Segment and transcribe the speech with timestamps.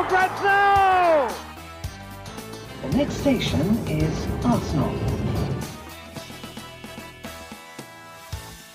[0.00, 1.28] for grabs now!
[2.82, 4.94] The next station is Arsenal.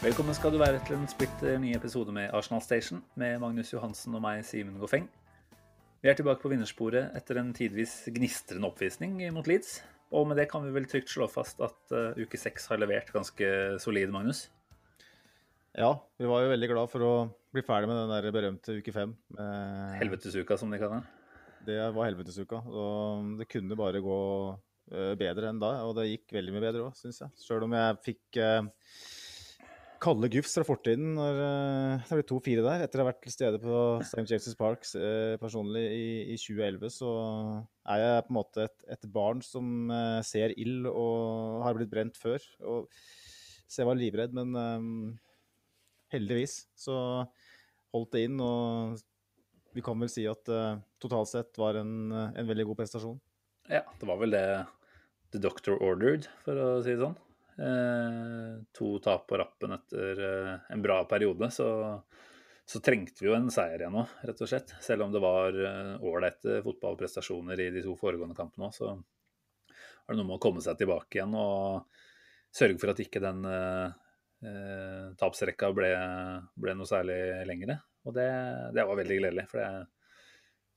[0.02, 4.14] Velkommen skal du være til en splitter ny episode med Arsenal Station med Magnus Johansen
[4.14, 5.08] og meg, Simen Goffeng.
[6.04, 9.80] Vi er tilbake på vinnersporet etter en tidvis gnistrende oppvisning mot Leeds.
[10.14, 13.10] Og med det kan vi vel trygt slå fast at uh, uke seks har levert
[13.16, 14.46] ganske solid, Magnus.
[15.73, 17.16] Ja, vi var jo veldig glad for å
[17.55, 19.16] bli ferdig med den der berømte uke fem.
[19.36, 21.22] Eh, Helvetesuka, som de kaller det.
[21.66, 22.61] Det var helvetesuka.
[22.70, 24.22] Og det kunne bare gå
[24.94, 25.72] eh, bedre enn da.
[25.88, 27.33] Og det gikk veldig mye bedre òg, syns jeg.
[27.42, 28.67] Sjøl om jeg fikk eh,
[30.06, 32.86] kalde gufs fra fortiden når eh, det ble 2-4 der.
[32.86, 34.26] Etter å ha vært til stede på St.
[34.30, 37.11] James' Park eh, personlig i, i 2011, så
[37.95, 41.94] er jeg på en måte et, et barn som eh, ser ild og har blitt
[41.94, 42.44] brent før.
[42.70, 42.92] Og,
[43.66, 44.89] så jeg var livredd, men eh,
[46.14, 47.00] heldigvis så
[47.94, 48.39] holdt det inn.
[48.41, 48.95] Og
[49.75, 53.19] vi kan vel si at uh, totalt sett var en, en veldig god prestasjon.
[53.67, 54.45] Ja, det var vel det
[55.33, 57.17] The Doctor ordered, for å si det sånn.
[57.55, 61.67] Eh, to tap på rappen etter eh, en bra periode, så,
[62.67, 64.75] så, trengte vi jo en seier igjen nå, rett og slett.
[64.83, 65.55] Selv om det var
[66.03, 70.44] ålreite uh, fotballprestasjoner i de to foregående kampene òg, så var det noe med å
[70.44, 71.88] komme seg tilbake igjen og
[72.55, 73.42] sørge for at ikke den
[74.44, 75.91] eh, tapsrekka ble,
[76.55, 77.80] ble, noe særlig lengre.
[78.05, 78.30] Og det,
[78.75, 79.45] det var veldig gledelig.
[79.52, 79.69] For det,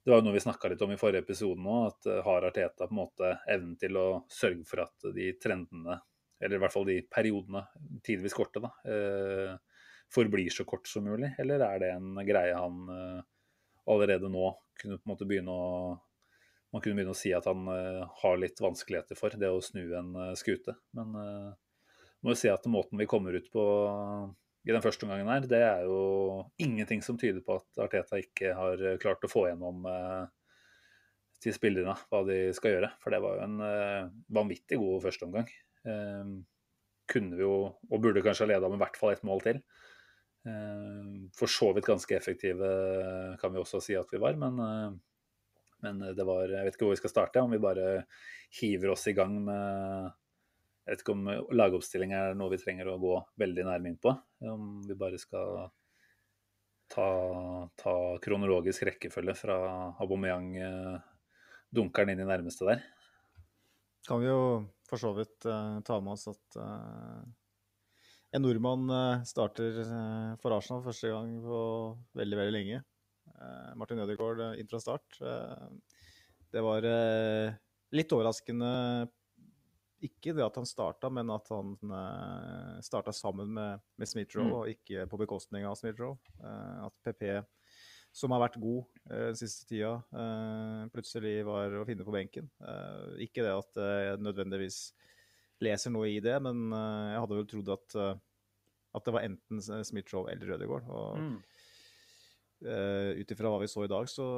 [0.09, 2.47] det var jo noe vi snakka litt om i forrige episode nå, at uh, har
[2.49, 5.99] Arteta på en måte evnen til å sørge for at de trendene,
[6.41, 7.61] eller i hvert fall de periodene,
[8.07, 9.83] tidvis korte, da, eh,
[10.15, 11.35] forblir så kort som mulig?
[11.43, 13.21] Eller er det en greie han eh,
[13.91, 15.73] allerede nå kunne på en måte begynne å
[16.73, 17.65] man kunne begynne å si at han
[18.23, 20.75] har litt vanskeligheter for, det å snu en skute.
[20.93, 21.15] Men
[22.23, 23.65] må jo si at måten vi kommer ut på
[24.69, 28.53] i den første omgangen her, det er jo ingenting som tyder på at Arteta ikke
[28.59, 30.27] har klart å få gjennom eh,
[31.43, 32.91] til spillerne hva de skal gjøre.
[33.03, 35.51] For det var jo en eh, vanvittig god førsteomgang.
[35.89, 36.33] Eh,
[37.09, 37.55] kunne vi jo,
[37.89, 39.63] og burde kanskje ha leda med i hvert fall ett mål til.
[40.49, 42.73] Eh, for så vidt ganske effektive
[43.41, 44.91] kan vi også si at vi var, men, eh,
[45.87, 48.05] men det var Jeg vet ikke hvor vi skal starte, om vi bare
[48.61, 50.18] hiver oss i gang med
[50.89, 54.15] jeg vet ikke om lagoppstilling er noe vi trenger å gå veldig nærme inn på.
[54.49, 55.67] Om vi bare skal
[56.89, 57.09] ta,
[57.77, 57.95] ta
[58.25, 59.59] kronologisk rekkefølge fra
[60.01, 60.95] Aubameyang eh,
[61.77, 62.81] dunker den inn i nærmeste der.
[64.09, 64.41] Kan vi jo
[64.89, 67.21] for så vidt uh, ta med oss at uh,
[68.33, 69.83] en nordmann uh, starter
[70.41, 71.61] for Arsenal første gang på
[72.17, 72.85] veldig, veldig lenge.
[73.77, 75.19] Martin Ødegaard inn fra start.
[76.51, 76.87] det var
[77.95, 78.71] litt overraskende
[80.05, 84.55] ikke det at han starta, men at han uh, starta sammen med, med Smith-Roe, mm.
[84.55, 86.19] og ikke på bekostning av Smith-Roe.
[86.39, 87.25] Uh, at PP,
[88.15, 92.51] som har vært god uh, den siste tida, uh, plutselig var å finne på benken.
[93.25, 94.81] ikke det at jeg nødvendigvis
[95.65, 98.01] leser noe i det, men jeg hadde vel trodd at,
[98.95, 100.87] at det var enten Smith-Roe eller Rødegård.
[100.95, 101.37] Og mm.
[103.19, 104.29] ut ifra hva vi så i dag, så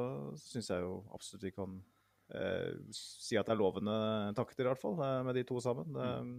[0.41, 1.90] syns jeg jo absolutt vi kan Eh,
[2.95, 3.95] si at det er lovende
[4.37, 5.95] takter, i hvert fall, eh, med de to sammen.
[5.95, 6.35] Mm.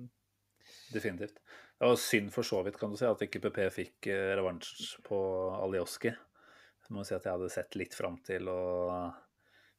[0.92, 1.41] Definitivt.
[1.78, 5.02] Det var synd for så vidt, kan du si, at ikke PP fikk eh, revansj
[5.06, 5.19] på
[5.58, 6.12] Alioski.
[6.12, 8.62] Jeg må si at jeg hadde sett litt fram til å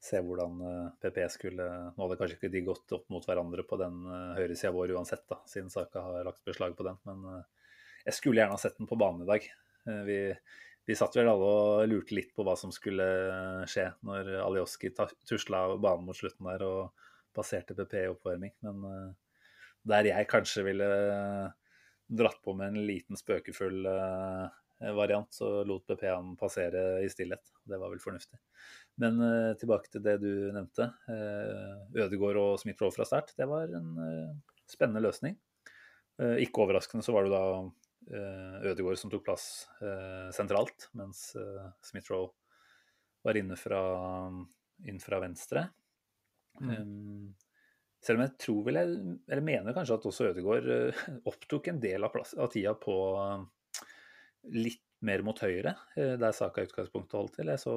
[0.04, 0.58] se hvordan
[1.00, 1.66] PP skulle
[1.96, 4.02] Nå hadde kanskje ikke de gått opp mot hverandre på den
[4.36, 6.98] høyresida vår uansett, da, siden Saka har lagt beslag på den.
[7.08, 7.44] Men
[8.04, 9.48] jeg skulle gjerne ha sett den på banen i dag.
[10.08, 10.18] Vi,
[10.86, 13.06] vi satt vel alle og lurte litt på hva som skulle
[13.70, 18.52] skje når Alioski tusla banen mot slutten der og passerte PP i oppvarming.
[18.66, 19.46] Men uh,
[19.88, 20.90] der jeg kanskje ville
[22.14, 24.52] dratt på med en liten spøkefull uh,
[24.94, 27.54] variant, så lot PP han passere i stillhet.
[27.64, 28.42] Det var vel fornuftig.
[29.00, 30.92] Men uh, tilbake til det du nevnte.
[31.96, 33.32] Ødegård og Smith-Roe fra start.
[33.40, 33.96] Det var en
[34.68, 35.40] spennende løsning.
[36.44, 39.46] ikke overraskende så var det da Eh, Ødegaard som tok plass
[39.82, 42.32] eh, sentralt, mens eh, Smith-Roe
[43.24, 43.80] var inne fra,
[44.90, 45.68] inn fra venstre.
[46.60, 47.32] Mm.
[48.04, 48.96] Selv om jeg tror vel jeg,
[49.32, 50.68] eller mener kanskje at også Ødegaard
[51.32, 52.98] opptok en del av, plass, av tida på
[54.52, 57.52] litt mer mot høyre, eh, der Saka i utgangspunktet holdt til.
[57.52, 57.76] Jeg så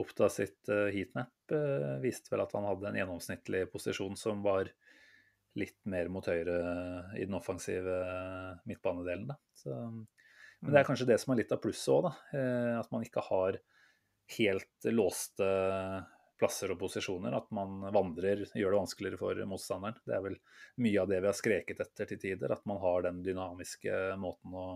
[0.00, 4.70] Oppda sitt eh, heatmap eh, viste vel at han hadde en gjennomsnittlig posisjon som var
[5.58, 6.56] litt mer mot høyre
[7.18, 7.98] i den offensive
[8.68, 9.28] midtbanedelen.
[9.28, 9.36] Da.
[9.56, 9.76] Så,
[10.62, 12.08] men det er kanskje det som er litt av plusset òg,
[12.78, 13.58] at man ikke har
[14.38, 15.48] helt låste
[16.42, 17.34] plasser og posisjoner.
[17.36, 20.00] At man vandrer, gjør det vanskeligere for motstanderen.
[20.06, 20.38] Det er vel
[20.82, 22.54] mye av det vi har skreket etter til tider.
[22.54, 24.66] At man har den dynamiske måten å,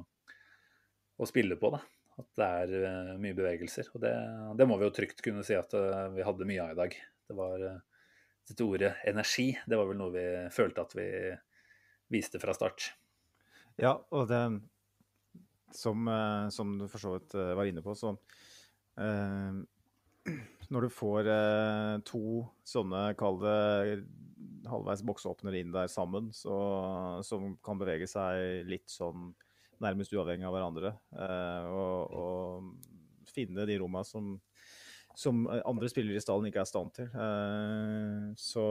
[1.17, 1.73] å spille på.
[1.75, 1.83] Da.
[2.23, 3.91] At det er uh, mye bevegelser.
[3.95, 4.15] Og det,
[4.61, 5.75] det, må vi jo trygt kunne si at
[6.15, 6.99] vi hadde mye av i dag.
[7.27, 7.67] Det var
[8.47, 9.51] dette ordet energi.
[9.67, 11.09] Det var vel noe vi følte at vi
[12.15, 12.91] viste fra start.
[13.81, 14.43] Ja, og det
[15.75, 16.07] som,
[16.55, 18.15] som du for så vidt var inne på, så
[20.73, 21.29] Når du får
[22.09, 22.23] to
[22.67, 23.59] sånne, kall det
[24.71, 26.57] halvveis boksåpnere inn der sammen, så,
[27.27, 29.31] som kan bevege seg litt sånn
[29.83, 30.93] nærmest uavhengig av hverandre.
[31.13, 34.37] Eh, og, og finne de romma som,
[35.17, 37.09] som, andre spillere i stallen ikke er i stand til.
[37.25, 38.67] Eh, så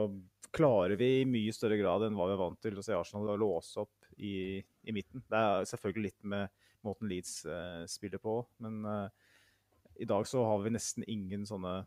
[0.54, 3.34] klarer vi i mye større grad enn hva vi er vant til å se Arsenal
[3.34, 5.24] å låse opp i, i, midten.
[5.26, 8.84] Det er selvfølgelig litt med måten Leeds eh, spiller på, men
[9.96, 11.80] i dag så har vi nesten ingen sånne,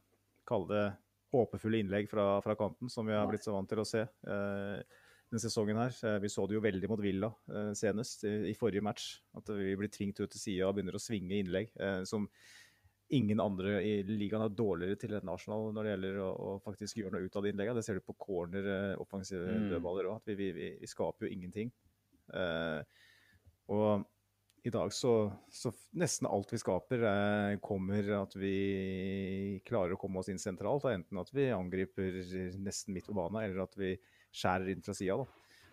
[0.49, 0.87] kall det
[1.33, 4.01] håpefulle innlegg fra, fra, kanten, som vi har blitt så vant til å se.
[4.01, 5.93] Eh, denne sesongen her.
[6.07, 9.11] Eh, vi så det jo veldig mot Villa eh, senest, i, forrige match.
[9.37, 11.69] At vi blir tvingt ut til sida og begynner å svinge innlegg.
[11.77, 12.25] Eh, som
[13.15, 16.99] ingen andre i ligaen er dårligere til et Arsenal når det gjelder å, å, faktisk
[16.99, 17.79] gjøre noe ut av de innleggene.
[17.79, 18.69] Det ser du på corner,
[19.01, 19.67] offensive mm.
[19.73, 20.21] dødballer òg.
[20.21, 21.73] At vi, vi, vi, skaper jo ingenting.
[23.73, 24.05] og
[24.63, 30.19] i dag så, så, nesten alt vi skaper, eh, kommer at vi klarer å komme
[30.19, 30.87] oss inn sentralt.
[30.91, 32.19] Enten at vi angriper
[32.59, 33.93] nesten midt på banen, eller at vi
[34.35, 35.23] skjærer inn fra sida.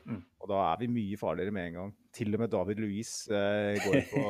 [0.06, 0.20] Mm.
[0.42, 1.94] Og da er vi mye farligere med en gang.
[2.14, 4.22] Til og med David Louise eh, går på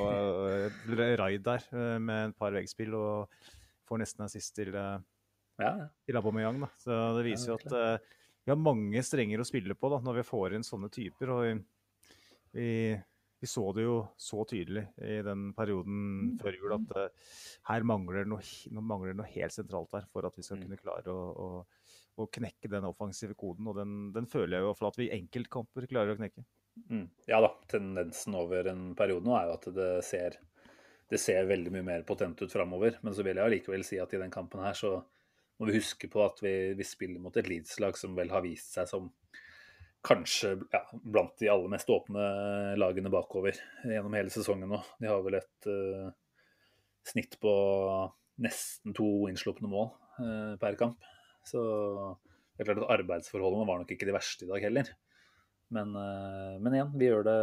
[0.97, 3.43] eh, raid der eh, med et par veggspill og
[3.87, 5.03] får nesten assist til, eh,
[5.63, 5.73] ja.
[6.07, 6.63] til Aubameyang.
[6.65, 6.71] Da.
[6.81, 8.15] Så det viser jo at eh,
[8.47, 11.35] vi har mange strenger å spille på da, når vi får inn sånne typer.
[11.35, 11.55] og vi,
[12.57, 12.71] vi
[13.41, 16.37] vi så det jo så tydelig i den perioden mm.
[16.41, 17.35] før jul at uh,
[17.69, 18.41] her mangler noe,
[18.81, 20.65] mangler noe, helt sentralt der for at vi skal mm.
[20.65, 21.49] kunne klare å, å,
[22.25, 23.69] å knekke den offensive koden.
[23.71, 26.45] Og den, den føler jeg jo for at vi i enkeltkamper klarer å knekke.
[26.91, 27.07] Mm.
[27.29, 30.39] Ja da, tendensen over en periode nå er jo at det ser,
[31.11, 32.99] det ser veldig mye mer potent ut framover.
[33.05, 34.99] Men så vil jeg allikevel si at i den kampen her så
[35.57, 38.77] må vi huske på at vi, vi spiller mot et Leeds-lag som vel har vist
[38.77, 39.09] seg som
[40.07, 42.27] kanskje ja, blant de aller mest åpne
[42.79, 44.79] lagene bakover gjennom hele sesongen nå.
[45.01, 46.13] De har vel et uh,
[47.07, 47.53] snitt på
[48.45, 49.89] nesten to innslupne mål
[50.21, 51.01] uh, per kamp.
[51.47, 51.63] Så
[52.57, 54.91] det er klart at arbeidsforholdene var nok ikke de verste i dag heller.
[55.75, 57.39] Men, uh, men igjen, vi gjør, det,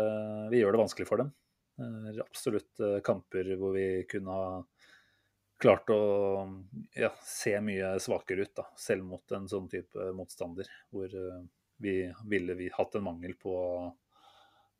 [0.53, 1.33] vi gjør, det, vanskelig for dem.
[2.21, 4.49] Absolutt kamper hvor vi kunne ha
[5.63, 5.97] klart å
[6.93, 10.69] ja, se mye svakere ut, da, selv mot en sånn type motstander.
[10.93, 11.09] hvor
[11.83, 13.55] vi ville vi hatt en mangel på,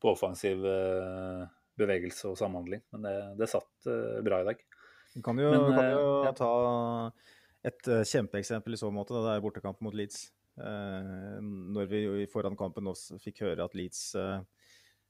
[0.00, 1.42] på offensiv eh,
[1.78, 2.84] bevegelse og samhandling.
[2.94, 4.62] Men det, det satt eh, bra i dag.
[5.14, 6.32] Vi kan jo, Men, kan jo ja.
[6.36, 6.52] ta
[7.64, 9.16] et kjempeeksempel i så måte.
[9.16, 10.26] Det er bortekamp mot Leeds.
[10.54, 14.12] når vi foran kampen også fikk høre at Leeds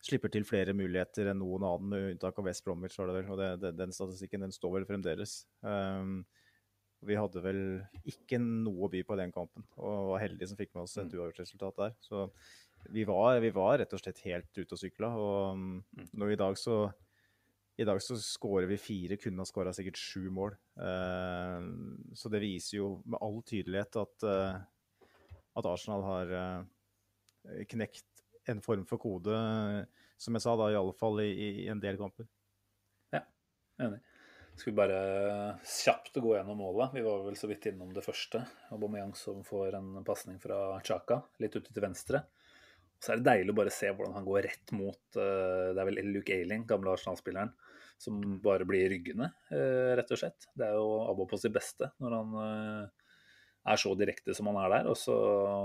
[0.05, 2.97] slipper til flere muligheter enn noen annen, med unntak av West Bromwich.
[2.99, 5.45] var det vel, og det, det, Den statistikken den står vel fremdeles.
[5.65, 6.25] Um,
[7.05, 7.63] vi hadde vel
[8.09, 11.09] ikke noe å by på den kampen, og var heldige som fikk med oss et
[11.09, 11.17] mm.
[11.19, 11.97] uavgjort resultat der.
[12.05, 12.27] Så
[12.93, 15.11] vi var, vi var, rett og slett helt ute og sykla.
[15.21, 16.09] Og mm.
[16.13, 16.79] når vi i dag så
[17.77, 20.55] i dag så skårer vi fire, kunne ha skåra sikkert sju mål.
[20.79, 21.67] Eh,
[22.15, 25.09] så det viser jo med all tydelighet at, eh,
[25.59, 28.07] at Arsenal har eh, knekt
[28.51, 29.35] en form for kode,
[30.21, 31.31] som jeg sa, da i alle fall i,
[31.65, 32.29] i en del kamper.
[33.15, 33.25] Ja,
[33.81, 34.03] enig.
[34.55, 34.99] Skal vi bare
[35.67, 36.93] kjapt gå gjennom målet.
[36.95, 38.45] Vi var vel så vidt innom det første.
[38.71, 42.23] Aubameyang som får en pasning fra Chaka, litt ute til venstre.
[43.05, 45.89] Så er det deilig å bare se hvordan han går rett mot eh, Det er
[45.91, 47.53] vel Luke Ailing, gamle Arsenal-spilleren,
[48.01, 50.49] som bare blir ryggende, eh, rett og slett.
[50.57, 53.11] Det er jo Abo på sitt beste når han eh,
[53.75, 54.89] er så direkte som han er der.
[54.93, 55.17] Og så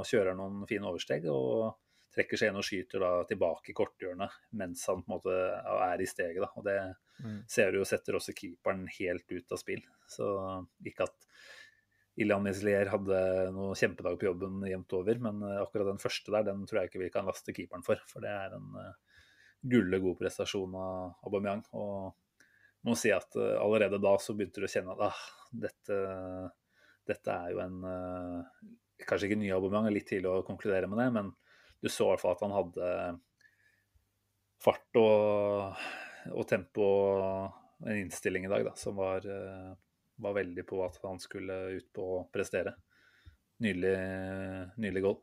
[0.07, 1.29] kjører han noen fine oversteg.
[1.31, 1.77] og
[2.09, 5.35] trekker seg inn og skyter da tilbake i korthjørnet mens han på en måte
[5.85, 6.41] er i steget.
[6.41, 6.49] Da.
[6.57, 6.77] Og det
[7.21, 7.41] mm.
[7.47, 9.83] ser du jo setter også keeperen helt ut av spill.
[10.09, 10.27] Så
[10.89, 11.29] ikke at
[12.19, 13.19] Ilian Meslier hadde
[13.55, 16.91] noen kjempedag på jobben jevnt over, men eh, akkurat den første der, den tror jeg
[16.91, 18.01] ikke vi kan laste keeperen for.
[18.11, 19.21] For det er en uh,
[19.71, 21.63] gulle god prestasjon av Aubameyang.
[21.79, 25.23] Og må si at uh, allerede da så begynte du å kjenne at ah,
[25.65, 26.01] dette,
[27.07, 27.81] dette er jo en
[28.99, 31.31] Kanskje ikke ny Aubameyang, litt tidlig å konkludere med det, men
[31.79, 32.87] du så i hvert fall at han hadde
[34.59, 35.85] fart og,
[36.33, 36.87] og tempo
[37.85, 39.71] en innstilling i dag da, som var, eh,
[40.19, 42.75] var veldig på at han skulle ut på å prestere.
[43.63, 43.95] Nydelig,
[44.79, 45.17] nydelig goal.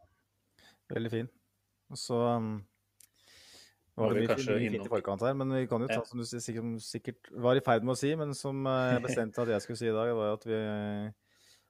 [0.92, 1.28] Veldig fin.
[1.92, 2.56] Og så um,
[3.96, 6.00] Var var det mye, fint- mye fint i forkant her, men vi kan jo ta
[6.02, 6.04] Ja.
[6.04, 9.40] som du sikkert, sikkert var i ferd med å si, men som eh, jeg bestemte
[9.40, 10.58] at jeg skulle si i dag, var at vi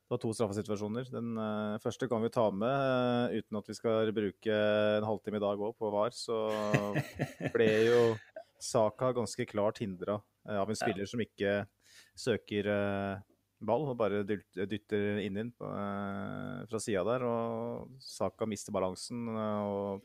[0.06, 1.08] det var to straffesituasjoner.
[1.10, 5.40] Den uh, første kan vi ta med uh, uten at vi skal bruke en halvtime
[5.40, 6.14] i dag òg på VAR.
[6.14, 6.36] Så
[7.54, 8.02] ble jo
[8.62, 11.64] Saka ganske klart hindra av en spiller som ikke
[12.16, 13.24] søker eh,
[13.66, 17.26] ball, og bare dytter inn inn på, eh, fra sida der.
[17.28, 19.28] Og Saka mister balansen.
[19.32, 20.02] eh, og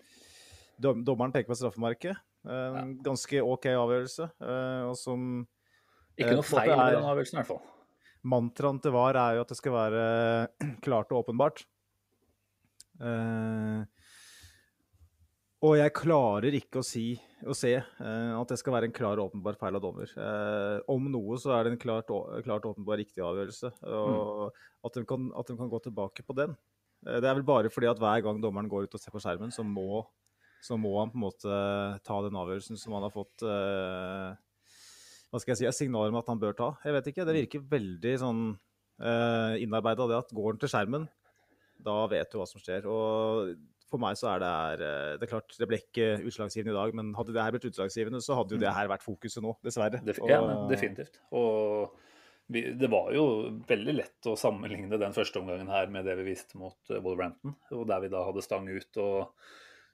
[0.81, 2.17] Dommeren peker på straffemerket.
[2.41, 4.25] En ganske OK avgjørelse.
[4.89, 5.45] og som
[6.17, 7.61] Ikke noe feil med den avgjørelsen, i hvert fall.
[8.23, 10.01] Mantraen til VAR er jo at det skal være
[10.85, 11.61] klart og åpenbart.
[13.01, 13.85] Eh,
[15.61, 17.05] og jeg klarer ikke å si
[17.45, 20.09] å se eh, at det skal være en klar og åpenbar feil av dommer.
[20.13, 22.11] Eh, om noe så er det en klart,
[22.45, 23.71] klart åpenbar riktig avgjørelse.
[23.89, 24.51] Og
[24.85, 26.55] at, de kan, at de kan gå tilbake på den.
[27.05, 29.21] Eh, det er vel bare fordi at hver gang dommeren går ut og ser på
[29.23, 30.03] skjermen, så må,
[30.65, 31.61] så må han på en måte
[32.05, 33.45] ta den avgjørelsen som han har fått
[35.31, 36.73] hva skal jeg si, et signal om at han bør ta.
[36.83, 38.41] Jeg vet ikke, Det virker veldig sånn
[39.61, 41.05] innarbeida det at går han til skjermen,
[41.81, 42.85] da vet du hva som skjer.
[42.91, 43.55] Og
[43.91, 46.77] for meg så er det her eh, Det er klart, det ble ikke utslagsgivende i
[46.77, 49.55] dag, men hadde det her blitt utslagsgivende, så hadde jo det her vært fokuset nå,
[49.65, 49.99] dessverre.
[50.07, 50.39] Def ja,
[50.71, 51.19] definitivt.
[51.37, 51.97] Og
[52.51, 53.25] vi, det var jo
[53.67, 57.57] veldig lett å sammenligne den første omgangen her med det vi viste mot eh, Wolverhampton.
[57.75, 59.51] Og der vi da hadde stang ut og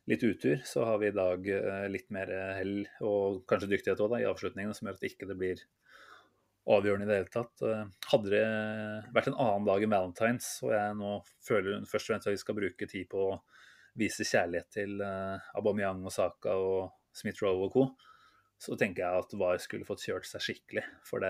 [0.07, 4.13] litt utur, så har vi i dag eh, litt mer hell og kanskje dyktighet også,
[4.13, 5.65] da, i avslutningene, som gjør at ikke det blir
[6.67, 7.61] avgjørende i det hele tatt.
[8.11, 8.47] Hadde det
[9.15, 11.13] vært en annen dag i Valentines, og jeg nå
[11.47, 13.37] føler først og fremst at vi skal bruke tid på å
[13.97, 17.87] vise kjærlighet til eh, Aubameyang og Saka og Smith-Rowe og co.,
[18.57, 20.81] så tenker jeg at VAR skulle fått kjørt seg skikkelig.
[21.05, 21.29] For det,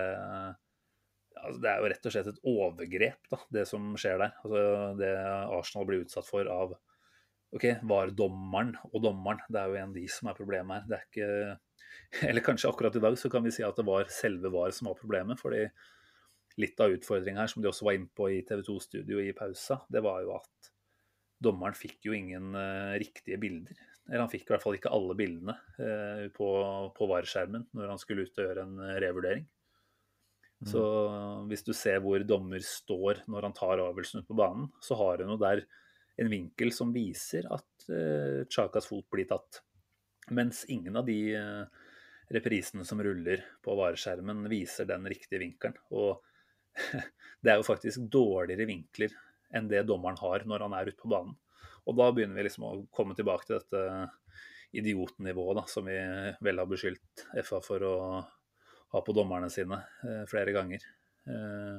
[1.36, 4.36] altså det er jo rett og slett et overgrep, da, det som skjer der.
[4.40, 4.62] Altså
[4.96, 5.10] det
[5.58, 6.72] Arsenal blir utsatt for av
[7.56, 10.88] OK, VAR-dommeren og dommeren, det er jo en av de som er problemet her.
[10.88, 11.30] Det er ikke
[12.28, 14.90] Eller kanskje akkurat i dag så kan vi si at det var selve VAR som
[14.90, 15.40] var problemet.
[15.40, 15.66] fordi
[16.58, 19.78] litt av utfordringen her, som de også var inne på i TV 2-studio i pausa,
[19.92, 20.70] det var jo at
[21.42, 23.78] dommeren fikk jo ingen eh, riktige bilder.
[24.08, 26.48] Eller han fikk i hvert fall ikke alle bildene eh, på,
[26.96, 29.04] på VAR-skjermen når han skulle ut og gjøre en revurdering.
[29.04, 29.46] revurdering.
[30.66, 30.82] Så
[31.46, 35.22] hvis du ser hvor dommer står når han tar avgjørelsen ut på banen, så har
[35.22, 35.62] hun jo der
[36.18, 39.60] en vinkel som viser at eh, Chakas fot blir tatt.
[40.34, 41.84] Mens ingen av de eh,
[42.34, 45.78] reprisene som ruller på vareskjermen, viser den riktige vinkelen.
[45.94, 46.18] Og
[47.42, 49.14] det er jo faktisk dårligere vinkler
[49.54, 51.36] enn det dommeren har når han er ute på banen.
[51.88, 54.08] Og da begynner vi liksom å komme tilbake til dette
[54.76, 55.96] idiotnivået da, som vi
[56.44, 57.94] vel har beskyldt FA for å
[58.92, 60.84] ha på dommerne sine eh, flere ganger.
[61.28, 61.78] Eh,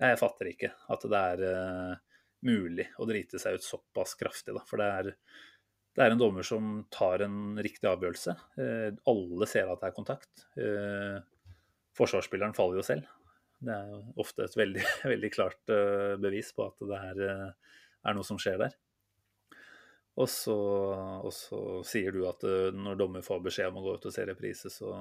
[0.00, 1.94] jeg fatter ikke at det er eh,
[2.48, 4.64] mulig å drite seg ut såpass kraftig, da.
[4.68, 5.10] For det er,
[5.96, 8.36] det er en dommer som tar en riktig avgjørelse.
[8.60, 10.46] Eh, alle ser at det er kontakt.
[10.60, 11.18] Eh,
[11.96, 13.08] forsvarsspilleren faller jo selv.
[13.60, 17.74] Det er jo ofte et veldig, veldig klart eh, bevis på at det er, eh,
[18.08, 18.76] er noe som skjer der.
[20.20, 20.56] Og så,
[21.24, 24.14] og så sier du at eh, når dommer får beskjed om å gå ut og
[24.14, 24.94] se reprise, så,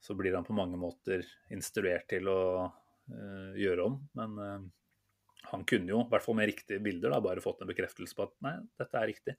[0.00, 3.96] så blir han på mange måter instruert til å uh, gjøre om.
[4.18, 4.66] Men uh,
[5.50, 8.28] han kunne jo, i hvert fall med riktige bilder, da, bare fått en bekreftelse på
[8.28, 9.34] at nei, dette er riktig.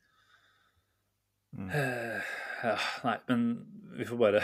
[1.55, 1.69] Mm.
[1.72, 2.34] Uh,
[2.65, 2.75] ja,
[3.08, 3.46] nei, men
[3.96, 4.43] vi får bare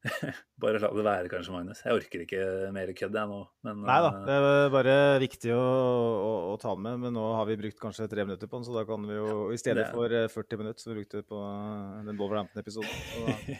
[0.62, 1.82] Bare la det være, kanskje, Magnus.
[1.84, 3.40] Jeg orker ikke mer kødd, jeg nå.
[3.66, 6.96] Men, Nei da, eh, det er bare viktig å, å, å ta med.
[7.02, 9.50] Men nå har vi brukt kanskje tre minutter på den, så da kan vi jo
[9.52, 12.96] I stedet Det- for eh, 40 minutter som vi brukte på eh, den Wolverhampton-episoden.
[13.12, 13.58] Da,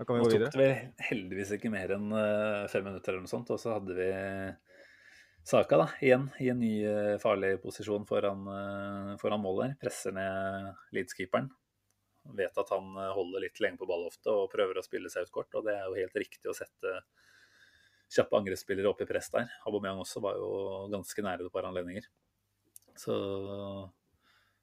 [0.00, 0.50] da kan vi Nå gå tok videre.
[0.50, 3.94] det vel heldigvis ikke mer enn eh, fem minutter eller noe sånt, og så hadde
[3.98, 4.10] vi
[5.46, 9.76] Saka da, igjen i en ny eh, farlig posisjon foran, eh, foran mål der.
[9.84, 11.46] Presser ned Leeds-keeperen.
[12.34, 15.28] Vet at han eh, holder litt lenge på ball ofte og prøver å spille seg
[15.28, 15.54] ut kort.
[15.54, 17.00] Og det er jo helt riktig å sette
[18.12, 19.50] kjappe angrepsspillere opp i press der.
[19.66, 20.50] Aubameyang også var jo
[20.92, 22.06] ganske nære et par anledninger.
[22.96, 23.14] Så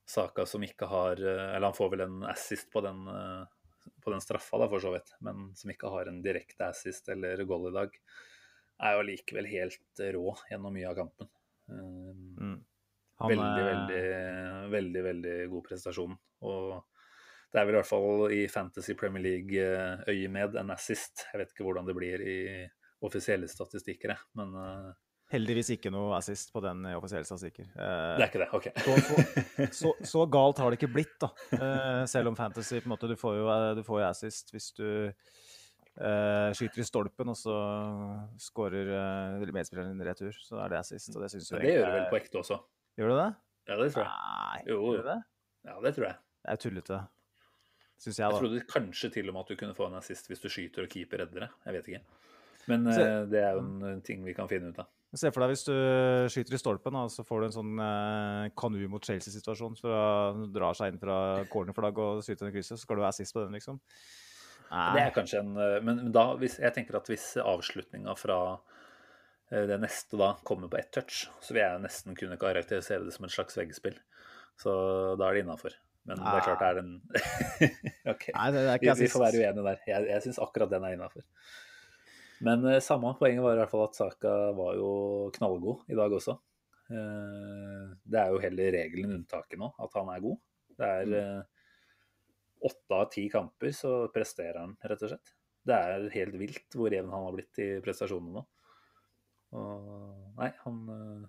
[0.10, 4.12] Saka som ikke har eh, Eller han får vel en assist på den, eh, på
[4.12, 5.16] den straffa, da, for så vidt.
[5.24, 7.98] Men som ikke har en direkte assist eller goal i dag,
[8.84, 11.30] er jo allikevel helt rå gjennom mye av kampen.
[11.70, 12.58] Mm.
[13.22, 14.02] Han, veldig, veldig,
[14.74, 16.18] veldig, veldig god prestasjon.
[16.50, 16.93] Og
[17.54, 21.28] det er vel i hvert fall i Fantasy Premier League-øyemed en assist.
[21.30, 22.38] Jeg vet ikke hvordan det blir i
[23.06, 24.92] offisielle statistikker, men eh,
[25.34, 27.70] Heldigvis ikke noe assist på den i offisielle statistikker.
[27.74, 28.50] Eh, det er ikke det.
[28.54, 28.68] OK.
[28.84, 31.30] så, så, så, galt har det ikke blitt, da.
[31.58, 34.54] Eh, selv om Fantasy på en måte, Du får jo, eh, du får jo assist
[34.56, 34.88] hvis du
[35.94, 37.54] Uh, skyter i stolpen, og så
[38.42, 38.88] skårer
[39.38, 40.34] uh, medspilleren din retur.
[40.42, 41.12] Så er det assist.
[41.14, 42.58] Og det syns jo Det gjør du vel på ekte også.
[42.98, 43.28] Gjør du det?
[43.70, 44.16] Ja, det tror jeg.
[44.16, 45.20] Nei, Jo, gjør du det?
[45.70, 46.18] Ja, det tror jeg.
[46.18, 46.98] Det er tullete.
[48.02, 50.42] Syns jeg, Jeg trodde kanskje til og med at du kunne få en assist hvis
[50.44, 51.50] du skyter og keeper redder det.
[51.66, 52.02] Jeg vet ikke.
[52.68, 54.88] Men Se- eh, det er jo en en ting vi kan finne ut av.
[55.16, 55.74] Se for deg hvis du
[56.34, 59.76] skyter i stolpen, da, så får du en sånn eh, kanu mot Chelsea-situasjon.
[59.78, 63.14] Du drar seg inn fra cornerflagg og skyter den i krysset, så skal du være
[63.14, 63.78] assist på den, liksom.
[64.74, 68.40] Det er kanskje en eh, Men, men da, hvis, jeg tenker at hvis avslutninga fra
[69.52, 73.14] eh, det neste da kommer på ett touch, så vil jeg nesten kunne karakterisere det
[73.14, 74.00] som et slags veggspill.
[74.58, 74.74] Så
[75.20, 75.78] da er det innafor.
[76.04, 76.96] Men det er klart det er en
[78.14, 78.26] OK.
[78.36, 79.84] Nei, det er ikke vi vi, får være uenige der.
[79.88, 81.24] Jeg, jeg syns akkurat den er innafor.
[82.44, 84.90] Men eh, samme poenget var i hvert fall at Saka var jo
[85.38, 86.36] knallgod i dag også.
[86.92, 90.42] Eh, det er jo heller regelen enn unntaket nå, at han er god.
[90.74, 91.62] Det er åtte eh,
[92.64, 95.34] åtte av ti kamper så presterer han, rett og slett.
[95.64, 98.44] Det er helt vilt hvor jevn han har blitt i prestasjonene nå.
[99.54, 101.26] Og nei, han eh,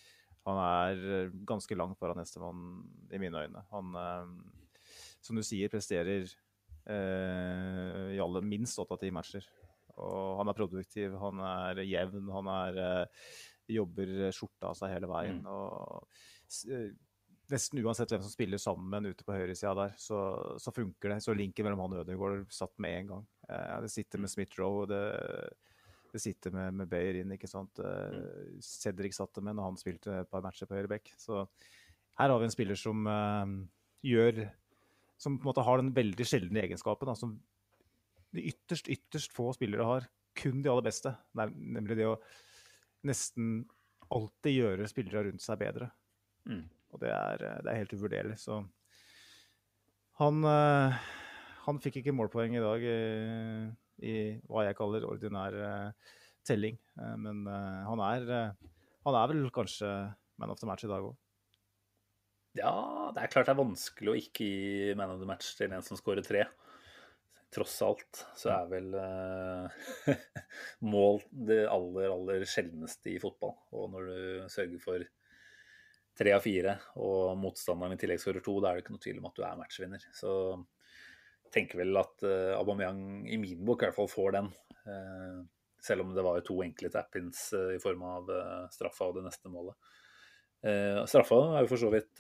[0.48, 2.68] han er ganske langt foran nestemann,
[3.12, 3.66] i mine øyne.
[3.74, 3.90] Han,
[5.20, 6.30] som du sier, presterer
[6.88, 9.44] i alle minst åtte av ti matcher.
[10.00, 12.80] Og han er produktiv, han er jevn, han er
[13.68, 15.44] jobber skjorta av seg hele veien.
[15.44, 15.52] Mm.
[15.52, 16.08] Og
[17.54, 20.18] nesten uansett hvem som spiller sammen ute på høyresida der, så,
[20.60, 21.22] så funker det.
[21.24, 23.26] Så linken mellom han og Ødegaard satt med en gang.
[23.50, 25.02] Eh, det sitter med Smith-Roe, det,
[26.14, 27.80] det sitter med, med Bayer inn, ikke sant.
[27.80, 28.18] Eh,
[28.64, 31.14] Cedric satt det med når han spilte et par matcher på høyre bekk.
[31.22, 31.46] Så
[32.20, 33.56] her har vi en spiller som eh,
[34.08, 34.44] gjør
[35.22, 37.32] Som på en måte har den veldig sjeldne egenskapen da, som
[38.36, 40.06] de ytterst, ytterst få spillere har.
[40.38, 41.16] Kun de aller beste.
[41.34, 42.18] Nem- Nemlig det å
[43.08, 43.64] nesten
[44.14, 45.88] alltid gjøre spillere rundt seg bedre.
[46.46, 46.66] Mm.
[46.94, 48.38] Og det er, eh, det er helt uvurderlig.
[48.42, 48.62] Så
[50.22, 50.98] han, eh,
[51.68, 52.98] han fikk ikke målpoeng i dag i,
[54.08, 54.16] i
[54.50, 56.14] hva jeg kaller ordinær eh,
[56.48, 56.80] telling.
[57.00, 58.70] Eh, men eh, han, er, eh,
[59.08, 59.92] han er vel kanskje
[60.38, 61.16] man of the match i dag òg.
[62.58, 65.74] Ja, det er klart det er vanskelig å ikke gi man of the match til
[65.74, 66.48] en som skårer tre.
[67.54, 70.16] Tross alt så er vel eh,
[70.94, 73.54] mål det aller, aller sjeldneste i fotball.
[73.78, 75.06] Og når du sørger for
[76.18, 79.20] tre av fire, og motstanderen i tillegg skårer to, da er det ikke noe tvil
[79.22, 80.08] om at du er matchvinner.
[80.18, 80.32] Så
[81.48, 84.50] jeg tenker vel at uh, Aubameyang i min bok i hvert fall får den.
[84.88, 85.46] Uh,
[85.84, 88.34] selv om det var jo to enkle tap-ins uh, i form av
[88.74, 89.78] straffa og det neste målet.
[91.08, 92.20] Straffa er jo for så vidt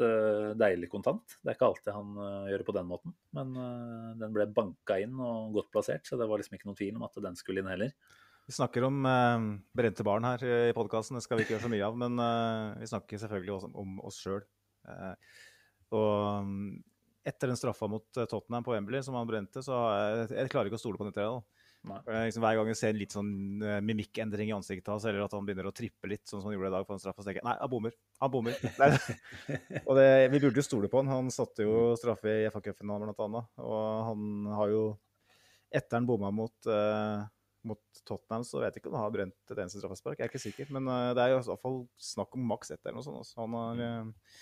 [0.61, 1.33] deilig kontant.
[1.41, 2.11] Det er ikke alltid han
[2.47, 3.15] gjør det på den måten.
[3.33, 3.49] Men
[4.21, 7.07] den ble banka inn og godt plassert, så det var liksom ikke noen tvil om
[7.09, 7.95] at den skulle inn heller.
[8.47, 11.71] Vi snakker om eh, brente barn her i podkasten, det skal vi ikke gjøre så
[11.73, 11.97] mye av.
[11.99, 14.45] Men eh, vi snakker selvfølgelig også om oss sjøl.
[15.97, 16.69] og mm,
[17.27, 20.71] etter den straffa mot eh, Tottenham på Wembley som han brente, så jeg, jeg klarer
[20.71, 21.11] ikke å stole på.
[21.11, 21.39] Eh,
[21.87, 23.31] Liksom, hver gang jeg ser en litt sånn
[23.63, 26.57] eh, mimikkendring i ansiktet hans, eller at han begynner å trippe litt, sånn som han
[26.57, 27.95] gjorde i dag på en straff, så tenker jeg nei, han bommer.
[28.23, 28.57] Han bommer.
[29.87, 31.11] Og det, vi burde jo stole på han.
[31.13, 33.51] Han satte jo straffe i FA-cupen blant annet.
[33.63, 33.77] Og
[34.09, 34.85] han har jo
[35.67, 37.23] Etter han bomma mot, eh,
[37.67, 40.19] mot Tottenham, så vet jeg ikke om han har brent et eneste straffespark.
[40.19, 40.71] Jeg er ikke sikker.
[40.75, 43.19] Men eh, det er jo i hvert fall snakk om maks ett eller noe sånt.
[43.21, 43.37] også.
[43.43, 44.39] Han har eh,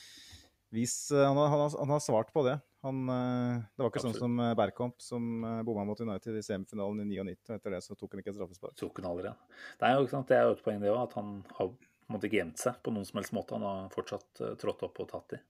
[0.75, 2.59] vis, eh, han, har, han, har, han har svart på det.
[2.85, 4.19] Han, det var ikke Absolutt.
[4.21, 5.23] sånn som Berkamp, som
[5.65, 7.33] bomma mot United i semifinalen i 99.
[7.49, 8.75] og Etter det så tok han ikke et straffespark.
[8.77, 9.31] Tok han aldri.
[9.79, 11.73] Det er jo ikke sant, det er jo et poeng det òg, at han har
[12.13, 13.57] måtte ikke gjemt seg på noen som helst måte.
[13.57, 15.41] Han har fortsatt trådt opp og tatt i.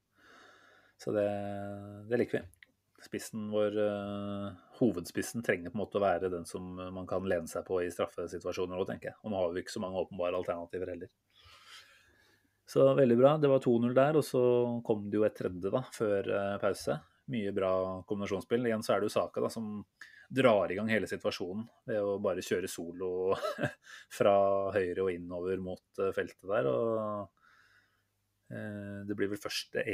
[1.03, 1.27] Så det,
[2.07, 2.45] det liker vi.
[3.05, 4.47] Spissen vår, eh,
[4.79, 7.91] hovedspissen, trenger på en måte å være den som man kan lene seg på i
[7.93, 9.19] straffesituasjoner òg, tenker.
[9.23, 11.11] Og nå har vi ikke så mange åpenbare alternativer heller.
[12.65, 13.37] Så veldig bra.
[13.37, 14.41] Det var 2-0 der, og så
[14.85, 16.97] kom det jo et tredje da, før eh, pause.
[17.33, 17.71] Mye bra
[18.09, 18.65] kombinasjonsspill.
[18.65, 19.85] Igjen så er det jo Saka da, som
[20.35, 23.37] drar i gang hele situasjonen ved å bare kjøre solo
[24.17, 24.35] fra
[24.73, 26.71] høyre og innover mot eh, feltet der.
[26.71, 27.29] og
[29.05, 29.89] Det blir vel først ett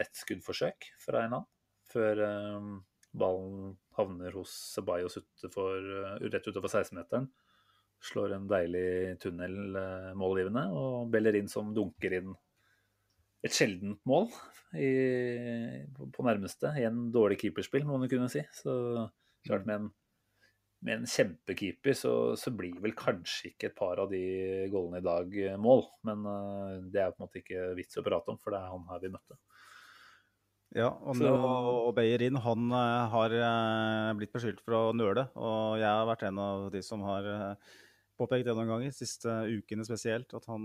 [0.00, 1.48] et skuddforsøk fra en annen,
[1.94, 2.68] før eh,
[3.14, 7.30] ballen havner hos Ceballos utenfor, eh, rett utenfor 16-meteren.
[8.04, 12.34] slår en deilig tunnel eh, målgivende, og Bellerin som dunker inn
[13.44, 14.28] et sjeldent mål
[14.76, 14.90] i,
[15.94, 16.72] på, nærmeste.
[16.80, 18.42] I en dårlig keeperspill, må man kunne si.
[18.56, 18.74] Så
[19.46, 19.88] klart med en,
[20.84, 24.22] med en kjempekeeper så, så, blir vel kanskje ikke et par av de
[24.72, 25.86] goalene i dag eh, mål.
[26.08, 26.28] Men
[26.92, 29.04] det er på en måte ikke vits å prate om, for det er han her
[29.04, 29.40] vi møtte.
[30.74, 35.28] Ja, og, så, og Beyerin han uh, har uh, blitt beskyldt for å nøle.
[35.38, 37.28] Og jeg har vært en av de som har
[38.18, 40.64] påpekt det noen ganger, siste ukene spesielt, at han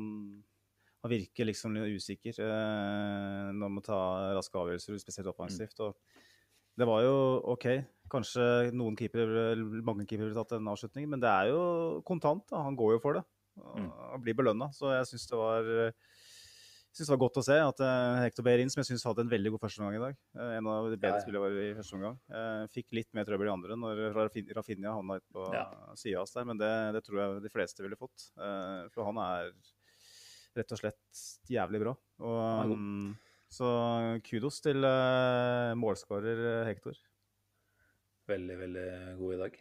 [0.99, 5.77] han virker liksom usikker eh, når man tar raske avgjørelser, spesielt offensivt.
[5.79, 5.85] Mm.
[5.85, 7.15] Og det var jo
[7.53, 7.67] OK.
[8.11, 8.43] Kanskje
[8.75, 9.53] noen keepere,
[9.85, 11.61] mange keepere ville tatt en avslutning, men det er jo
[12.07, 12.43] kontant.
[12.51, 12.65] Da.
[12.67, 13.25] Han går jo for det
[13.59, 14.21] og mm.
[14.23, 14.69] blir belønna.
[14.75, 15.71] Så jeg syns det var
[16.95, 19.31] synes det var godt å se at uh, Hector Behrin, som jeg syns hadde en
[19.31, 21.25] veldig god første omgang i dag uh, En av de bedre ja, ja.
[21.25, 22.19] spillerne i første omgang.
[22.33, 25.65] Uh, fikk litt mer trøbbel i andre når Rafinha havna ut på ja.
[25.99, 28.29] sida av oss der, men det, det, tror jeg de fleste ville fått.
[28.93, 29.51] for han er
[30.57, 31.95] rett og slett jævlig bra.
[32.25, 33.11] Og, um,
[33.49, 33.69] så
[34.25, 34.85] kudos til
[35.79, 36.97] målskårer eh, Hector.
[38.29, 39.55] Veldig, veldig god i dag.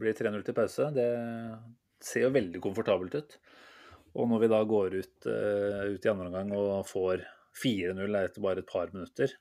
[0.00, 0.90] Blir 3-0 til pause.
[0.92, 1.08] Det
[2.04, 3.38] ser jo veldig komfortabelt ut.
[4.18, 7.22] Og når vi da går ut, uh, ut i andre omgang og får
[7.60, 9.32] 4-0 etter bare et par minutter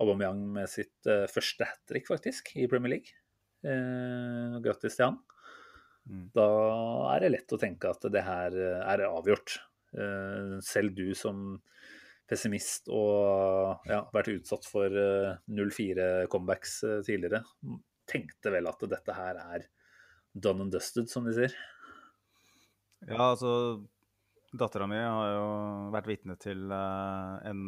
[0.00, 3.18] Aubameyang med sitt uh, første hat trick, faktisk, i Premier League.
[3.60, 5.20] Uh, grattis til han.
[6.08, 6.28] Mm.
[6.34, 6.46] Da
[7.14, 9.58] er det lett å tenke at det her eh, er avgjort.
[9.90, 11.58] Eh, selv du som
[12.30, 14.94] pessimist og ja, vært utsatt for
[15.50, 17.42] 0-4 eh, comebacks tidligere,
[18.10, 19.66] tenkte vel at dette her er
[20.30, 21.54] done and dusted, som de sier.
[23.08, 23.52] Ja, altså
[24.50, 25.44] Dattera mi har jo
[25.94, 27.66] vært vitne til en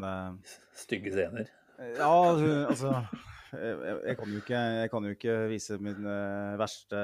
[0.77, 1.53] Stygge scener?
[1.97, 2.97] Ja, altså
[3.53, 6.99] jeg, kan ikke, jeg, kan jo ikke, vise min uh, verste,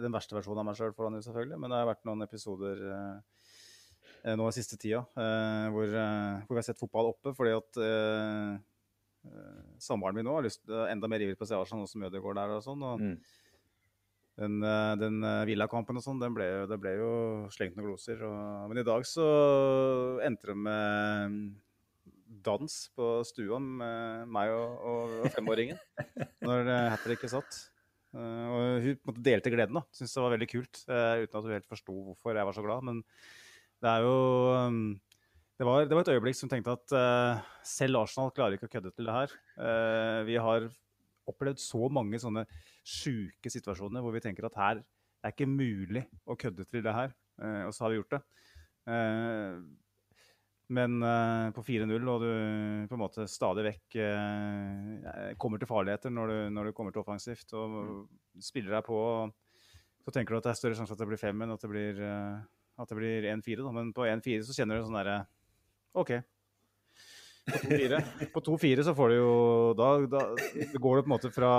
[0.00, 1.58] den verste versjonen av meg sjøl foran henne, selvfølgelig.
[1.60, 6.60] Men det har vært noen episoder uh, nå i siste tida uh, hvor, hvor, vi
[6.60, 7.80] har sett fotball oppe fordi at
[9.82, 12.40] samboeren min nå har lyst enda mer ivrig på å se Arsenal, nå som Ødegaard
[12.40, 12.80] der og sånn.
[12.82, 13.12] og mm.
[14.40, 14.62] Den,
[14.96, 17.10] den Villa-kampen og sånn, det ble jo
[17.52, 18.22] slengt noen gloser.
[18.24, 19.26] Og, men i dag så
[20.24, 21.36] endte det med
[22.42, 25.78] dans på stua med meg og, og femåringen
[26.46, 27.60] når hat tricket satt.
[28.12, 29.78] Og hun måte, delte gleden.
[29.78, 30.82] da, Syntes det var veldig kult.
[30.84, 32.84] Uten at hun helt forsto hvorfor jeg var så glad.
[32.88, 33.00] Men
[33.82, 34.16] det er jo
[34.52, 34.82] um,
[35.56, 36.96] det, var, det, var, et øyeblikk som tenkte at
[37.66, 39.36] selv Arsenal klarer ikke å kødde til det her.
[40.28, 40.68] vi har
[41.32, 42.46] opplevd så mange sånne
[42.86, 46.92] sjuke situasjoner hvor vi tenker at her det er ikke mulig å kødde til det
[46.96, 47.12] her.
[47.38, 48.20] og så har vi gjort det.
[50.72, 52.30] Men uh, på 4-0, og du
[52.90, 53.96] på en måte stadig vekk
[55.38, 58.02] kommer til farligheter når du, når du, kommer til offensivt og mm.
[58.42, 58.98] spiller deg på,
[60.02, 61.70] så tenker du at det er større sjanse at det blir 5 enn at det
[61.70, 63.68] blir, uh, blir 1-4.
[63.76, 65.20] Men på 1-4 så kjenner du sånn derre
[65.98, 66.16] OK.
[68.34, 69.32] På 2-4 så får du jo
[69.78, 70.22] da, da,
[70.78, 71.52] går det på en måte fra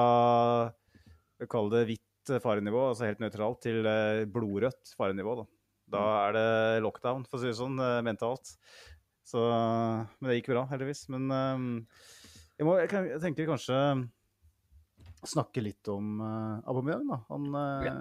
[1.51, 3.83] Kall det hvitt farenivå, altså helt nøytralt, til
[4.31, 5.35] blodrødt farenivå.
[5.41, 5.45] Da.
[5.93, 6.15] Da mm.
[6.21, 8.53] er det lockdown, for å si det sånn, mentalt.
[9.27, 11.03] Så, men det gikk bra, heldigvis.
[11.11, 13.81] Men jeg, må, jeg, tenker kanskje
[15.27, 17.19] snakke litt om uh, Aubameyang, da.
[17.31, 17.95] Han, uh, ja.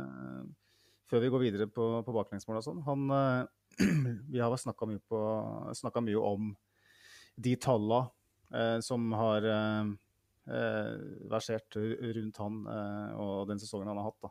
[1.11, 2.83] Før vi går videre på, på baklengsmål og sånn.
[2.87, 3.43] Han uh,
[4.33, 5.01] Vi har snakka mye,
[6.05, 6.53] mye, om
[7.37, 8.09] de tallene
[8.53, 9.47] uh, som har
[11.31, 12.57] versert rundt han
[13.15, 14.25] og den sesongen han har hatt.
[14.25, 14.31] da.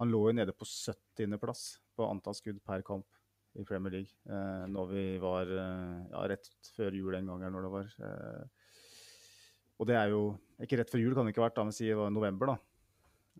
[0.00, 3.06] Han lå jo nede på 70.-plass på antall skudd per kamp
[3.54, 4.10] i Premier League.
[4.26, 7.96] Eh, når vi var eh, ja, rett før jul en gang, eller når det var.
[8.08, 8.70] Eh,
[9.78, 10.22] og det er jo
[10.62, 12.52] Ikke rett før jul, kan det ikke ha vært, da, men si det var november,
[12.52, 12.56] da.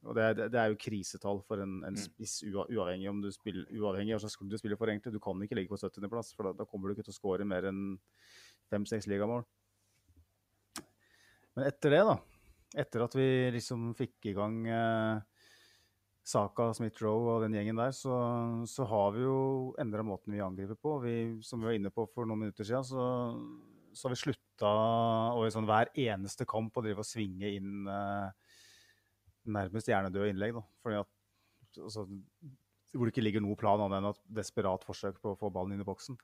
[0.04, 2.00] Og det, det, det, er jo krisetall for en, en mm.
[2.02, 5.14] spiss, uavhengig om du spiller, uavhengig av hva slags klubb du spiller for, egentlig.
[5.14, 7.46] Du kan ikke ligge på 70.-plass, for da, da, kommer du ikke til å skåre
[7.48, 7.84] mer enn
[8.74, 9.44] fem-seks ligamål.
[11.54, 12.18] Men etter det, da,
[12.82, 15.44] etter at vi liksom fikk i gang eh,
[16.24, 18.16] Saka, Smith-Roe og den gjengen der, så,
[18.70, 19.38] så, har vi jo
[19.80, 20.96] endra måten vi angriper på.
[21.04, 23.04] Vi, som vi var inne på for noen minutter siden, så,
[23.92, 24.70] så har vi slutta
[25.36, 28.54] å i sånn hver eneste kamp å drive og svinge inn eh,
[29.54, 30.56] nærmest hjernedøde innlegg.
[30.56, 30.64] Da.
[30.82, 31.12] Fordi at,
[31.82, 32.06] altså,
[32.94, 35.76] hvor det ikke ligger noe plan annet enn et desperat forsøk på å få ballen
[35.76, 36.18] inn i boksen.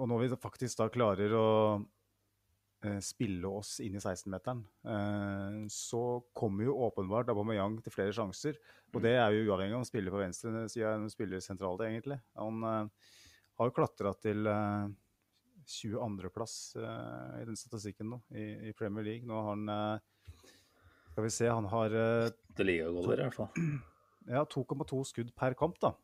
[0.00, 1.48] Og når vi faktisk da klarer å
[2.82, 8.58] Eh, spille oss inn i 16-meteren, eh, så kommer jo åpenbart Aubameyang til flere sjanser.
[8.90, 9.04] Og mm.
[9.04, 12.18] det er jo uavhengig av om han spiller på venstre side eller spiller sentralt, egentlig.
[12.34, 13.12] Han eh,
[13.60, 14.50] har jo klatra til
[15.70, 19.30] 22.-plass i den statistikken nå, i, Premier League.
[19.30, 20.00] Nå har han
[21.12, 23.52] Skal vi se, han har Det ligger goller, i hvert fall.
[24.34, 25.94] ja, 2,2 skudd per kamp, da.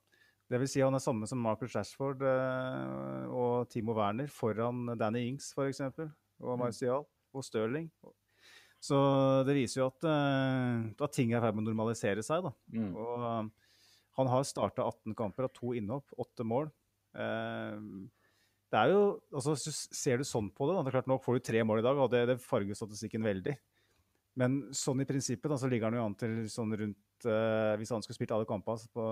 [0.49, 5.27] Det vil si han er samme som Marcus Rashford eh, og Timo Werner foran Danny
[5.29, 5.83] Ings f.eks.
[6.41, 7.91] Og Marcial og Stirling.
[8.81, 8.97] Så
[9.45, 12.49] det viser jo at, eh, at ting er i ferd med å normalisere seg.
[12.49, 12.55] da.
[12.73, 12.95] Mm.
[12.97, 13.73] Og eh,
[14.19, 16.73] han har starta 18 kamper, har to innhopp, åtte mål.
[17.13, 21.39] Det er jo, altså Ser du sånn på det, da, det er klart nå får
[21.39, 23.55] du tre mål i dag, og det, det farger statistikken veldig.
[24.39, 27.91] Men sånn i prinsippet da, så ligger han jo an til sånn rundt eh, Hvis
[27.95, 29.07] han skulle spilt alle kampene, på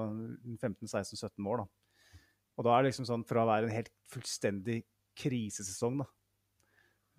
[0.63, 1.65] 15-16-17 mål.
[1.65, 2.21] da.
[2.57, 4.83] Og da er det liksom sånn fra å være en helt fullstendig
[5.17, 6.07] krisesesong da,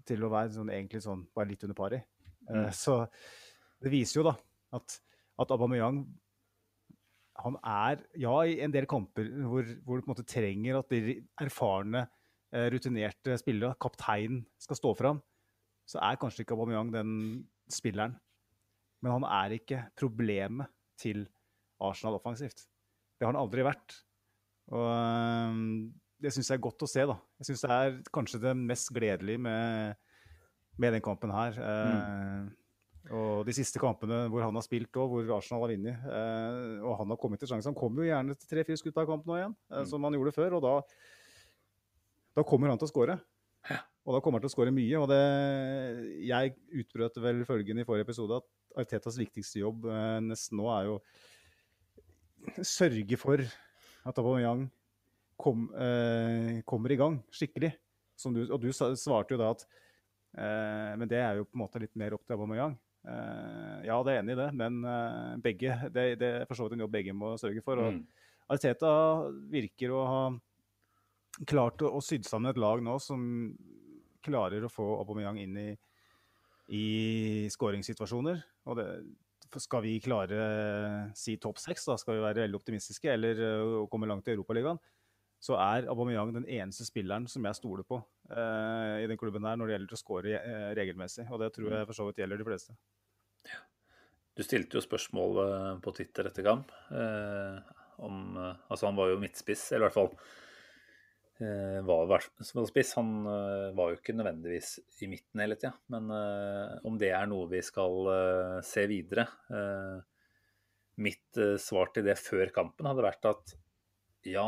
[0.08, 2.00] til å være sånn, egentlig sånn bare litt under pari.
[2.48, 3.04] Eh, så
[3.84, 4.38] det viser jo da
[4.78, 4.98] at,
[5.41, 6.06] at Aubameyang
[7.38, 10.89] han er ja i en del kamper hvor, hvor du på en måte trenger at
[10.89, 12.08] de erfarne,
[12.50, 15.22] eh, rutinerte spillere, kapteinen, skal stå fram,
[15.88, 17.13] så er kanskje ikke Aubameyang den
[17.71, 18.15] spilleren.
[19.03, 21.25] Men han er ikke problemet til
[21.84, 22.65] Arsenal offensivt.
[23.17, 23.95] Det har han aldri vært.
[24.73, 24.84] Og
[26.21, 27.17] det syns jeg er godt å se, da.
[27.39, 29.99] Jeg syns det er kanskje det mest gledelige med,
[30.82, 31.60] med den kampen her.
[31.62, 32.47] Eh,
[33.13, 36.97] og de siste kampene hvor han har spilt og hvor Arsenal har vunnet, eh, og
[36.99, 37.71] han har kommet til sjansen.
[37.71, 40.36] Han kommer jo gjerne til tre-fire skudd av kamp nå igjen, eh, som han gjorde
[40.36, 40.58] før.
[40.58, 40.73] Og da,
[42.38, 43.19] da kommer han til å skåre.
[44.08, 45.02] Og da kommer han til å skåre mye.
[45.02, 45.24] Og det,
[46.24, 48.48] jeg utbrøt vel følgende i forrige episode at
[48.80, 50.98] Artetas viktigste jobb eh, nesten nå er jo
[52.63, 53.41] sørge for
[54.08, 54.67] at Aubameyang
[55.39, 57.74] kom, eh, kommer i gang skikkelig.
[58.17, 61.65] Som du, og du svarte jo da at eh, Men det er jo på en
[61.65, 62.78] måte litt mer opp til Aubameyang.
[63.08, 66.65] Eh, ja, det er enig i det, men eh, begge, det, det er for så
[66.67, 67.84] vidt en jobb begge må sørge for.
[67.84, 68.06] Og Mm.
[68.48, 68.89] Arteta
[69.52, 70.22] virker å ha
[71.50, 73.20] klart å, å sydd sammen et lag nå som
[74.25, 75.69] klarer å få Aubameyang inn i,
[76.73, 76.86] i
[77.53, 78.43] skåringssituasjoner.
[78.67, 78.88] Og det,
[79.56, 80.41] skal vi klare
[81.17, 84.80] si topp seks, da skal vi være veldig optimistiske, eller uh, komme langt i Europaligaen,
[85.39, 89.58] så er Aubameyang den eneste spilleren som jeg stoler på uh, i den klubben her
[89.60, 91.27] når det gjelder å skåre uh, regelmessig.
[91.32, 92.77] Og det tror jeg for så vidt gjelder de fleste.
[94.38, 95.39] Du stilte jo spørsmål
[95.82, 96.69] på Twitter etter kamp.
[98.06, 100.12] Om, altså han var jo midtspiss, eller i hvert fall
[101.39, 102.95] var som spiss.
[102.97, 105.76] Han eh, var jo ikke nødvendigvis i midten hele tida.
[105.93, 109.97] Men eh, om det er noe vi skal eh, se videre eh,
[111.04, 113.54] Mitt eh, svar til det før kampen hadde vært at
[114.26, 114.47] ja,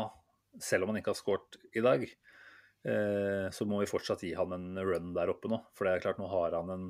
[0.58, 4.56] selv om han ikke har skåret i dag, eh, så må vi fortsatt gi han
[4.56, 5.60] en run der oppe nå.
[5.78, 6.88] For det er klart, nå har han en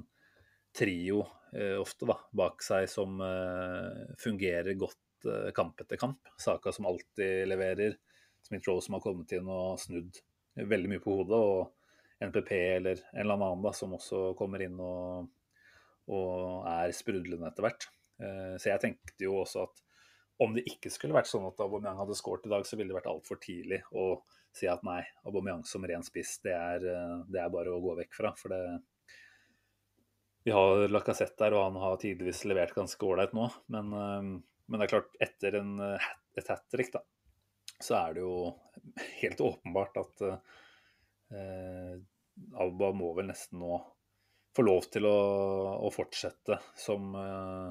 [0.77, 6.33] trio eh, ofte da, bak seg som eh, fungerer godt eh, kamp etter kamp.
[6.41, 7.99] Saka som alltid leverer.
[8.49, 10.23] Smith-Roe som har kommet inn og snudd
[10.55, 11.39] veldig mye på hodet.
[11.39, 11.77] Og
[12.21, 15.31] NPP eller en eller annen da, som også kommer inn og,
[16.13, 17.87] og er sprudlende etter hvert.
[18.21, 19.81] Eh, så jeg tenkte jo også at
[20.41, 22.97] om det ikke skulle vært sånn at Aubameyang hadde skåret i dag, så ville det
[22.97, 24.23] vært altfor tidlig å
[24.57, 27.97] si at nei, Aubameyang som ren spiss, det er, eh, det er bare å gå
[28.03, 28.33] vekk fra.
[28.41, 28.81] For det,
[30.49, 33.51] vi har Lacassette der, og han har tidvis levert ganske ålreit nå.
[33.73, 34.31] Men, eh,
[34.71, 35.77] men det er klart, etter en,
[36.39, 37.05] et hat trick, da,
[37.81, 38.35] så er det jo
[39.23, 41.95] helt åpenbart at eh,
[42.61, 43.79] Alba må vel nesten nå
[44.57, 45.19] få lov til å,
[45.87, 47.69] å fortsette som eh,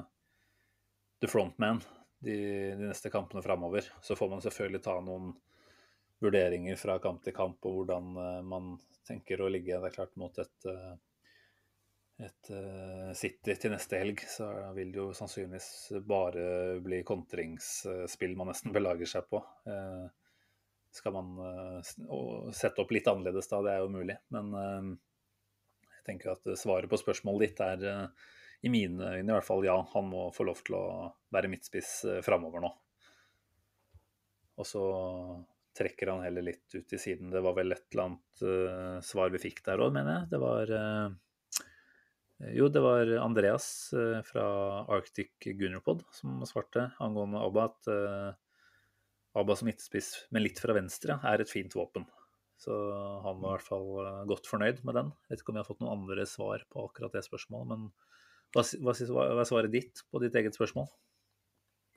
[1.20, 1.82] the frontman
[2.20, 2.36] de,
[2.78, 3.86] de neste kampene framover.
[4.02, 5.32] Så får man selvfølgelig ta noen
[6.20, 8.74] vurderinger fra kamp til kamp og hvordan eh, man
[9.08, 9.78] tenker å ligge.
[9.80, 10.94] Det er klart mot et, eh,
[12.20, 18.50] et uh, City til neste helg, så vil det jo sannsynligvis bare bli kontringsspill man
[18.52, 19.40] nesten belager seg på.
[19.68, 20.08] Uh,
[20.92, 24.18] Skal man uh, sette opp litt annerledes da, det er jo mulig.
[24.34, 24.52] Men
[25.86, 28.10] jeg tenker at svaret på spørsmålet ditt er
[28.60, 30.84] i mine øyne i hvert fall ja, han må få lov til å
[31.32, 32.74] være midtspiss uh, framover nå.
[34.60, 34.84] Og så
[35.78, 37.30] trekker han heller litt ut i siden.
[37.32, 40.26] Det var vel et eller annet svar vi fikk der òg, mener jeg.
[40.34, 40.72] Det var
[42.40, 44.44] Jo, det var Andreas eh, fra
[44.88, 48.30] Arctic Gunnerpod som svarte angående Abba at eh,
[49.36, 52.06] Abba som midtspiss, men litt fra venstre, er et fint våpen.
[52.60, 52.72] Så
[53.24, 55.12] han var i hvert fall eh, godt fornøyd med den.
[55.26, 57.84] Jeg vet ikke om jeg har fått noen andre svar på akkurat det spørsmålet, men
[58.56, 60.88] hva, hva, hva er svaret ditt på ditt eget spørsmål?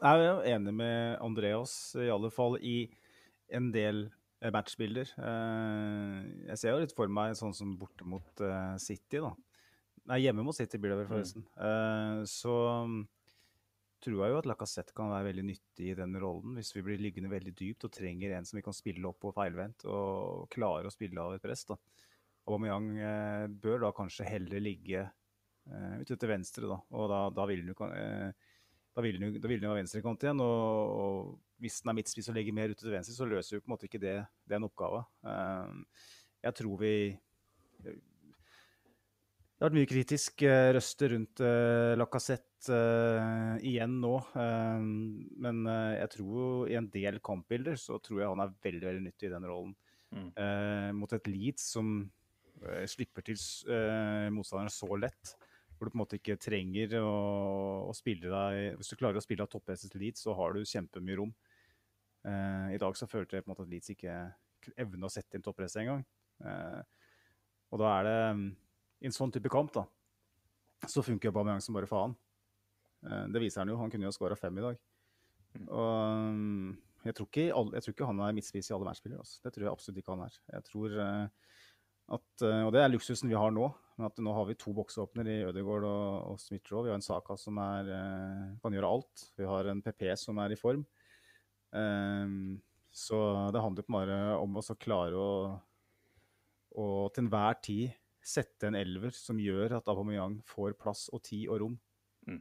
[0.04, 2.78] Jeg er enig med Andreas, i alle fall i
[3.56, 4.06] en del
[4.44, 5.16] eh, matchbilder.
[5.16, 6.20] Eh,
[6.52, 9.32] Jeg ser jo litt for meg sånn som borte mot eh, City, da.
[10.10, 11.46] Nei, hjemme mot City blir det vel, forresten.
[11.56, 12.54] Eh, Så
[12.90, 12.98] mm,
[14.04, 17.00] tror jeg jo at Lacassette kan være veldig nyttig i den rollen, hvis vi blir
[17.00, 20.90] liggende veldig dypt og trenger en som vi kan spille opp på feilvendt og klare
[20.90, 21.64] å spille av et press.
[21.70, 21.78] da.
[22.44, 26.82] Aubameyang eh, bør da kanskje heller ligge eh, ute til venstre, da.
[26.92, 28.50] Og da, da vil han jo kan- eh,
[28.94, 30.42] da vil den jo ha venstrekant igjen.
[30.44, 33.64] Og, og hvis den er midtspiss og legger mer ute til venstre, så løser jo
[33.64, 34.18] på en måte ikke det
[34.52, 35.06] den oppgava.
[35.24, 35.80] Eh,
[36.44, 36.92] jeg tror vi
[39.64, 44.18] har vært mye kritisk uh, røster rundt uh, Lacassette uh, igjen nå.
[44.36, 44.84] Uh,
[45.46, 45.62] men
[45.96, 49.30] jeg tror jo i en del kampbilder så tror jeg han er veldig veldig nyttig
[49.30, 49.74] i den rollen.
[50.14, 50.28] Mm.
[50.94, 51.88] mot et Leeds som
[52.86, 53.40] slipper til
[54.30, 55.32] motstanderen så lett.
[55.74, 57.16] Hvor du på en måte ikke trenger å,
[57.90, 60.62] å spille deg Hvis du klarer å spille av topppresset til Leeds, så har du
[60.70, 61.32] kjempemye rom.
[62.30, 64.20] I dag så følte jeg på en måte at Leeds ikke
[64.86, 66.06] evner å sette inn toppresset engang.
[67.74, 68.20] og da er det
[69.04, 69.84] i en sånn type kamp, da,
[70.88, 72.16] så funker Aubameyang som bare faen.
[73.04, 73.78] Eh, det viser han jo.
[73.82, 74.82] Han kunne jo skåra fem i dag.
[75.54, 75.70] Mm.
[75.70, 79.24] Og jeg tror ikke, jeg tror ikke han er midtspiss i alle matchspillere.
[79.24, 79.40] Altså.
[79.44, 80.42] Det tror jeg absolutt ikke han er.
[80.56, 81.56] Jeg tror eh,
[82.18, 83.70] at, eh, Og det er luksusen vi har nå.
[83.98, 86.88] Men at nå har vi to boksåpner i Ødegaard og, og Smith-Roe.
[86.88, 87.92] Vi har en Saka som er,
[88.64, 89.28] kan gjøre alt.
[89.38, 90.82] Vi har en PP som er i form.
[91.70, 92.58] Um,
[92.90, 93.20] så
[93.54, 95.30] det handler bare om å klare å,
[96.74, 101.50] å til enhver tid sette en elver som gjør at Aubameyang får plass og tid
[101.50, 101.76] og rom
[102.30, 102.40] mm.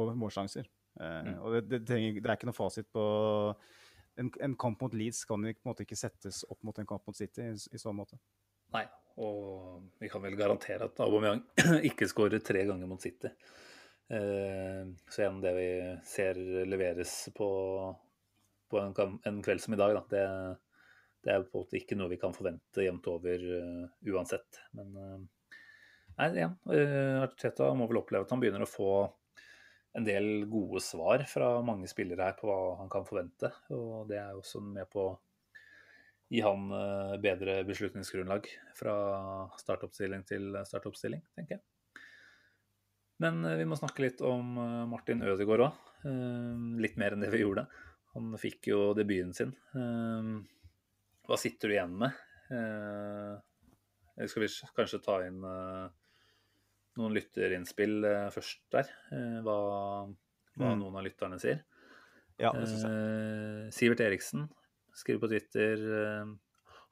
[0.00, 0.68] og målsjanser.
[1.00, 1.38] Eh, mm.
[1.40, 3.04] og det, det, trenger, det, er ikke noe fasit på
[4.20, 7.06] en, en, kamp mot Leeds kan på en måte ikke settes opp mot en kamp
[7.08, 8.20] mot City i, i sånn måte.
[8.74, 8.84] Nei,
[9.22, 11.42] og vi kan vel garantere at Aubameyang
[11.90, 13.32] ikke skårer tre ganger mot City.
[14.12, 15.68] Eh, så igjen, det vi
[16.06, 17.48] ser leveres på,
[18.70, 20.24] på en, en, kveld som i dag, da, det,
[21.24, 24.60] det er på en måte ikke noe vi kan forvente jevnt over uh, uansett.
[24.76, 25.58] Men uh,
[26.18, 28.90] nei, igjen, uh, Arteta må vel oppleve at han begynner å få
[29.94, 33.52] en del gode svar fra mange spillere her på hva han kan forvente.
[33.72, 35.12] Og det er også med på å
[36.34, 36.64] gi han
[37.22, 38.94] bedre beslutningsgrunnlag fra
[39.60, 41.62] startoppstilling til startoppstilling, tenker jeg.
[43.22, 44.56] Men vi må snakke litt om
[44.90, 45.78] Martin Ødegaard òg.
[46.82, 47.68] Litt mer enn det vi gjorde.
[48.16, 49.54] Han fikk jo debuten sin.
[51.24, 52.16] Hva sitter du igjen med?
[52.54, 55.86] Eh, skal vi kanskje ta inn eh,
[57.00, 58.90] noen lytterinnspill eh, først der?
[59.14, 59.58] Eh, hva,
[60.58, 60.82] hva mm.
[60.82, 61.64] noen av lytterne sier.
[62.36, 62.98] Ja, det synes jeg.
[62.98, 64.48] Eh, Sivert Eriksen
[64.94, 65.86] skriver på Twitter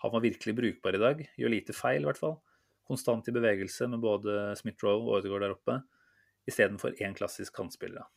[0.03, 1.21] han var virkelig brukbar i dag.
[1.39, 2.41] Gjør lite feil, i hvert fall.
[2.91, 5.77] Konstant i bevegelse med både Smith-Roe og Ødegaard der oppe,
[6.51, 8.09] istedenfor én klassisk kantspiller.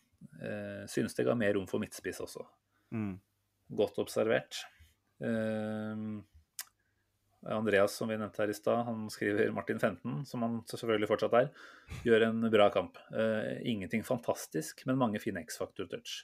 [0.41, 2.41] Eh, synes det ga mer rom for midtspiss også.
[2.89, 3.19] Mm.
[3.77, 4.63] Godt observert.
[5.23, 6.21] Uh,
[7.55, 11.35] Andreas, som vi nevnte her i stad, han skriver Martin 15, som han selvfølgelig fortsatt
[11.37, 11.51] er,
[12.07, 12.97] gjør en bra kamp.
[13.13, 16.23] Uh, ingenting fantastisk, men mange fine X-faktor-touch.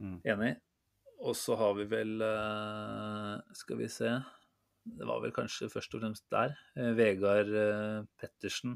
[0.00, 0.18] Mm.
[0.24, 0.54] Enig.
[1.24, 4.10] Og så har vi vel uh, Skal vi se
[4.84, 6.52] Det var vel kanskje først og fremst der.
[6.98, 7.48] Vegard
[8.20, 8.74] Pettersen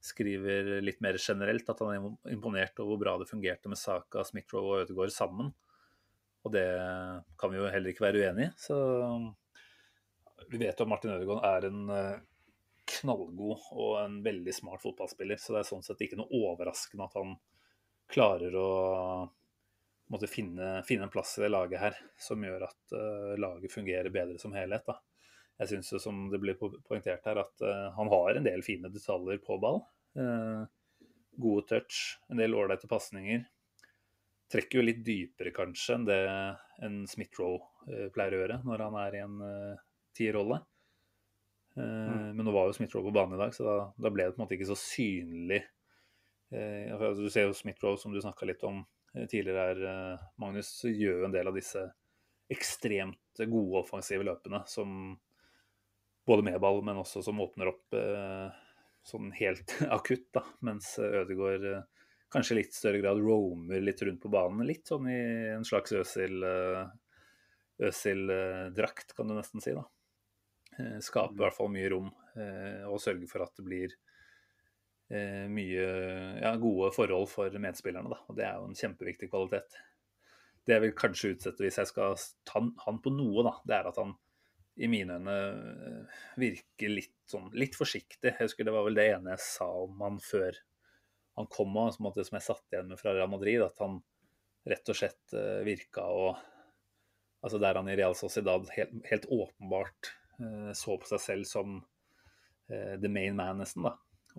[0.00, 4.24] skriver litt mer generelt at han er imponert over hvor bra det fungerte med Saka,
[4.26, 5.52] Smith-Roe og Ødegaard sammen.
[6.48, 6.68] Og det
[7.36, 8.52] kan vi jo heller ikke være uenig i.
[8.56, 8.76] Så
[10.48, 12.20] vi vet jo at Martin Ødegaard er en eh,
[12.88, 15.40] knallgod og en veldig smart fotballspiller.
[15.40, 17.34] Så det er sånn sett ikke noe overraskende at han
[18.08, 18.70] klarer å
[20.08, 24.08] måtte finne, finne en plass i det laget her som gjør at uh, laget fungerer
[24.14, 24.86] bedre som helhet.
[24.88, 24.96] Da.
[25.60, 29.42] Jeg syns som det blir poengtert her, at uh, han har en del fine detaljer
[29.44, 29.82] på ball.
[30.16, 30.64] Uh,
[31.36, 33.44] gode touch, en del ålreite pasninger
[34.52, 36.18] trekker jo litt dypere kanskje enn det
[36.84, 39.80] en Smith-Roe uh, pleier å gjøre når han er i en uh,
[40.16, 40.60] tierrolle.
[41.76, 42.28] Uh, mm.
[42.38, 44.40] Men nå var jo Smith-Roe på banen i dag, så da, da, ble det på
[44.40, 45.62] en måte ikke så synlig.
[46.52, 48.84] Uh, altså, du ser jo Smith-Roe, som du snakka litt om
[49.18, 51.80] tidligere her, Magnus, gjør en del av disse
[52.52, 55.16] ekstremt gode offensive løpene som
[56.28, 57.96] både med ball, men også som åpner opp
[59.08, 61.88] sånn helt akutt, da, mens Ødegaard
[62.32, 64.66] kanskje litt større grad roamer litt rundt på banen.
[64.68, 65.20] Litt sånn i
[65.54, 65.94] en slags
[67.78, 69.72] Øsil-drakt, kan du nesten si.
[69.76, 69.84] da.
[70.78, 73.94] Skape skaper i hvert fall mye rom eh, og sørger for at det blir
[75.10, 75.86] eh, mye
[76.42, 78.10] ja, gode forhold for medspillerne.
[78.12, 78.20] Da.
[78.30, 79.78] Og det er jo en kjempeviktig kvalitet.
[80.66, 83.90] Det jeg vil kanskje utsette hvis jeg skal ta han på noe, da, det er
[83.90, 84.14] at han
[84.78, 85.36] i mine øyne
[86.38, 88.30] virker litt, sånn, litt forsiktig.
[88.30, 90.58] Jeg husker Det var vel det ene jeg sa om han før
[91.38, 94.00] han kom av, som, som jeg satt igjen med fra Real Madrid, at han
[94.68, 96.46] rett og slett uh, virka og
[97.38, 100.08] Altså der han i Real Sociedad helt, helt åpenbart
[100.40, 103.92] uh, så på seg selv som uh, the main man, nesten, da.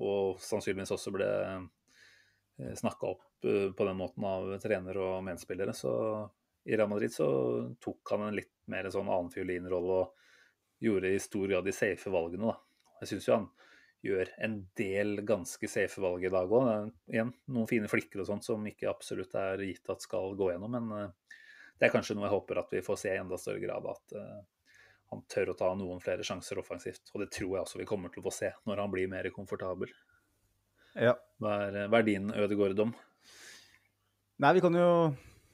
[0.04, 1.30] Og sannsynligvis også ble
[2.76, 5.72] snakka opp på den måten av trener og medspillere.
[5.72, 5.94] Så
[6.68, 7.30] i Real Madrid så
[7.80, 12.52] tok han en litt mer sånn annenfiolinrolle og gjorde i stor grad de safe valgene,
[12.52, 12.60] da.
[13.00, 13.48] Jeg syns jo han
[14.06, 16.92] gjør en del ganske safe valg i dag òg.
[17.12, 20.78] Igjen noen fine flikker og sånt som ikke absolutt er gitt at skal gå gjennom,
[20.78, 21.36] men eh,
[21.80, 23.86] det er kanskje noe jeg håper at vi får se i enda større grad.
[23.88, 24.40] At uh,
[25.14, 27.08] han tør å ta noen flere sjanser offensivt.
[27.14, 29.30] Og det tror jeg også vi kommer til å få se når han blir mer
[29.32, 29.94] komfortabel.
[31.00, 31.16] Ja.
[31.40, 32.92] Hva er, hva er din Ødegaard-dom?
[34.44, 34.90] Nei, vi kan jo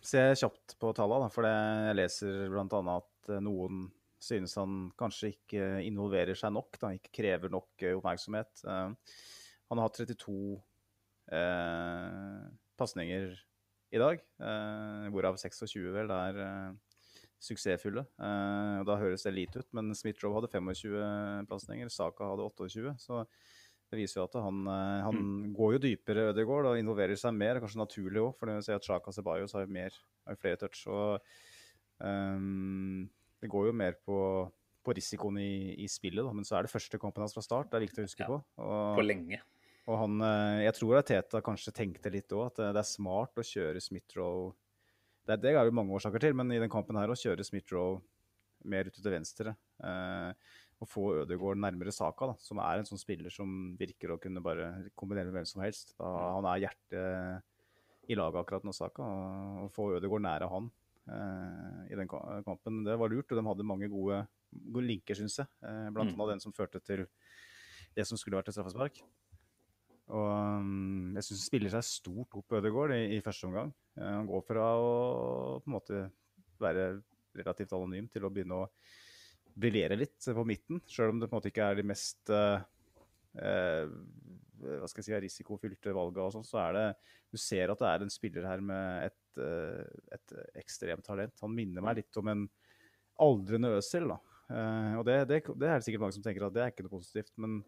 [0.05, 2.81] se kjapt på tallene, for jeg leser bl.a.
[2.97, 3.87] at eh, noen
[4.25, 8.65] synes han kanskje ikke involverer seg nok, da, ikke krever nok oppmerksomhet.
[8.65, 8.93] Uh,
[9.69, 10.35] han har hatt 32
[11.31, 12.45] uh,
[12.79, 13.35] pasninger
[13.95, 17.01] i dag, eh, hvorav 26 vel er eh,
[17.43, 18.05] suksessfulle.
[18.19, 22.95] Eh, da høres det lite ut, men Smith-Roe hadde 25 pasninger, Saka hadde 28.
[22.99, 23.23] så
[23.91, 24.63] det viser jo at han,
[25.05, 25.51] han mm.
[25.55, 27.59] går jo dypere Ødegaard og involverer seg mer.
[27.61, 29.93] Kanskje naturlig òg, for det vil si at Sjaka Sebajos har, mer,
[30.25, 30.81] har flere touch.
[30.89, 31.21] og
[32.01, 33.05] um,
[33.45, 34.19] Det går jo mer på,
[34.81, 36.33] på risikoen i, i, spillet, da.
[36.33, 37.69] men så er det første kampen hans fra start.
[37.69, 38.41] Det er viktig å huske ja, på.
[38.65, 39.41] Og, på lenge.
[39.85, 43.37] Og han, eh, jeg tror at Teta kanskje tenkte litt òg, at det er smart
[43.37, 44.53] å kjøre Smith-Roe
[45.25, 47.97] det, det, er jo mange årsaker til, men i den kampen her å kjøre Smith-Roe
[48.69, 49.53] mer ut til venstre
[49.85, 54.19] eh, og få Ødegaard nærmere Saka, da, som er en sånn spiller som virker å
[54.21, 55.93] kunne bare kombinere med hvem som helst.
[55.97, 59.05] Da, han er hjertet i laget akkurat nå, Saka.
[59.65, 63.29] Å få Ødegaard nære han eh, i den kampen, det var lurt.
[63.29, 65.49] Og de hadde mange gode, gode linker, syns jeg.
[65.61, 66.21] Blant blant mm.
[66.21, 67.05] annet den som førte til
[67.95, 68.99] det som skulle vært et straffespark.
[70.13, 70.27] Og
[70.61, 73.71] um, jeg syns han spiller seg stort opp Ødegaard i, i første omgang.
[73.97, 74.91] Uh, han går fra å
[75.63, 76.03] på en måte
[76.61, 76.85] være
[77.35, 78.69] relativt anonym til å begynne å
[79.55, 82.59] briljere litt på midten, sjøl om det på en måte ikke er de mest uh,
[84.65, 86.85] hva skal jeg si, risikofylte valgene og sånn, så er det
[87.33, 89.41] Du ser at det er en spiller her med et,
[90.15, 91.35] et ekstremt talent.
[91.43, 92.45] Han minner meg litt om en
[93.21, 94.19] aldrende Øzil, da.
[94.99, 96.97] og det, det, det, er det sikkert mange som tenker at det er ikke noe
[96.97, 97.61] positivt, men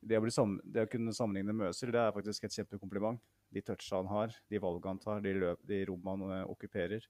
[0.00, 3.22] det å, sammen, det å, kunne sammenligne med Øzil, det er faktisk et kjempekompliment.
[3.54, 7.06] De toucha han har, de valgene han tar, de, løp, de rom han okkuperer.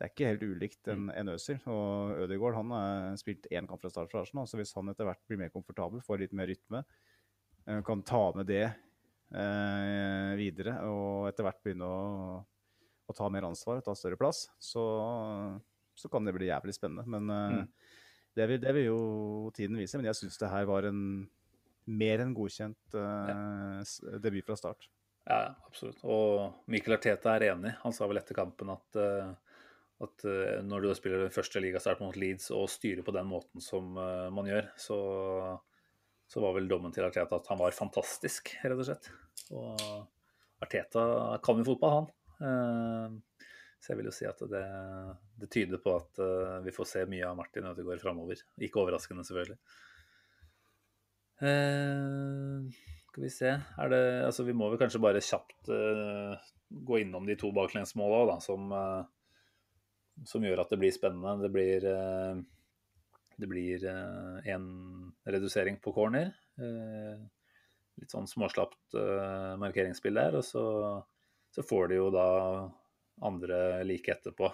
[0.00, 1.14] Det er ikke helt ulikt en, mm.
[1.20, 1.58] en Øzil.
[1.68, 5.08] Og Ødegaard han har spilt én kamp fra start for Arsenal, så hvis han etter
[5.08, 7.09] hvert blir mer komfortabel, får litt mer rytme, eh,
[7.86, 8.64] kan ta med det
[9.34, 12.38] eh, videre og etter hvert begynne å,
[13.06, 14.84] å, ta mer ansvar og ta større plass, så,
[15.94, 17.06] så kan det bli jævlig spennende.
[17.10, 17.66] Men eh, mm.
[18.38, 19.02] det, vil, det, vil, jo
[19.56, 19.98] tiden vise.
[20.00, 21.04] Men jeg syns det her var en
[21.90, 23.80] mer enn godkjent uh,
[24.22, 24.84] debut fra start.
[25.26, 26.02] Ja, absolutt.
[26.06, 27.72] Og Mikkel Arteta er enig.
[27.80, 29.32] Han sa vel etter kampen at, uh,
[30.04, 33.64] at uh, når du spiller den første ligastart mot Leeds og styrer på den måten
[33.64, 35.00] som man gjør, så,
[36.30, 39.10] så, var vel dommen til Arteta at han var fantastisk, rett og slett.
[39.50, 41.02] Og Arteta
[41.42, 43.18] kan jo fotball, han.
[43.80, 44.62] Så jeg vil jo si at det,
[45.40, 46.20] det tyder på at
[46.66, 48.42] vi får se mye av Martin Ødegaard framover.
[48.60, 49.58] Ikke overraskende, selvfølgelig.
[51.40, 52.68] Uh,
[53.10, 53.50] skal vi se
[53.88, 55.70] det, altså Vi må vel kanskje bare kjapt
[56.70, 58.68] gå innom de to baklengsmåla som,
[60.28, 61.40] som gjør at det blir spennende.
[61.42, 61.86] Det blir,
[63.40, 64.66] det blir en
[65.24, 66.32] redusering på corner.
[68.00, 68.96] litt sånn småslapt
[69.60, 70.38] markeringsspill der.
[70.40, 70.64] Og så,
[71.54, 72.28] så, får de jo da
[73.26, 74.52] andre like etterpå.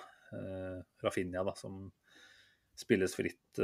[1.02, 1.86] Rafinha, da, som
[2.76, 3.60] spilles fritt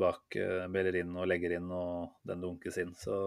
[0.00, 0.38] bak
[0.72, 2.94] Bellerin og legger inn, og den dunkes inn.
[2.96, 3.20] Så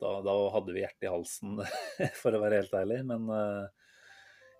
[0.00, 1.62] da, da hadde vi hjertet i halsen,
[2.22, 3.02] for å være helt ærlig.
[3.08, 3.30] Men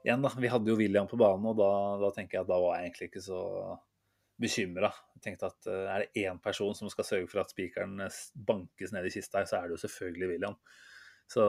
[0.05, 0.31] igjen, da.
[0.39, 1.71] Vi hadde jo William på banen, og da,
[2.03, 3.41] da, tenker jeg at da var jeg egentlig ikke så
[4.41, 4.91] bekymra.
[5.25, 7.97] Tenkte at uh, er det én person som skal sørge for at spikeren
[8.47, 10.59] bankes ned i kista så er det jo selvfølgelig William.
[11.31, 11.43] Så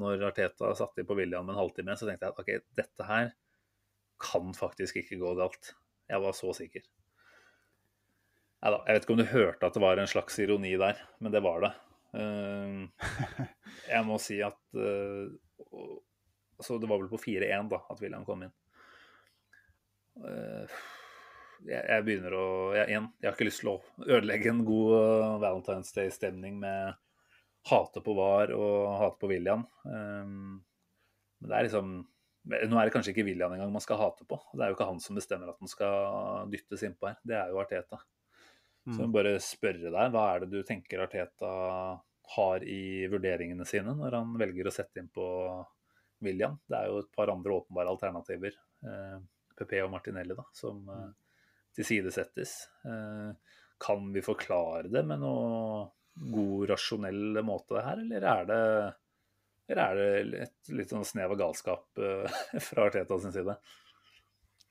[0.00, 3.30] når Arteta satte inn på William en halvtime, så tenkte jeg at OK, dette her
[4.22, 5.74] kan faktisk ikke gå galt.
[6.10, 6.82] Jeg var så sikker.
[8.64, 11.34] Neida, jeg vet ikke om du hørte at det var en slags ironi der, men
[11.34, 11.72] det var det.
[12.16, 12.86] Uh,
[13.94, 15.28] jeg må si at uh,
[16.56, 18.54] altså Det var vel på 4-1 da at William kom inn.
[21.62, 22.46] Uh, jeg, begynner å
[22.76, 26.96] jeg, Igjen, jeg har ikke lyst til å ødelegge en god Valentine's Day-stemning med
[27.66, 29.64] hate på VAR og hate på William.
[29.84, 30.60] Um,
[31.40, 31.96] men det er liksom
[32.46, 34.36] Nå er det kanskje ikke William engang man skal hate på.
[34.54, 37.16] Det er jo ikke han som bestemmer at den skal dyttes innpå her.
[37.26, 37.98] Det er jo Arteta.
[38.86, 41.48] Så jeg må bare spørre deg, hva er det du tenker Arteta
[42.36, 45.26] har i vurderingene sine når han velger å sette inn på
[46.22, 46.54] William?
[46.70, 48.54] Det er jo et par andre åpenbare alternativer,
[48.86, 49.16] eh,
[49.58, 51.08] PP og Martinelli, da, som eh,
[51.76, 52.58] tilsidesettes.
[52.88, 58.60] Eh, kan vi forklare det med noe god, rasjonell måte her, eller er det,
[59.68, 62.38] eller er det et litt sånn snev av galskap eh,
[62.70, 63.58] fra Arteta sin side?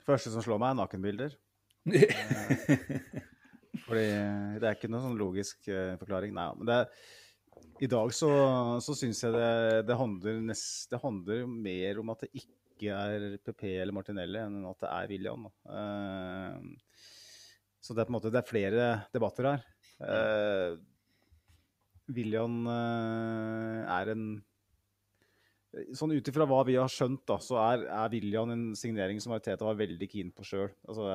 [0.06, 1.36] første som slår meg, er nakenbilder.
[3.86, 4.06] Fordi
[4.62, 6.34] det er ikke noen sånn logisk uh, forklaring.
[6.36, 6.78] Nei, men det,
[7.86, 8.30] I dag så,
[8.86, 9.50] så syns jeg det,
[9.90, 12.54] det, handler nest, det handler mer om at det ikke
[12.84, 15.46] er PP eller Martinelli, enn at det er William.
[15.68, 16.60] Uh,
[17.80, 19.64] så det er på en måte det er flere debatter her.
[20.02, 20.76] Uh,
[22.12, 24.28] William uh, er en
[25.92, 29.34] Sånn Ut ifra hva vi har skjønt, da, så er, er William en signering som
[29.36, 30.70] Arteta var veldig keen på sjøl.
[30.88, 31.10] Altså,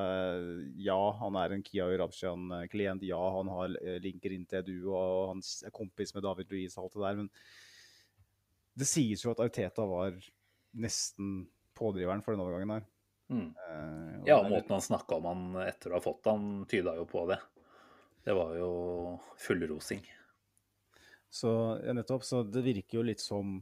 [0.77, 3.01] ja, han er en Kia Rabshan-klient.
[3.09, 6.91] Ja, han har linker inn til Edu, og han er kompis med David Louise og
[6.91, 7.17] alt det der.
[7.23, 7.31] Men
[8.77, 10.13] det sies jo at Arteta var
[10.71, 11.47] nesten
[11.77, 12.87] pådriveren for den overgangen her.
[13.31, 13.47] Mm.
[13.47, 17.05] Eh, ja, og måten han snakka om han etter å ha fått han, tyda jo
[17.09, 17.39] på det.
[18.23, 18.71] Det var jo
[19.39, 20.03] fullrosing.
[21.31, 21.51] Så
[21.85, 22.25] ja, nettopp.
[22.27, 23.61] Så det virker jo litt som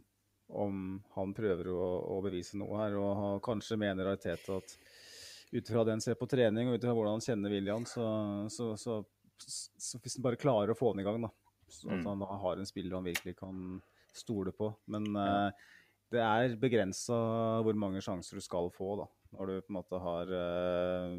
[0.50, 1.84] om han prøver å,
[2.18, 2.98] å bevise noe her.
[2.98, 4.74] Og han, kanskje mener Arteta at
[5.52, 8.06] ut fra det han ser på trening og ut fra hvordan han kjenner William, så,
[8.54, 9.00] så, så,
[9.38, 11.32] så hvis han bare klarer å få han i gang, da,
[11.70, 12.10] så at mm.
[12.10, 13.80] han da har en spiller han virkelig kan
[14.14, 14.72] stole på.
[14.94, 15.30] Men ja.
[15.48, 15.70] uh,
[16.14, 17.18] det er begrensa
[17.66, 19.06] hvor mange sjanser du skal få da,
[19.36, 21.16] når du på en måte har uh,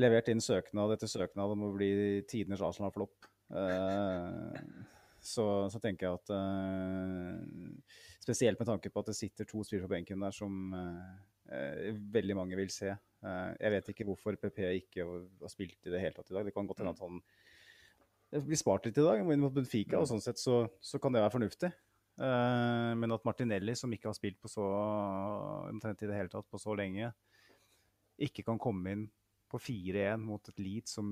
[0.00, 1.90] levert inn søknad etter søknad om å bli
[2.28, 3.28] tidenes Arsenal-flopp.
[3.50, 4.52] Uh,
[5.20, 9.88] så, så, tenker jeg at uh, Spesielt med tanke på at det sitter to spillere
[9.88, 10.72] på benken der som
[12.14, 12.92] veldig mange vil se.
[12.92, 16.44] Jeg vet ikke hvorfor PP ikke har spilt i det hele tatt i dag.
[16.46, 17.16] Det kan godt hende at han
[18.44, 21.34] blir spart litt i dag mot Benfica, og sånn sett så, så kan det være
[21.34, 21.72] fornuftig.
[22.20, 24.64] Men at Martinelli, som ikke har spilt på så
[25.70, 27.08] omtrent i det hele tatt på så lenge,
[28.20, 29.06] ikke kan komme inn
[29.50, 31.10] på 4-1 mot et Lead som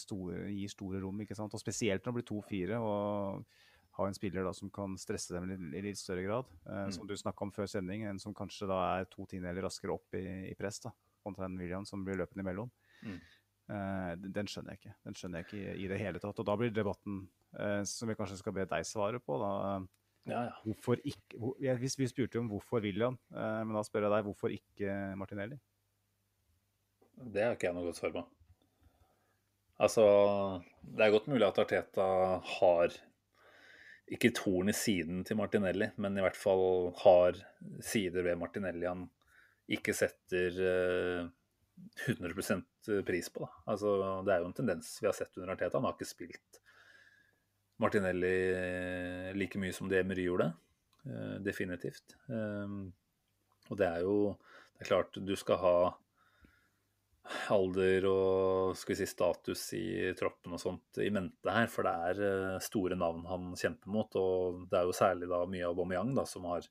[0.00, 1.20] store, gir store rom.
[1.22, 1.54] ikke sant?
[1.54, 3.44] Og Spesielt når det blir 2-4 og
[3.98, 6.50] har en spiller da som kan stresse dem i, litt større grad.
[6.66, 6.92] Eh, mm.
[6.94, 10.14] Som du snakka om før sending, en som kanskje da er to tiendedeler raskere opp
[10.18, 10.94] i, i, press da,
[11.24, 12.70] kontra en William som blir løpende imellom.
[13.02, 13.18] Mm.
[13.68, 14.94] Uh, den skjønner jeg ikke.
[15.04, 16.38] Den skjønner jeg ikke i, i, det hele tatt.
[16.40, 17.24] Og da blir debatten,
[17.58, 19.52] uh, som vi kanskje skal be deg svare på, da
[20.28, 20.54] ja, ja.
[20.64, 24.28] Hvorfor ikke, hvor, ja, Vi spurte om hvorfor William, eh, men da spør jeg deg
[24.28, 25.58] hvorfor ikke Martinelli?
[27.18, 28.24] Det har ikke jeg noe godt svar på.
[29.78, 30.04] Altså,
[30.82, 32.06] det er godt mulig at Arteta
[32.58, 32.94] har
[34.10, 37.38] ikke torn i siden til Martinelli, men i hvert fall har
[37.84, 39.04] sider ved Martinelli han
[39.68, 40.56] ikke setter
[42.08, 43.44] 100 eh, pris på.
[43.44, 43.50] Da.
[43.74, 43.92] Altså,
[44.26, 45.76] det er jo en tendens vi har sett under Arteta.
[45.78, 46.62] Han har ikke spilt
[47.78, 50.50] Martinelli eh, like mye som det Emery gjorde.
[51.06, 52.16] Eh, definitivt.
[53.68, 54.18] Og det er jo
[54.78, 55.78] det er klart du skal ha
[57.52, 61.68] alder og skal vi si, status i troppen og sånt i mente her.
[61.72, 64.18] For det er eh, store navn han kjemper mot.
[64.20, 66.66] Og det er jo særlig da mye av Aubameyang da, som har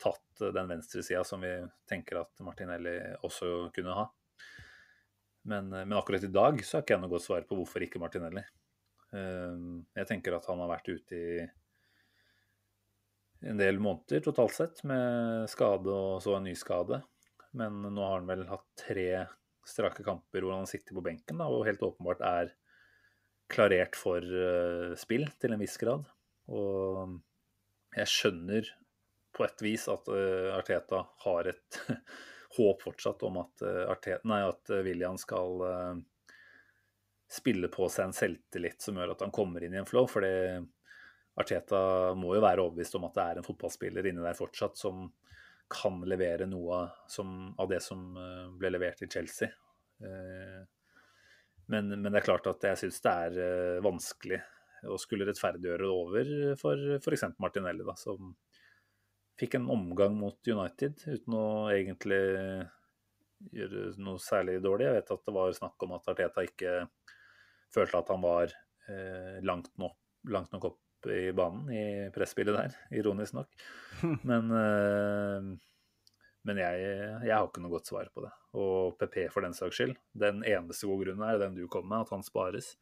[0.00, 1.54] tatt den venstresida som vi
[1.88, 4.06] tenker at Martinelli også kunne ha.
[5.46, 8.00] Men, men, akkurat i dag så har ikke jeg noe godt svar på hvorfor ikke
[8.02, 8.42] Martinelli.
[9.14, 11.44] Jeg tenker at han har vært ute i
[13.46, 17.00] en del måneder totalt sett med skade og så en ny skade.
[17.56, 19.10] Men nå har han vel hatt tre
[19.66, 22.52] strake kamper hvor han sitter på benken da, og helt åpenbart er
[23.52, 26.06] klarert for uh, spill til en viss grad.
[26.52, 27.16] Og
[27.96, 28.70] jeg skjønner
[29.36, 31.80] på et vis at uh, Arteta har et
[32.58, 35.62] håp fortsatt om at, uh, Arteta, nei, at William skal
[37.30, 40.06] spille på seg en selvtillit som gjør at han kommer inn i en flow.
[40.10, 40.30] fordi
[41.36, 45.08] Arteta må jo være overbevist om at det er en fotballspiller inni der fortsatt som
[45.68, 49.50] kan levere noe som, av det som eh, ble levert i Chelsea.
[50.00, 50.62] Eh,
[51.66, 54.38] men, men det er klart at jeg syns det er eh, vanskelig
[54.86, 57.26] å skulle rettferdiggjøre det over for f.eks.
[57.42, 58.36] Martinelli, da, som
[59.36, 62.22] fikk en omgang mot United uten å egentlig
[63.52, 64.86] gjøre noe særlig dårlig.
[64.86, 66.76] Jeg vet at det var snakk om at Arteta ikke
[67.74, 68.50] følte at han var
[68.90, 69.96] eh, langt, nok,
[70.32, 73.64] langt, nok, opp i banen i presspillet der, ironisk nok.
[74.28, 75.54] Men, eh,
[76.46, 76.82] men jeg,
[77.26, 78.28] jeg, har ikke noe godt svar på det.
[78.54, 79.96] Og PP for den saks skyld.
[80.14, 82.76] Den eneste gode grunnen er den du kom med, at han spares.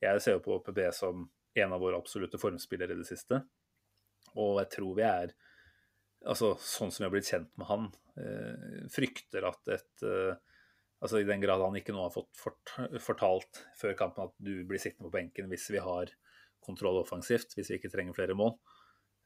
[0.00, 1.26] Jeg ser jo på PP som
[1.58, 3.42] en av våre absolutte formspillere i det siste.
[4.40, 5.34] Og jeg tror vi er
[6.26, 7.84] altså Sånn som vi har blitt kjent med han,
[8.18, 10.40] eh, frykter at et eh,
[10.98, 12.72] Altså I den grad han ikke nå har fått fort,
[13.02, 16.10] fortalt før kampen at du blir sittende på benken hvis vi har
[16.64, 18.56] kontroll offensivt hvis vi ikke trenger flere mål.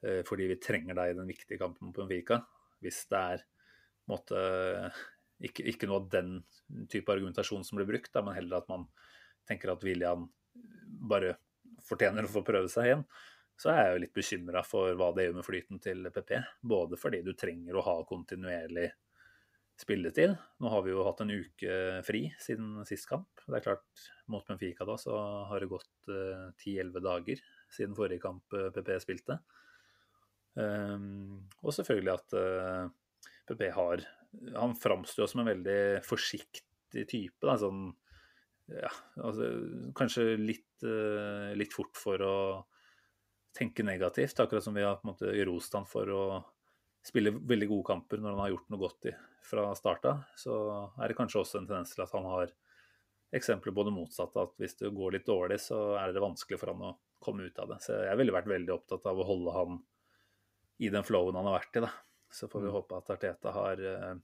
[0.05, 2.43] Eh, fordi vi trenger deg i den viktige kampen på Benfica.
[2.83, 3.45] Hvis det er
[4.11, 4.39] måtte,
[5.41, 6.41] ikke, ikke, noe av den
[6.91, 8.89] type argumentasjon som blir brukt, da, men heller at man
[9.49, 10.27] tenker at William
[11.13, 11.37] bare
[11.87, 13.07] fortjener å få prøve seg igjen,
[13.59, 16.35] så er jeg jo litt bekymra for hva det gjør med flyten til PP.
[16.67, 18.89] Både fordi du trenger å ha kontinuerlig
[19.81, 20.35] spilletid.
[20.63, 23.43] Nå har vi jo hatt en uke fri siden sist kamp.
[23.47, 25.17] Det er klart, mot Benfica da så
[25.51, 27.43] har det gått eh, 10-11 dager
[27.73, 29.41] siden forrige kamp PP spilte.
[30.53, 32.91] Um, og selvfølgelig at uh,
[33.49, 34.03] PP har
[34.53, 37.41] Han framstår som en veldig forsiktig type.
[37.41, 37.87] Da, sånn,
[38.69, 38.91] ja,
[39.25, 39.49] altså,
[39.97, 42.37] kanskje litt, uh, litt fort for å
[43.57, 46.25] tenke negativt, akkurat som vi har på en måte rost han for å
[47.03, 49.15] spiller veldig gode kamper når han har gjort noe godt i,
[49.47, 50.57] fra starta, så
[51.03, 52.53] er det kanskje også en tendens til at han har
[53.35, 54.45] eksempler på det motsatte.
[54.45, 56.93] At hvis det går litt dårlig, så er det vanskelig for han å
[57.23, 57.81] komme ut av det.
[57.85, 59.81] Så jeg ville vært veldig opptatt av å holde han
[60.83, 61.85] i den flowen han har vært i.
[61.87, 61.91] da.
[62.33, 62.77] Så får vi mm.
[62.77, 64.15] håpe at Arteta har eh,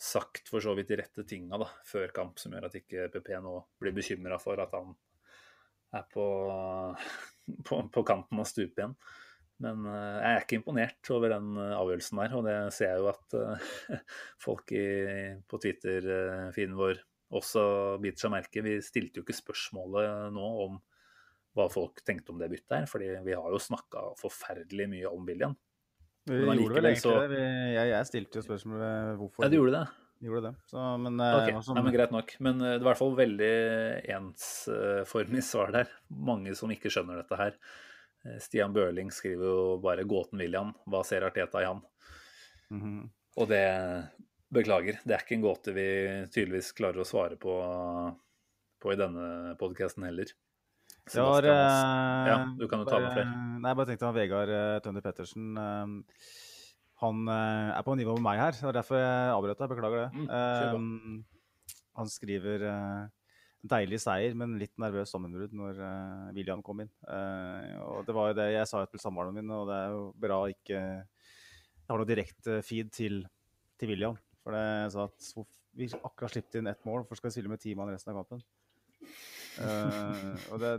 [0.00, 3.32] sagt for så vidt de rette tinga da, før kamp, som gjør at ikke PP
[3.44, 4.94] nå blir bekymra for at han
[5.96, 6.26] er på,
[7.68, 8.98] på, på kanten av stupet igjen.
[9.64, 13.02] Men eh, jeg er ikke imponert over den eh, avgjørelsen der, og det ser jeg
[13.02, 14.00] jo at uh,
[14.46, 14.86] folk i,
[15.48, 17.00] på Twitter-feeden vår
[17.36, 17.62] også
[18.02, 18.64] biter seg merke.
[18.66, 20.76] Vi stilte jo ikke spørsmålet nå om
[21.56, 25.24] hva folk tenkte om det byttet her, fordi vi har jo snakka forferdelig mye om
[25.26, 25.56] William.
[26.28, 27.14] Vi gjorde vel egentlig så...
[27.30, 27.40] det.
[27.40, 29.46] Jeg, jeg, stilte jo spørsmålet hvorfor.
[29.46, 29.86] Ja, du gjorde det?
[30.26, 30.52] Gjorde det.
[30.68, 31.56] Så, men, okay.
[31.64, 31.78] som...
[31.78, 32.36] Nei, men greit nok.
[32.44, 33.50] Men det var i hvert fall veldig
[34.18, 35.92] ensformig svar der.
[36.28, 37.56] Mange som ikke skjønner dette her.
[38.26, 40.74] Eh, Stian Børling skriver jo bare 'Gåten William'.
[40.86, 41.82] Hva ser Arteta i han?
[42.70, 43.10] Mm -hmm.
[43.36, 44.08] Og det
[44.48, 45.86] Beklager, det er ikke en gåte vi
[46.30, 47.52] tydeligvis klarer å svare på,
[48.78, 50.26] på i denne podkasten heller.
[51.12, 53.26] Jeg har, uh, ja, du kan jo ta med flere.
[53.58, 55.58] Nei, jeg bare tenkte han Vegard uh, Tønder Pettersen
[57.02, 59.68] Han er på nivå med meg her, og derfor jeg avbrøt deg.
[59.68, 60.10] Beklager det.
[60.78, 61.24] Mm,
[61.96, 62.58] han skriver
[63.70, 66.92] deilig seier, men litt nervøs sammenbrudd når uh, William kom inn.
[67.06, 70.04] Uh, og det var jo det jeg sa til samboeren min, og det er jo
[70.26, 73.20] bra ikke jeg har noe direkte feed til,
[73.78, 74.16] til William.
[74.42, 74.64] For det
[74.94, 75.28] sa at
[75.76, 78.22] vi akkurat sluppet inn ett mål, hvorfor skal vi stille med ti mann resten av
[78.22, 78.42] kampen?
[79.56, 80.72] Uh, og det,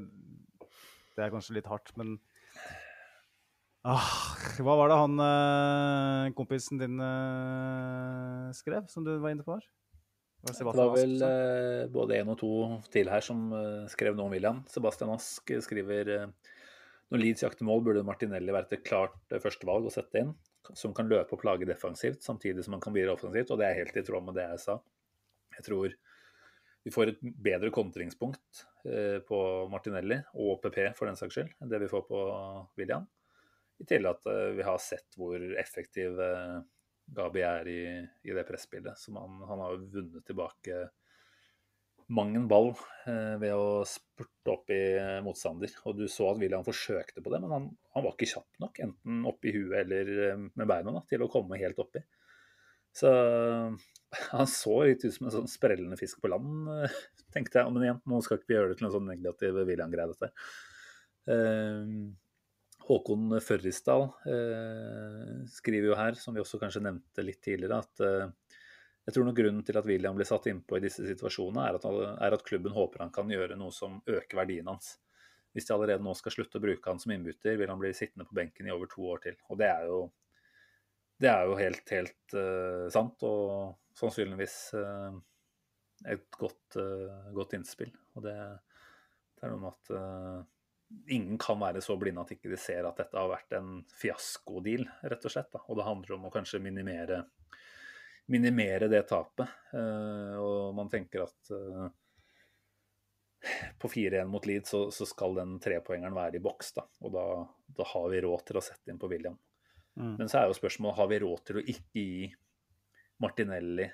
[1.15, 2.17] det, er kanskje litt hardt, men
[3.88, 4.11] ah,
[4.59, 6.99] Hva var det han kompisen din
[8.57, 9.67] skrev, som du var inne på her?
[10.48, 12.52] Det var vel eh, både én og to
[12.93, 14.62] til her som eh, skrev noe om William.
[14.72, 16.54] Sebastian Ask skriver eh,
[17.12, 20.32] når Leeds jakter mål, burde Martinelli være et klart eh, førstevalg å sette inn,
[20.76, 23.52] som kan løpe og plage defensivt, samtidig som han kan bidra offensivt.
[23.52, 24.80] Og det er helt i tråd med det jeg sa.
[25.58, 25.98] Jeg tror
[26.88, 28.62] vi får et bedre kontringspunkt
[29.28, 29.38] på
[29.68, 32.22] Martinelli, og PP for den saks skyld, enn det vi får på
[32.80, 33.04] William.
[33.82, 36.62] I tillegg at vi har sett hvor effektiv eh,
[37.16, 37.82] Gabi er i,
[38.28, 38.99] i det presspillet.
[38.99, 40.88] Så han, han, har jo vunnet tilbake
[42.14, 42.70] mang en ball
[43.08, 44.82] eh, ved å spurte opp i
[45.24, 45.74] motstander.
[45.88, 48.80] Og du så at William forsøkte på det, men han, han var ikke kjapp nok,
[48.84, 52.03] enten oppi huet eller eh, med beina, da, til å komme helt oppi.
[52.97, 53.10] Så
[54.32, 57.01] han så litt ut som en sånn sprellende fisk på land, eh,
[57.36, 57.74] tenkte jeg.
[57.74, 60.32] Men igjen, nå skal ikke vi gjøre det til en sånn negativ William-greie, dette.
[61.28, 62.08] Uh,
[62.88, 68.61] Håkon Førrisdal eh, skriver jo her, som vi også kanskje nevnte litt tidligere, at eh,
[69.07, 71.85] jeg tror noe grunnen til at William blir satt innpå i disse situasjonene, er at,
[72.27, 74.97] er at, klubben håper han kan gjøre noe som øker verdien hans.
[75.55, 78.27] Hvis de allerede nå skal slutte å bruke han som innbytter, vil han bli sittende
[78.27, 79.38] på benken i over to år til.
[79.47, 80.01] Og det er jo,
[81.23, 85.15] det er jo helt, helt eh, sant, og sannsynligvis uh,
[86.11, 87.95] et godt, uh, godt, innspill.
[88.19, 88.35] Og det,
[89.39, 90.45] det er noe med at
[91.07, 94.85] ingen kan være så blinde at ikke de ser at dette har vært en fiaskodeal,
[95.11, 95.49] rett og slett.
[95.53, 95.63] Da.
[95.67, 97.21] Og det handler om å kanskje minimere,
[98.31, 99.51] minimere det tapet.
[99.73, 101.89] Uh, og man tenker at uh,
[103.79, 106.88] på 4-1 mot Leed så, så, skal den trepoengeren være i boks, da.
[107.03, 107.27] Og da,
[107.67, 109.38] da, har vi råd til å sette inn på William.
[109.97, 110.15] Mm.
[110.21, 112.27] Men så er jo spørsmålet har vi råd til å ikke gi
[113.23, 113.88] Martinelli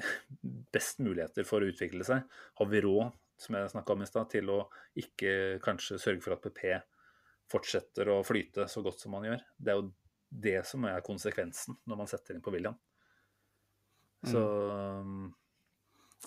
[0.74, 2.26] best muligheter for å utvikle seg?
[2.60, 4.58] Har vi råd som jeg snakka om i stad, til å
[4.98, 6.76] ikke kanskje sørge for at PP
[7.52, 9.42] fortsetter å flyte så godt som man gjør.
[9.56, 9.90] Det er jo
[10.46, 12.76] det som er konsekvensen når man setter inn på William.
[14.26, 14.40] Så
[15.06, 15.26] mm.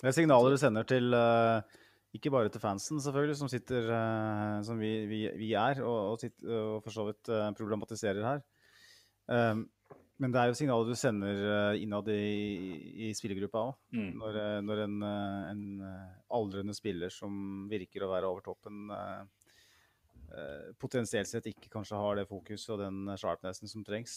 [0.00, 1.60] Det er signaler du sender til uh,
[2.16, 6.22] ikke bare til fansen, selvfølgelig, som sitter uh, som vi, vi, vi, er, og, og,
[6.22, 8.40] sitter, og for så vidt uh, problematiserer her.
[9.30, 9.66] Um,
[10.20, 13.76] men det er jo signaler du sender eh, innad i, i spillergruppa òg.
[13.96, 14.08] Mm.
[14.20, 15.62] Når, eh, når, en, eh, en,
[16.36, 18.90] aldrende spiller som virker å være over toppen,
[20.78, 24.12] potensielt sett ikke kanskje har det fokuset og den sharpnessen som trengs,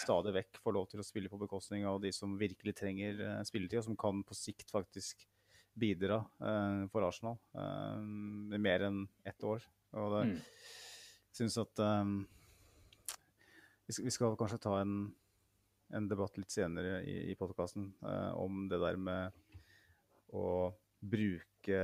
[0.00, 3.82] stadig vekk får lov til å spille på bekostning av de som virkelig trenger spilletid,
[3.82, 5.26] og som kan på sikt faktisk
[5.76, 6.22] bidra
[6.88, 7.36] for Arsenal
[8.56, 9.68] i mer enn ett år.
[10.00, 10.34] Og det mm.
[11.42, 12.16] syns at um,
[13.98, 14.96] vi skal kanskje ta en
[15.96, 19.58] en debatt litt senere i, i podkasten eh, om det der med
[20.36, 20.70] å
[21.00, 21.82] bruke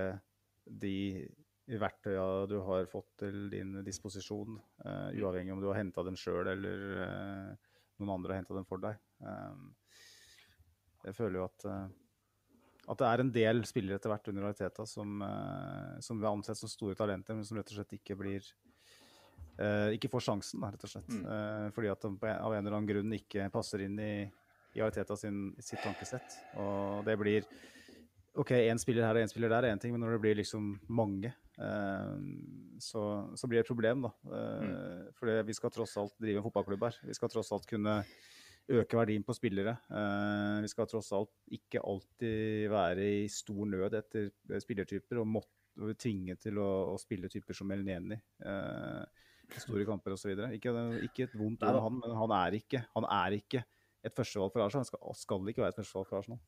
[0.66, 1.26] de
[1.66, 6.46] verktøya du har fått til din disposisjon, uh, uavhengig om du har henta dem sjøl
[6.52, 9.00] eller uh, noen andre har henta dem for deg.
[9.18, 9.72] Um,
[11.06, 11.66] jeg føler jo at,
[12.86, 15.20] at det er en del spillere etter hvert under realiteten som,
[16.02, 18.46] som vil ansett som store talenter, men som rett og slett ikke blir
[19.96, 21.08] ikke får sjansen, rett og slett.
[21.08, 21.70] Mm.
[21.72, 24.26] fordi at de av en eller annen grunn ikke passer inn i,
[24.76, 26.36] i Ariteta sin, sitt tankesett.
[26.60, 27.46] Og det blir
[28.36, 30.36] OK, én spiller her og én spiller der er én ting, men når det blir
[30.36, 32.18] liksom mange, uh,
[32.84, 33.02] så,
[33.32, 34.12] så, blir det et problem, da.
[34.28, 35.12] Mm.
[35.16, 36.98] For vi skal tross alt drive en fotballklubb her.
[37.08, 38.02] Vi skal tross alt kunne
[38.66, 39.76] øke verdien på spillere.
[40.62, 46.36] Vi skal tross alt ikke alltid være i stor nød etter spillertyper og måtte tvinge
[46.40, 48.18] til å, å spille typer som Elneni.
[48.42, 49.25] Eh,
[49.62, 50.34] store kamper osv.
[50.56, 50.74] Ikke,
[51.06, 53.64] ikke et vondt ord om han, men han er ikke, han er ikke
[54.06, 54.84] et førstevalg for Arsenal.
[54.84, 56.42] Han skal, skal ikke være et førstevalg for Arsenal.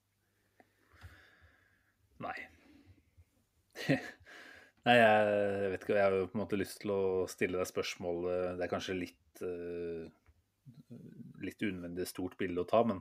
[2.27, 2.39] Nei.
[4.89, 5.97] Nei, jeg vet ikke.
[5.99, 8.25] Jeg har jo på en måte lyst til å stille deg spørsmål.
[8.59, 10.09] Det er kanskje litt uh,
[11.45, 13.01] litt unødvendig stort bilde å ta, men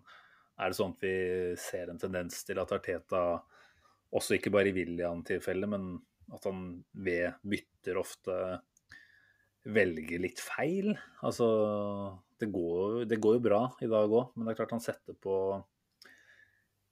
[0.58, 1.16] er det sånn at vi
[1.62, 3.24] ser en tendens til at Arteta,
[4.18, 5.90] også ikke bare i William-tilfellet, men
[6.34, 6.64] at han
[6.96, 8.38] ved bytter ofte
[9.68, 10.94] velger litt feil?
[11.26, 11.48] Altså
[12.40, 15.18] det går, det går jo bra i dag òg, men det er klart han setter
[15.20, 15.36] på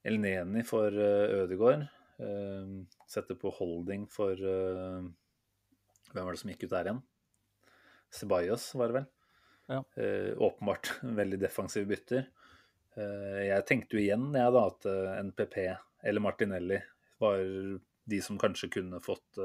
[0.06, 1.88] Elneni for uh, Ødegaard.
[2.22, 5.04] Uh, setter på holding for uh,
[6.14, 7.02] Hvem var det som gikk ut der igjen?
[8.14, 9.08] Ceballos, var det vel.
[9.74, 9.82] Ja.
[9.98, 12.30] Uh, åpenbart veldig defensiv bytter.
[12.96, 14.86] jeg tenkte jo igjen jeg da at
[15.28, 15.56] NPP
[16.08, 16.78] eller Martinelli
[17.20, 17.42] var
[18.08, 19.42] de som kanskje kunne fått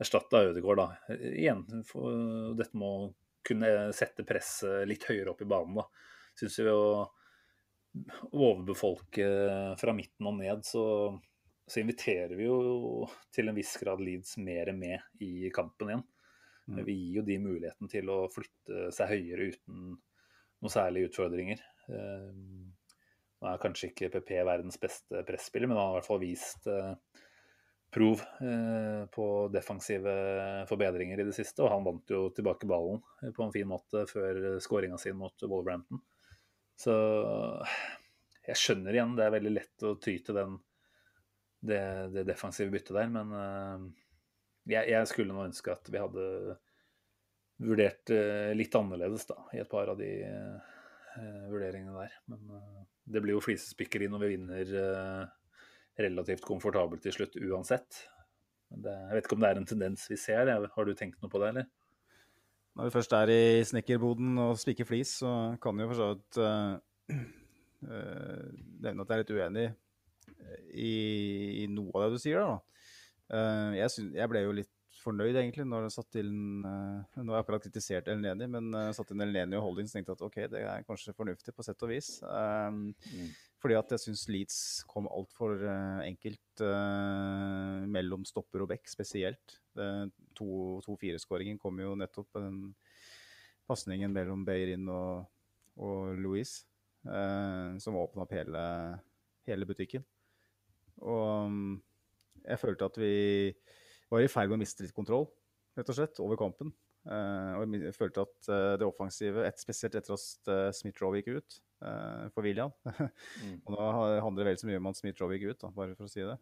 [0.00, 1.16] erstatta Ødegaard, da.
[1.30, 2.14] Igjen, for,
[2.58, 3.10] dette må
[3.46, 5.80] kunne sette presset litt høyere opp i banen.
[5.80, 5.86] da.
[6.38, 6.84] Syns vi å
[8.30, 9.26] overbefolke
[9.80, 10.84] fra midten og ned, så,
[11.66, 16.04] så, inviterer vi jo til en viss grad Leeds mer med i kampen igjen.
[16.70, 16.84] Mm.
[16.86, 19.96] Vi gir jo de muligheten til å flytte seg høyere uten
[20.60, 21.62] noen særlige utfordringer.
[21.90, 22.30] Eh,
[23.40, 26.68] nå er kanskje ikke PP verdens beste presspiller, men han har i hvert fall vist
[26.70, 26.92] eh,
[27.90, 30.12] prov eh, på defensive
[30.68, 31.64] forbedringer i det siste.
[31.64, 33.02] Og han vant jo tilbake ballen
[33.34, 36.02] på en fin måte før skåringa si mot Wolverhampton.
[36.80, 36.94] Så
[38.46, 40.56] jeg skjønner igjen, det er veldig lett å ty til den,
[41.60, 41.82] det,
[42.14, 43.10] det, defensive byttet der.
[43.18, 43.86] Men eh,
[44.76, 46.28] jeg, jeg, skulle nå ønske at vi hadde
[47.60, 50.12] vurdert eh, litt annerledes da, i et par av de
[51.50, 52.12] vurderingene der.
[52.30, 52.60] Men
[53.02, 54.68] det blir jo flisespikkeri når vi vinner
[55.98, 58.04] relativt komfortabelt til slutt uansett.
[58.70, 60.50] Det, jeg vet ikke om det er en tendens vi ser.
[60.50, 61.70] Har du tenkt noe på det, eller?
[62.78, 66.10] Når vi først er i snekkerboden og spiker flis, så kan vi jo for så
[66.12, 67.16] vidt uh,
[68.80, 69.66] nevne at jeg er litt uenig
[70.70, 70.92] i,
[71.64, 72.38] i, noe av det du sier.
[72.38, 72.60] da.
[73.30, 77.30] Uh, jeg, synes, jeg, ble jo litt fornøyd egentlig når jeg satt inn uh, Nå
[77.30, 80.42] har jeg akkurat kritisert Elneni, men uh, satt inn Elneni og Holdings tenkte at ok,
[80.52, 82.16] det er kanskje fornuftig på sett og vis.
[82.26, 83.30] Um, mm.
[83.60, 84.58] Fordi at jeg syns Leeds
[84.88, 89.58] kom altfor uh, enkelt uh, mellom stopper og bekk, spesielt.
[90.40, 92.72] 2-4-skåringen kom jo nettopp den
[93.68, 95.28] pasningen mellom Beirin og,
[95.78, 96.64] og Louise,
[97.06, 98.64] uh, som åpna opp hele,
[99.48, 100.04] hele, butikken.
[101.04, 101.76] Og um,
[102.42, 103.14] jeg følte at vi
[104.10, 105.28] var i ferd med å miste litt kontroll,
[105.78, 106.72] rett og slett, over kampen.
[107.08, 111.40] Uh, og jeg følte at uh, det offensive, et, spesielt etter at uh, Smith-Roe gikk
[111.40, 113.54] ut for William mm.
[113.64, 113.84] Og nå
[114.20, 116.20] handler det vel så mye om at Smith-Roe gikk ut, da, bare for å si
[116.20, 116.34] det.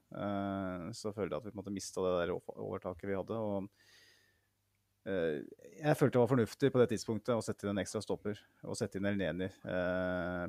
[0.99, 3.39] så følte jeg at vi på en måte mista det der overtaket vi hadde.
[3.39, 3.69] og
[5.07, 8.75] jeg følte det var fornuftig på det tidspunktet å sette inn en ekstra stopper og
[8.77, 9.47] sette inn Elneni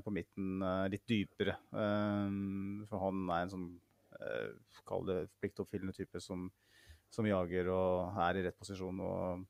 [0.01, 1.53] på midten litt dypere.
[1.69, 3.69] for han er en sånn,
[4.89, 6.49] kall det pliktoppfyllende type som,
[7.13, 9.05] som jager og er i rett posisjon.
[9.05, 9.45] og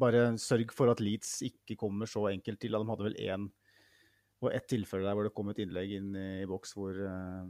[0.00, 2.76] bare sørg for at Leeds ikke kommer så enkelt til.
[2.76, 3.48] De hadde vel én
[4.40, 7.44] og ett tilfelle der hvor det kom et innlegg inn i boks hvor uh,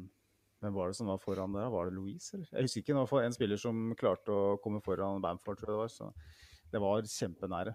[0.61, 1.70] Hvem var det som var foran der?
[1.72, 2.48] Var det Louise, eller?
[2.52, 2.92] Jeg husker ikke.
[2.92, 5.92] Det var en spiller som klarte å komme foran Bamford, tror jeg det var.
[5.94, 6.08] Så
[6.74, 7.72] det var kjempenære.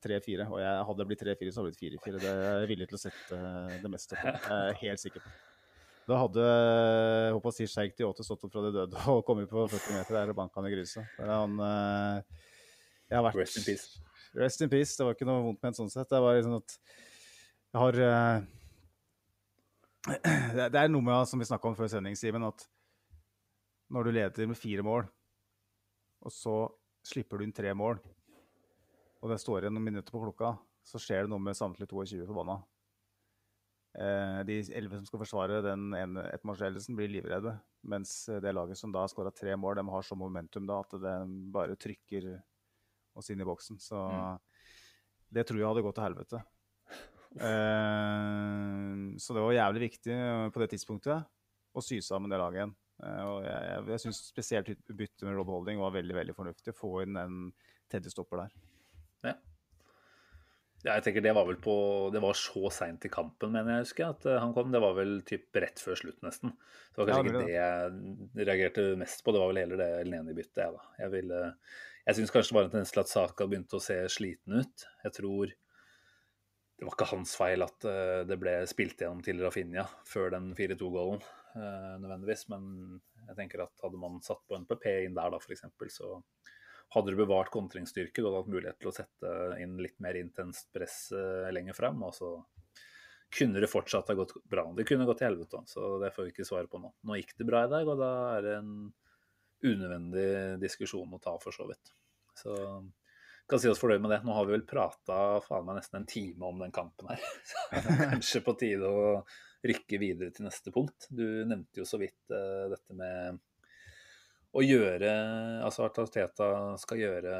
[0.00, 0.46] Tre-fire.
[0.46, 0.46] 3-4.
[0.48, 2.22] Og jeg hadde blitt 3-4, så hadde det blitt 4-4.
[2.22, 4.32] Det er jeg villig til å sette uh, det meste på.
[4.32, 5.34] Jeg er helt sikker på.
[6.08, 6.46] Da hadde
[7.36, 10.32] håper si Sheikh Diote stått opp fra de døde og kommet på 40 meter der
[10.32, 11.20] og banka han i gruset.
[11.20, 12.49] Han uh, jeg
[13.18, 14.02] vært Rest in peace.
[14.38, 14.94] Rest in peace.
[14.94, 16.10] Det var ikke noe vondt med en sånn sett.
[16.10, 16.76] Det var liksom at
[17.70, 18.40] jeg har uh,
[20.70, 22.66] Det er noe med, som vi snakka om før sending, Simen, at
[23.90, 25.06] når du leder med fire mål,
[26.22, 26.56] og så
[27.06, 27.98] slipper du inn tre mål,
[29.20, 30.54] og det står igjen noen minutter på klokka,
[30.86, 32.60] så skjer det noe med samtlige 22 forbanna.
[33.90, 35.90] Uh, de elleve som skal forsvare den
[36.22, 37.56] ettmålsledelsen, blir livredde.
[37.90, 40.94] Mens det laget som da har skåra tre mål, de har så momentum da at
[41.02, 41.16] det
[41.54, 42.30] bare trykker
[43.18, 43.80] oss inn i boksen.
[43.82, 44.00] Så
[45.30, 46.42] det tror jeg hadde gått til helvete.
[47.38, 51.28] Uh, så det var jævlig viktig eh, på det tidspunktet
[51.70, 52.72] å sy sammen det laget igjen.
[53.00, 56.74] Uh, og jeg, jeg, jeg syns spesielt byttet med Rob Holding var veldig veldig fornuftig.
[56.74, 57.38] Å Få inn en
[57.90, 58.58] teddystopper der.
[59.30, 59.36] Ja.
[60.80, 61.74] Ja, jeg tenker Det var vel på,
[62.12, 64.70] det var så seint i kampen, mener jeg husker, at han kom.
[64.72, 66.54] Det var vel typ rett før slutt, nesten.
[66.94, 69.34] Det var Ja, kanskje det ikke det jeg reagerte mest på.
[69.36, 70.62] Det var vel heller det Elneni-byttet.
[70.62, 70.86] Jeg, da.
[71.02, 71.42] jeg, ville,
[72.10, 74.86] jeg syns kanskje det var en tendens at Saka begynte å se sliten ut.
[75.04, 75.52] Jeg tror
[76.80, 80.48] det var ikke hans feil at eh, det ble spilt gjennom til Rafinha før den
[80.56, 81.20] 4-2-gålen,
[81.52, 82.46] eh, nødvendigvis.
[82.50, 82.64] Men
[83.28, 86.14] jeg tenker at hadde man satt på NPP inn der, da, f.eks., så
[86.96, 90.72] hadde du bevart kontringsstyrke, du hadde hatt mulighet til å sette inn litt mer intenst
[90.74, 92.32] press eh, lenger frem, og så
[93.30, 94.64] kunne det fortsatt ha gått bra.
[94.74, 96.90] Det kunne gått til helvete, så det får vi ikke svare på nå.
[97.06, 98.74] Nå gikk det bra i dag, og da er det en
[99.60, 100.28] unødvendig
[100.64, 101.92] diskusjon å ta, for så vidt.
[102.40, 102.56] Så
[103.50, 104.20] kan si oss fornøyd med det.
[104.24, 105.40] Nå har vi vel prata
[105.74, 107.22] nesten en time om den kampen her.
[107.50, 109.04] Så det er kanskje på tide å
[109.66, 111.08] rykke videre til neste punkt.
[111.10, 113.40] Du nevnte jo så vidt uh, dette med
[114.50, 115.10] å gjøre
[115.62, 116.46] Altså at Arteta
[116.82, 117.34] skal gjøre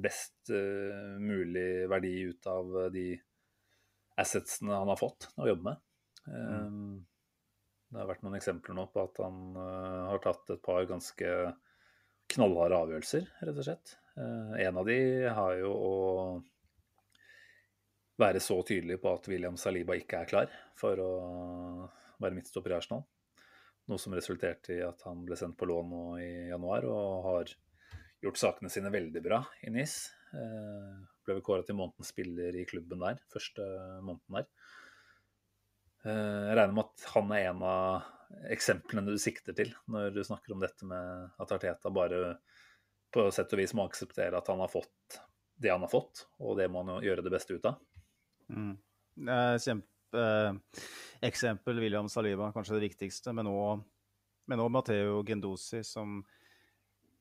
[0.00, 3.08] best uh, mulig verdi ut av de
[4.20, 5.80] assetsene han har fått å jobbe med.
[6.28, 6.68] Eh,
[7.90, 11.30] Det har vært noen eksempler nå på at han uh, har tatt et par ganske
[12.34, 13.94] knallharde avgjørelser, rett og slett.
[14.16, 15.94] Eh, en av de har jo å
[18.20, 21.10] være så tydelig på at William Saliba ikke er klar for å
[22.20, 23.06] være midtstopper i Arsenal.
[23.90, 27.54] Noe som resulterte i at han ble sendt på lån nå i januar og har
[28.20, 29.96] gjort sakene sine veldig bra i NIS.
[30.36, 33.66] Eh, ble vel kåra til månedens spiller i klubben der, første
[34.04, 34.48] måneden der.
[36.04, 38.10] Eh, jeg regner med at han er en av
[38.50, 42.36] eksemplene du sikter til når du snakker om dette med at Arteta bare
[43.10, 45.20] på sett og vis må akseptere at han har fått
[45.60, 47.80] det han har fått, og det må han jo gjøre det beste ut av.
[48.50, 48.74] Mm.
[49.60, 50.84] Kjempe eh,
[51.28, 53.82] eksempel William Saliba, kanskje det viktigste, men òg
[54.50, 56.24] men Matteo Gendosi, som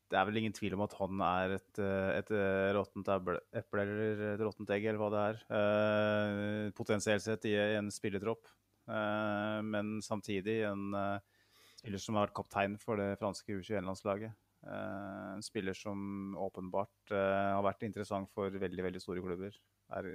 [0.10, 3.84] Det er vel ingen tvil om at han er et, eh, et eh, råttent eple
[3.84, 6.72] eller et råttent egg, eller hva det er.
[6.74, 8.49] Potensielt sett i en spillertropp.
[8.90, 11.42] Eh, men samtidig en eh,
[11.80, 14.34] spiller som har vært kaptein for det franske U21-landslaget.
[14.66, 19.60] Eh, en spiller som åpenbart har vært interessant for veldig, veldig store klubber.
[19.90, 20.10] Er,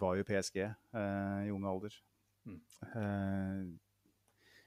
[0.00, 1.96] var jo PSG eh, i ung alder.
[2.46, 2.60] Mm.
[2.86, 3.64] Eh,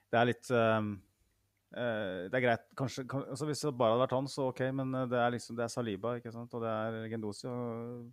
[0.10, 4.28] det er litt Det er greit, kanskje kan, altså Hvis det bare hadde vært han,
[4.28, 6.54] så OK, men det er liksom det er Saliba ikke sant?
[6.58, 7.46] og det er Gendosi.
[7.48, 8.10] Og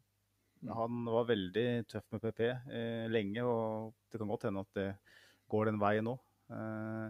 [0.64, 4.88] han var veldig tøff med PP eh, lenge, og det kan godt hende at det
[5.52, 6.16] går den veien nå.
[6.52, 7.06] Eh,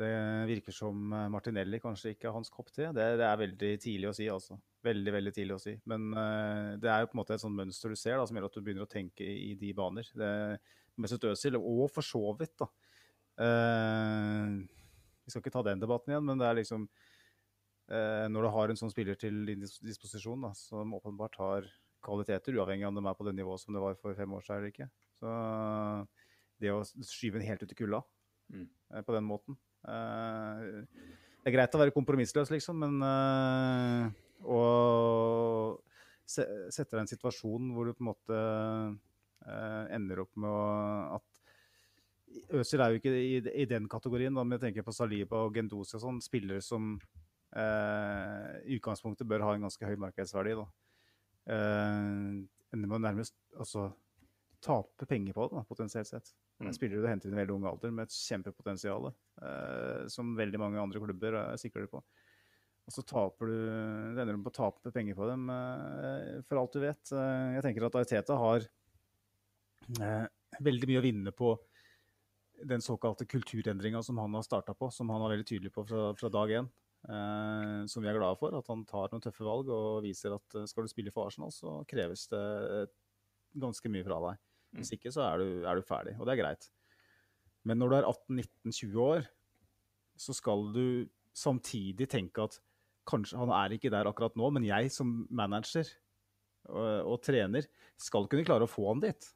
[0.00, 0.10] det
[0.48, 2.86] virker som Martinelli kanskje ikke er hans kopp te.
[2.96, 4.56] Det, det er veldig tidlig å si, altså.
[4.80, 5.74] Veldig, veldig tidlig å si.
[5.92, 8.38] Men eh, det er jo på en måte et sånt mønster du ser da, som
[8.38, 10.08] gjør at du begynner å tenke i, i de baner.
[10.16, 10.30] Det,
[11.00, 12.68] Mesut Özil, og for så vidt, da.
[13.44, 14.56] Eh,
[15.24, 16.82] vi skal ikke ta den debatten igjen, men det er liksom
[17.88, 21.68] eh, Når du har en sånn spiller til din disposisjon, da, som åpenbart har
[22.04, 24.46] kvaliteter, uavhengig av om de er på det nivået som det var for fem år
[24.46, 24.88] siden eller ikke.
[25.20, 25.34] Så
[26.60, 28.02] det å skyve den helt ut i kulda
[28.50, 28.66] Mm.
[28.90, 29.54] eh, på den måten
[29.86, 30.80] eh,
[31.40, 34.08] Det er greit å være kompromissløs, liksom, men eh,
[34.42, 34.62] å
[36.26, 36.44] se,
[36.74, 38.40] sette deg i en situasjon hvor du på en måte
[39.94, 41.30] ender opp med at
[42.60, 45.56] Øzil er jo ikke i, i den kategorien, da, men jeg tenker på Saliba og
[45.56, 46.20] Gendosi og sånn.
[46.22, 46.92] Spillere som
[47.56, 50.52] eh, i utgangspunktet bør ha en ganske høy markedsverdi.
[50.60, 50.66] da.
[51.50, 52.40] Eh,
[52.70, 53.88] ender med å nærmest altså,
[54.62, 56.34] tape penger på det, da, potensielt sett.
[56.60, 56.74] Mm.
[56.76, 59.06] spillere du henter inn i veldig ung alder med et kjempepotensial,
[59.40, 62.02] eh, som veldig mange andre klubber sikrer sikre på.
[62.90, 63.56] Og så taper du
[64.16, 67.12] det ender du på å tape penger på dem, eh, for alt du vet.
[67.14, 68.66] Eh, jeg tenker at Ariteta har
[70.00, 70.26] eh,
[70.60, 71.54] veldig mye å vinne på
[72.66, 76.10] den såkalte kulturendringa som han har starta på, som han var veldig tydelig på fra,
[76.18, 76.70] fra dag én.
[77.08, 78.54] Eh, som vi er glade for.
[78.56, 81.52] At han tar noen tøffe valg og viser at eh, skal du spille for Arsenal,
[81.54, 82.90] så kreves det eh,
[83.60, 84.42] ganske mye fra deg.
[84.78, 86.68] Hvis ikke så er du, er du ferdig, og det er greit.
[87.66, 89.24] Men når du er 18-19-20 år,
[90.20, 90.84] så skal du
[91.36, 92.60] samtidig tenke at
[93.08, 95.88] kanskje han er ikke der akkurat nå, men jeg som manager
[96.68, 97.66] og, og trener
[97.98, 99.30] skal kunne klare å få han dit.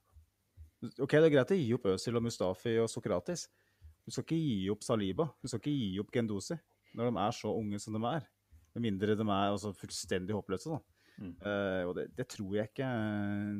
[1.00, 3.48] Ok, Det er greit å gi opp Øzil og Mustafi og Sokratis.
[4.04, 5.26] Du skal ikke gi opp Saliba.
[5.40, 6.58] Du skal ikke gi opp Gendosi
[6.94, 8.26] når de er så unge som de er.
[8.74, 10.80] Med mindre de er altså fullstendig håpløse.
[11.18, 11.34] Mm.
[11.44, 13.58] Uh, og det, det tror jeg ikke eh,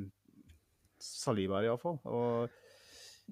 [0.99, 2.01] Saliba er, iallfall.
[2.11, 2.55] Og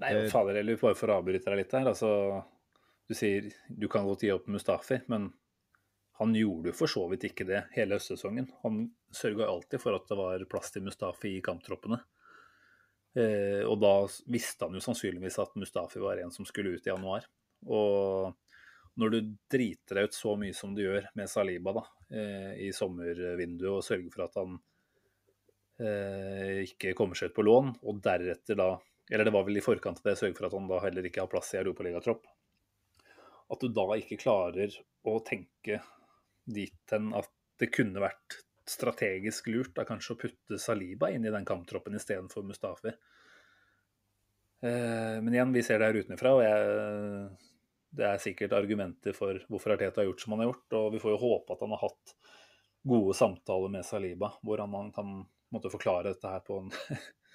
[0.03, 1.91] Nei, fader heller, bare for å avbryte deg litt der.
[1.91, 2.11] Altså,
[3.09, 5.31] du sier du kan godt gi opp Mustafi, men
[6.21, 8.47] han gjorde jo for så vidt ikke det hele høstsesongen.
[8.63, 11.99] Han sørga alltid for at det var plass til Mustafi i kamptroppene.
[13.19, 13.95] Eh, og da
[14.33, 17.27] visste han jo sannsynligvis at Mustafi var en som skulle ut i januar.
[17.67, 18.33] Og
[19.01, 22.69] når du driter deg ut så mye som du gjør med Saliba da, eh, i
[22.77, 24.59] sommervinduet og sørger for at han
[25.81, 28.73] eh, ikke kommer seg ut på lån, og deretter da
[29.13, 31.21] Eller det var vel i forkant av det, sørge for at han da heller ikke
[31.21, 32.23] har plass i europaligatropp.
[33.53, 34.73] At du da ikke klarer
[35.05, 35.81] å tenke
[36.47, 37.29] dit hen at
[37.61, 38.39] det kunne vært
[38.69, 42.95] strategisk lurt da kanskje å putte Saliba inn i den kamptroppen istedenfor Mustafi.
[44.63, 47.52] Eh, men igjen, vi ser det her utenfra, og jeg,
[47.93, 50.77] det er sikkert argumenter for hvorfor Arteta har gjort som han har gjort.
[50.79, 52.15] Og vi får jo håpe at han har hatt
[52.89, 55.21] gode samtaler med Saliba, hvor han, kan
[55.53, 56.73] måtte forklare dette her på en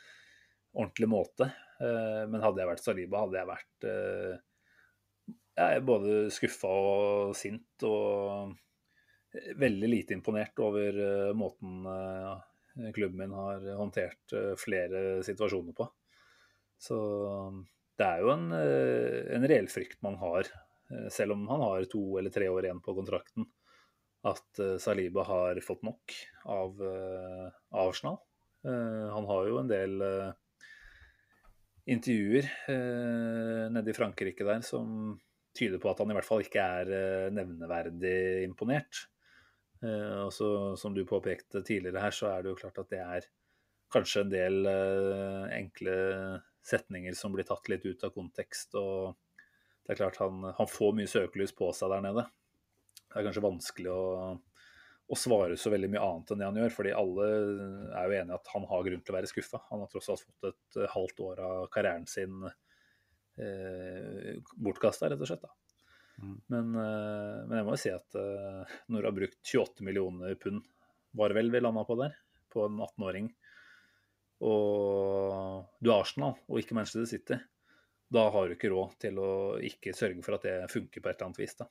[0.81, 1.51] ordentlig måte.
[1.79, 4.43] Eh, men hadde jeg vært Saliba, hadde jeg vært eh,
[5.57, 8.51] jeg er både skuffa og sint og
[9.57, 11.81] veldig lite imponert over eh, måten
[12.93, 15.87] klubben min har håndtert flere situasjoner på.
[16.77, 16.97] Så
[17.97, 20.49] det er jo en, eh, en reell frykt man har,
[20.91, 23.47] eh, selv om han har to eller tre år igjen på kontrakten,
[24.27, 26.81] at eh, Saliba har fått nok av
[27.73, 28.19] Arsenal.
[28.67, 30.01] Han har jo en del
[31.87, 32.49] intervjuer
[33.71, 35.13] nede i Frankrike der som
[35.55, 39.05] tyder på at han i hvert fall ikke er nevneverdig imponert.
[39.79, 43.29] Og så, som du påpekte tidligere her, så er det jo klart at det er
[43.93, 44.67] kanskje en del
[45.61, 45.95] enkle
[46.67, 48.75] setninger som blir tatt litt ut av kontekst.
[48.79, 49.15] Og
[49.85, 52.27] det er klart han, han får mye søkelys på seg der nede.
[53.07, 54.05] Det er kanskje vanskelig å,
[55.07, 58.39] å svare så veldig mye annet enn det han gjør, fordi alle er jo enige
[58.41, 59.61] at han har grunn til å være skuffa.
[59.69, 65.23] Han har tross alt fått et eh, halvt år av karrieren sin eh, bortkasta, rett
[65.23, 65.47] og slett.
[65.47, 65.55] da.
[66.23, 66.37] Mm.
[66.47, 70.35] Men, eh, men jeg må jo si at eh, når du har brukt 28 millioner
[70.41, 70.65] pund,
[71.17, 72.17] var vel vi landa på der,
[72.53, 73.29] på en 18-åring,
[74.43, 77.37] og du er Arsenal og ikke Manchester City,
[78.13, 79.29] da har du ikke råd til å
[79.63, 81.55] ikke sørge for at det funker på et eller annet vis.
[81.59, 81.67] da.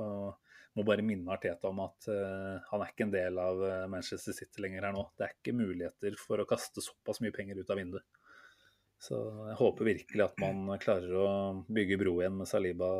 [0.00, 0.44] Og
[0.74, 4.34] må bare minne Arteta om at uh, han er ikke en del av eh, Manchester
[4.34, 5.04] City lenger her nå.
[5.14, 8.18] Det er ikke muligheter for å kaste såpass mye penger ut av vinduet.
[8.98, 11.28] Så jeg håper virkelig at man klarer å
[11.68, 12.90] bygge bro igjen med Saliba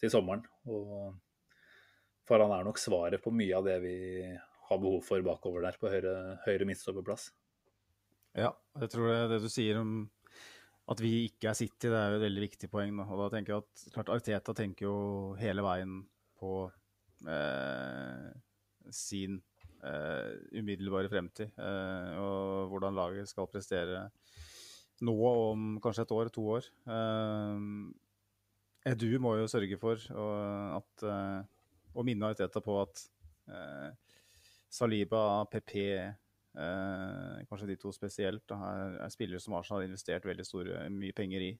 [0.00, 0.46] til sommeren.
[0.70, 1.12] Og
[2.28, 3.96] for han er nok svaret på mye av det vi
[4.70, 6.14] har behov for bakover der på høyre,
[6.46, 7.28] høyre midtstopperplass.
[8.38, 9.96] Ja, jeg tror det, det du sier om
[10.92, 12.96] at vi ikke er City, det er jo et veldig viktig poeng.
[12.98, 13.06] Da.
[13.12, 14.96] Og da tenker jeg at klart Arteta tenker jo
[15.38, 16.00] hele veien
[16.40, 16.54] på
[17.28, 18.30] eh,
[18.92, 19.38] sin
[19.86, 21.52] eh, umiddelbare fremtid.
[21.54, 24.08] Eh, og hvordan laget skal prestere
[25.02, 26.68] nå og om kanskje et år, to år.
[26.96, 27.68] Eh,
[28.92, 33.04] Edu må jo sørge for at, eh, å minne Arteta på at
[33.54, 34.18] eh,
[34.72, 35.76] Saliba, PP,
[36.52, 41.14] kanskje de to spesielt, da, er, er spillere som Arsenal har investert veldig store, mye
[41.16, 41.52] penger i.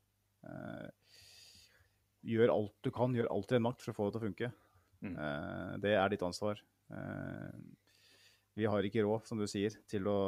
[0.47, 0.89] Eh,
[2.33, 4.27] gjør alt du kan, gjør alt i en makt for å få det til å
[4.27, 4.51] funke.
[5.03, 5.15] Mm.
[5.15, 6.61] Eh, det er ditt ansvar.
[6.93, 7.63] Eh,
[8.55, 10.19] vi har ikke råd, som du sier, til å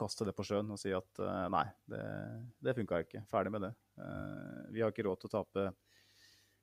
[0.00, 2.04] kaste det på sjøen og si at eh, nei, det,
[2.64, 3.26] det funka ikke.
[3.30, 3.74] Ferdig med det.
[4.00, 5.66] Eh, vi har ikke råd til å tape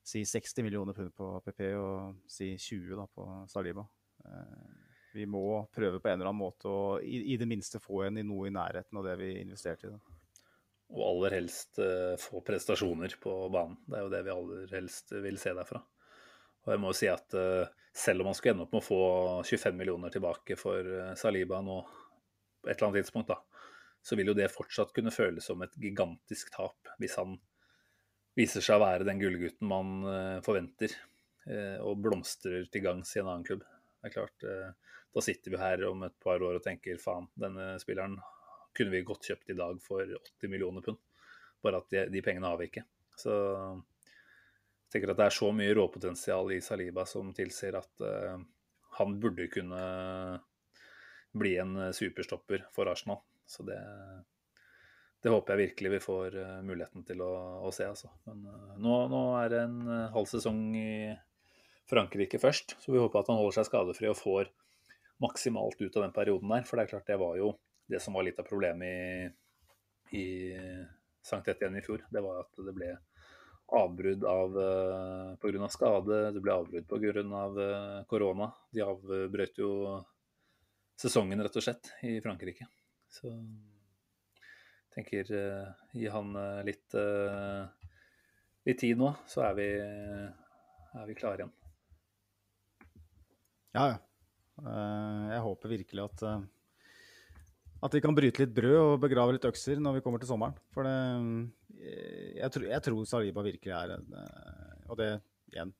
[0.03, 3.85] si 60 millioner pund på PP og si 20 da, på Saliba.
[4.25, 4.82] Eh,
[5.13, 8.17] vi må prøve på en eller annen måte å i, i det minste få en
[8.17, 9.93] i noe i nærheten av det vi investerte i.
[9.93, 10.19] Da.
[10.93, 13.77] Og aller helst eh, få prestasjoner på banen.
[13.85, 15.81] Det er jo det vi aller helst vil se derfra.
[16.63, 18.87] Og jeg må jo si at eh, selv om man skulle ende opp med å
[18.87, 19.01] få
[19.49, 23.39] 25 millioner tilbake for eh, Saliba nå på et eller annet tidspunkt, da,
[24.05, 27.35] så vil jo det fortsatt kunne føles som et gigantisk tap hvis han
[28.37, 29.89] viser seg å være den gullgutten man
[30.41, 30.95] forventer,
[31.83, 33.65] og blomstrer til gangs i en annen klubb.
[34.03, 34.71] Det er klart, eh,
[35.13, 38.17] Da sitter vi her om et par år og tenker faen, denne spilleren
[38.75, 40.97] kunne vi godt kjøpt i dag for 80 millioner pund.
[41.63, 42.83] Bare at de, de pengene har vi ikke.
[43.15, 48.41] Så jeg tenker at det er så mye råpotensial i Saliba som tilsier at uh,
[48.97, 49.83] han burde kunne
[51.37, 53.21] bli en superstopper for Arsenal.
[53.45, 53.77] Så det,
[55.21, 57.31] det håper jeg virkelig vi får eh, muligheten til å,
[57.65, 57.85] å se.
[57.89, 58.09] Altså.
[58.25, 58.43] Men
[58.81, 59.79] nå, nå er det en
[60.13, 60.89] halv sesong i
[61.89, 64.51] Frankrike først, så vi håper at han holder seg skadefri og får
[65.23, 66.67] maksimalt ut av den perioden der.
[66.67, 67.53] For det er klart det var jo
[67.91, 68.87] det som var litt av problemet
[70.15, 70.25] i, i
[71.23, 72.05] Sankt Etienne i fjor.
[72.11, 72.93] Det var at det ble
[73.73, 75.69] avbrudd av, uh, pga.
[75.71, 77.25] skade, det ble avbrudd pga.
[77.43, 77.61] Av
[78.07, 78.49] korona.
[78.71, 79.71] De avbrøt jo
[80.99, 82.67] sesongen, rett og slett, i Frankrike.
[83.11, 83.31] Så
[84.93, 86.31] tenker uh, gi han
[86.67, 86.95] litt,
[88.63, 91.57] litt tid nå, så er vi, er vi klare igjen.
[93.73, 93.97] Ja, ja.
[95.33, 96.25] jeg håper virkelig at
[97.83, 100.55] at vi kan bryte litt brød og begrave litt økser når vi kommer til sommeren.
[100.71, 100.93] For det,
[102.37, 104.13] jeg, tror, jeg tror Saliba virkelig er en
[104.87, 105.09] Og det,
[105.51, 105.73] igjen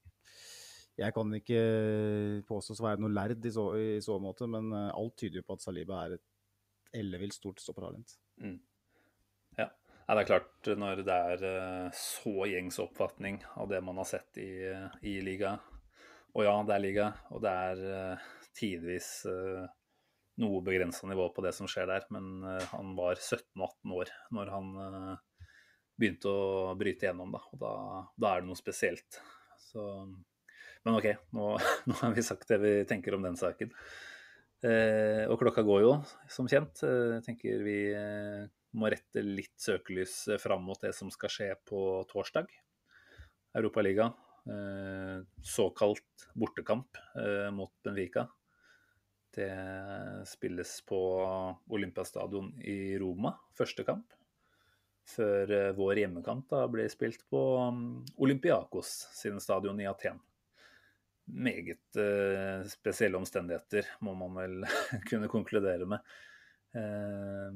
[0.99, 1.61] Jeg kan ikke
[2.49, 5.57] påstås å være noe lærd i så, i så, måte, men alt tyder jo på
[5.57, 6.25] at Saliba er et
[6.93, 8.11] ellevilt stort stoppertalent.
[8.37, 8.59] Mm.
[9.57, 9.65] Ja.
[9.65, 10.11] ja.
[10.11, 14.51] det er klart, når det er så gjengs oppfatning av det man har sett i,
[15.01, 15.55] i liga
[16.33, 18.21] Og ja, det er liga, og det er
[18.57, 19.09] tidvis
[20.41, 22.07] noe begrensa nivå på det som skjer der.
[22.13, 25.49] Men uh, han var 17-18 år når han uh,
[25.99, 27.43] begynte å bryte gjennom, da.
[27.53, 27.73] Og da,
[28.17, 29.19] da, er det noe spesielt.
[29.61, 29.85] Så,
[30.85, 31.53] men OK, nå,
[31.89, 33.73] nå, har vi sagt det vi tenker om den saken.
[34.63, 35.95] Uh, og klokka går jo,
[36.31, 36.81] som kjent.
[36.83, 37.79] Jeg tenker vi
[38.73, 41.79] må rette litt søkelys fram mot det som skal skje på
[42.09, 42.47] torsdag.
[43.53, 44.07] Europaliga.
[45.41, 46.97] Såkalt bortekamp
[47.55, 48.25] mot Benfica.
[49.35, 49.49] Det
[50.27, 50.99] spilles på
[51.67, 54.11] Olympiastadion i Roma, første kamp.
[55.03, 57.39] Før eh, vår hjemmekamp da ble spilt på
[57.75, 57.87] mm,
[58.23, 60.21] Olympiakos sin stadion i Aten.
[61.23, 64.65] Meget uh, spesielle omstendigheter, må man vel
[65.09, 66.13] kunne konkludere med.
[66.75, 67.51] Uh,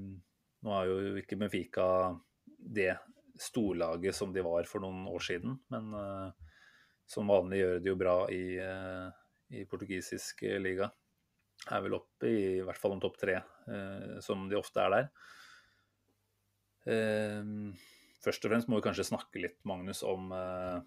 [0.64, 1.88] nå har jo ikke Benfica
[2.58, 2.94] det
[3.38, 6.47] storlaget som de var for noen år siden, men uh,
[7.08, 8.46] som vanlig gjør de jo bra i,
[9.56, 10.90] i portugisisk liga
[11.66, 13.40] er vel oppe i, i hvert fall om topp tre,
[13.72, 15.10] eh, som de ofte er der.
[16.88, 17.50] Eh,
[18.24, 20.78] først og fremst må vi kanskje snakke litt, Magnus, om, eh,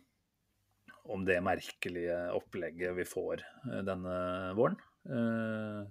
[1.10, 4.20] om det merkelige opplegget vi får eh, denne
[4.58, 5.82] våren eh,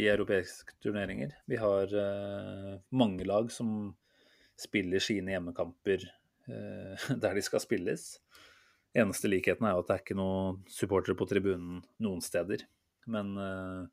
[0.00, 1.34] i europeiske turneringer.
[1.50, 3.90] Vi har eh, mange lag som
[4.60, 6.02] spiller sine hjemmekamper
[7.22, 8.02] der de skal spilles.
[8.98, 12.64] Eneste likheten er jo at det er ikke noen supportere på tribunen noen steder.
[13.10, 13.86] Men uh,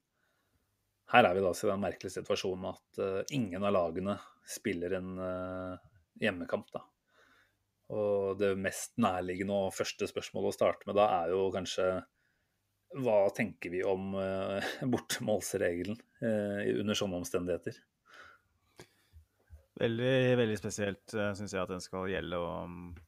[1.14, 4.18] her er vi da i den merkelige situasjonen at uh, ingen av lagene
[4.50, 5.78] spiller en uh,
[6.22, 6.72] hjemmekamp.
[6.74, 6.82] da.
[7.94, 11.92] Og det mest nærliggende og første spørsmålet å starte med da er jo kanskje
[13.04, 14.14] hva tenker vi om
[14.94, 17.76] bortemålsregelen under sånne omstendigheter?
[19.78, 22.40] Veldig, veldig spesielt syns jeg at den skal gjelde.
[22.40, 23.04] og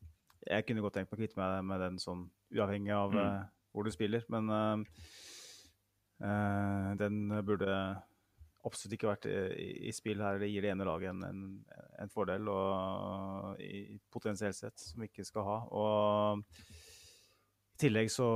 [0.47, 3.49] Jeg kunne godt tenkt meg å kvitte meg med den sånn uavhengig av mm.
[3.73, 4.23] hvor du spiller.
[4.31, 4.47] Men
[6.19, 7.71] Uh, den burde
[8.67, 9.35] absolutt ikke vært i,
[9.87, 10.39] i, spill her.
[10.41, 11.45] Det gir det ene laget en, en,
[12.03, 15.59] en fordel og, i, potensielt sett som vi ikke skal ha.
[15.71, 16.43] Og
[17.79, 18.27] i tillegg så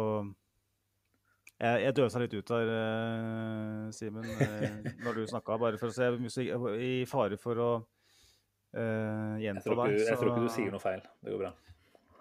[1.59, 6.29] Jeg, jeg døsa litt ut der, uh, Simen, uh, når du snakka, bare for å
[6.31, 6.47] se
[6.87, 9.99] I fare for å uh, gjenta deg.
[10.07, 11.03] Jeg tror ikke du sier noe feil.
[11.19, 11.53] Det går bra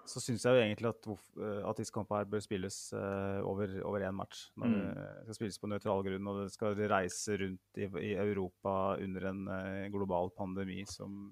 [0.09, 1.07] så syns jeg jo egentlig at,
[1.39, 4.49] eh, at disse kampene her bør spilles uh, over, over én match.
[4.59, 4.81] Når mm.
[4.97, 8.73] det skal spilles på nøytral grunn, og det skal reise rundt i, i Europa
[9.03, 11.29] under en uh, global pandemi som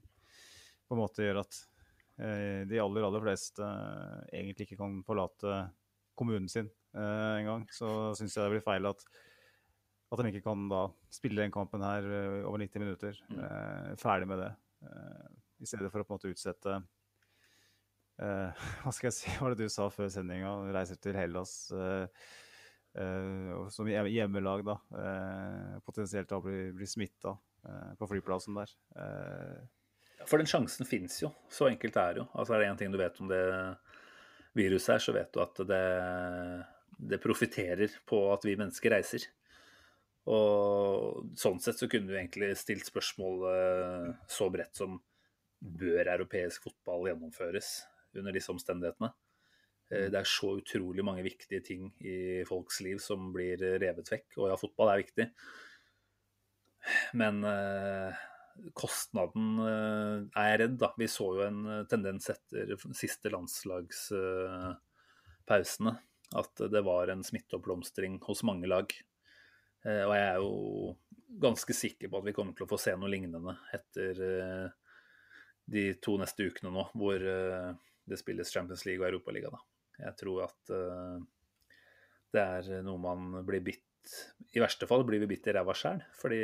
[0.88, 1.66] på en måte gjør at
[2.22, 3.66] de aller, aller fleste
[4.36, 5.54] egentlig ikke kan forlate
[6.20, 7.64] kommunen sin uh, engang.
[7.74, 9.02] Så syns jeg det blir feil at,
[10.12, 12.06] at de ikke kan da spille den kampen her
[12.44, 13.18] over 90 minutter.
[13.32, 13.98] Mm.
[13.98, 14.52] ferdig med det.
[15.64, 16.78] I stedet for å på en måte utsette
[18.22, 18.54] Uh,
[18.84, 20.54] hva skal jeg si, hva var det du sa før sendinga?
[20.76, 22.06] Reiser til Hellas uh,
[23.00, 24.78] uh, som hjemmelag, da.
[25.88, 27.36] potensielt da blir, blir smitta
[27.98, 28.72] på flyplassen der.
[30.26, 31.30] For den sjansen fins jo.
[31.50, 32.26] Så enkelt er det jo.
[32.34, 33.42] Altså Er det én ting du vet om det
[34.58, 35.84] viruset her, så vet du at det,
[37.14, 39.28] det profitterer på at vi mennesker reiser.
[40.34, 43.46] Og sånn sett så kunne du egentlig stilt spørsmål
[44.30, 44.98] så bredt som
[45.62, 47.76] bør europeisk fotball gjennomføres?
[48.20, 49.12] Under disse omstendighetene.
[49.92, 54.38] Eh, det er så utrolig mange viktige ting i folks liv som blir revet vekk.
[54.40, 55.26] Og ja, fotball er viktig.
[57.20, 58.12] Men eh,
[58.78, 60.90] kostnaden eh, er jeg redd, da.
[61.00, 61.62] Vi så jo en
[61.92, 62.66] tendens etter
[62.98, 65.94] siste landslagspausene.
[66.40, 68.88] At det var en smitteoppblomstring hos mange lag.
[69.82, 70.52] Og jeg er jo
[71.42, 74.14] ganske sikker på at vi kommer til å få se noe lignende etter
[75.74, 77.20] de to neste ukene nå, hvor
[78.12, 79.52] det spilles Champions League og Europaliga.
[79.54, 79.62] Da.
[80.08, 81.22] Jeg tror at uh,
[82.32, 84.14] det er noe man blir bitt
[84.56, 86.42] I verste fall blir vi bitt i ræva sjæl, fordi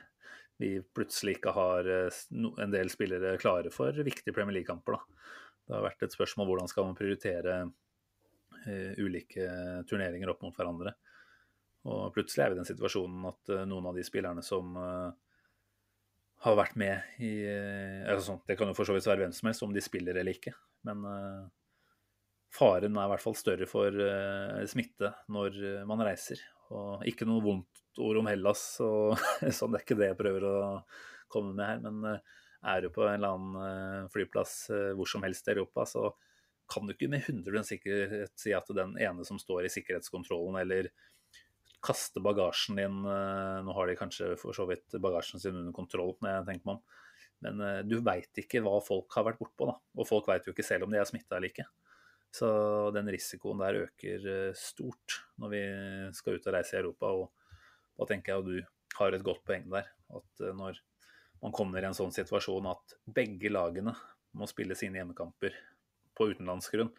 [0.62, 4.96] vi plutselig ikke har eh, en del spillere klare for viktige Premier League-kamper.
[5.68, 9.46] Det har vært et spørsmål hvordan skal man prioritere uh, ulike
[9.86, 10.96] turneringer opp mot hverandre.
[11.86, 14.74] Og plutselig er vi i den situasjonen at uh, noen av de spillerne som
[16.44, 17.32] har vært med i
[18.06, 20.36] altså, Det kan jo for så vidt være hvem som helst, om de spiller eller
[20.36, 20.54] ikke.
[20.86, 21.48] Men uh,
[22.54, 25.58] faren er i hvert fall større for uh, smitte når
[25.88, 26.42] man reiser.
[26.74, 29.18] Og ikke noe vondt ord om Hellas, og,
[29.58, 30.56] sånn det er ikke det jeg prøver å
[31.32, 31.82] komme med her.
[31.88, 32.38] Men uh,
[32.70, 34.64] er du på en eller annen flyplass
[34.98, 36.08] hvor som helst i Europa, så
[36.68, 40.90] kan du ikke med 100 sikkerhet si at den ene som står i sikkerhetskontrollen eller
[41.84, 46.14] kaste bagasjen din eh, Nå har de kanskje for så vidt bagasjen sin under kontroll,
[46.20, 47.04] når jeg tenker meg om.
[47.46, 49.76] Men eh, du veit ikke hva folk har vært bortpå, da.
[49.98, 51.68] Og folk veit jo ikke selv om de er smitta eller ikke.
[52.34, 52.48] Så
[52.92, 55.62] den risikoen der øker eh, stort når vi
[56.18, 57.14] skal ut og reise i Europa.
[57.14, 59.90] Og da tenker jeg at du har et godt poeng der.
[60.18, 60.80] At når
[61.42, 63.94] man kommer i en sånn situasjon at begge lagene
[64.38, 65.54] må spille sine hjemmekamper
[66.18, 66.90] på utenlandsgrunn,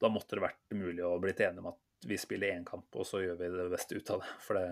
[0.00, 3.06] da måtte det vært mulig å blitt enige om at vi spiller én kamp, og
[3.06, 4.32] så gjør vi det beste ut av det.
[4.44, 4.64] For det,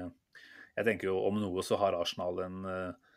[0.75, 3.15] jeg tenker jo om noe så har Arsenal en uh,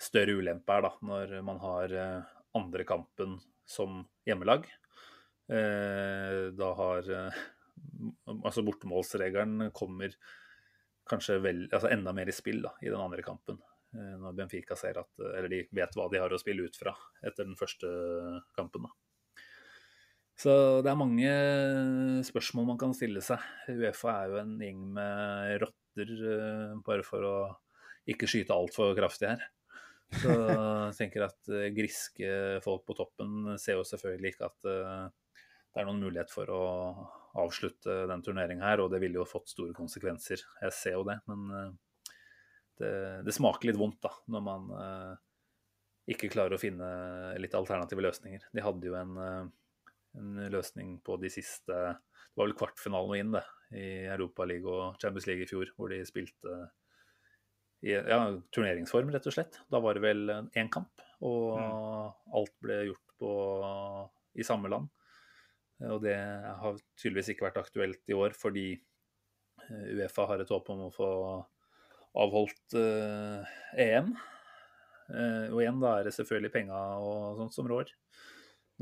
[0.00, 3.38] større ulempe her, da, når man har uh, andre kampen
[3.68, 4.68] som hjemmelag.
[5.50, 7.10] Uh, da har
[8.24, 10.12] Altså bortemålsregelen kommer
[11.10, 13.58] kanskje vel, altså enda mer i spill da, i den andre kampen.
[13.92, 16.94] Når Benfica ser at Eller de vet hva de har å spille ut fra
[17.26, 17.90] etter den første
[18.56, 18.86] kampen.
[18.86, 19.03] da.
[20.34, 20.52] Så
[20.82, 21.32] det er mange
[22.26, 23.42] spørsmål man kan stille seg.
[23.70, 27.34] Uefa er jo en gjeng med rotter, eh, bare for å
[28.10, 29.44] ikke skyte altfor kraftig her.
[30.14, 30.34] Så
[30.90, 32.32] jeg tenker at eh, griske
[32.66, 35.06] folk på toppen ser jo selvfølgelig ikke at eh,
[35.74, 36.64] det er noen mulighet for å
[37.44, 40.42] avslutte den turneringa her, og det ville jo fått store konsekvenser.
[40.62, 41.72] Jeg ser jo det, men
[42.78, 42.92] det,
[43.26, 44.68] det smaker litt vondt da, når man
[46.06, 46.86] ikke klarer å finne
[47.42, 48.46] litt alternative løsninger.
[48.54, 49.18] De hadde jo en
[50.18, 53.44] en løsning på de siste Det var vel kvartfinalen og inn, det,
[53.78, 56.56] i Europaligaen og Champions League i fjor, hvor de spilte
[57.84, 58.18] i ja,
[58.54, 59.58] turneringsform, rett og slett.
[59.70, 60.22] Da var det vel
[60.56, 62.20] én kamp, og mm.
[62.40, 63.32] alt ble gjort på,
[64.40, 64.88] i samme land.
[65.84, 70.70] Og det har tydeligvis ikke vært aktuelt i år, fordi eh, Uefa har et håp
[70.72, 71.10] om å få
[72.24, 73.42] avholdt uh,
[73.80, 74.14] EM.
[75.10, 77.90] Uh, og igjen da er det selvfølgelig penger og sånt som rår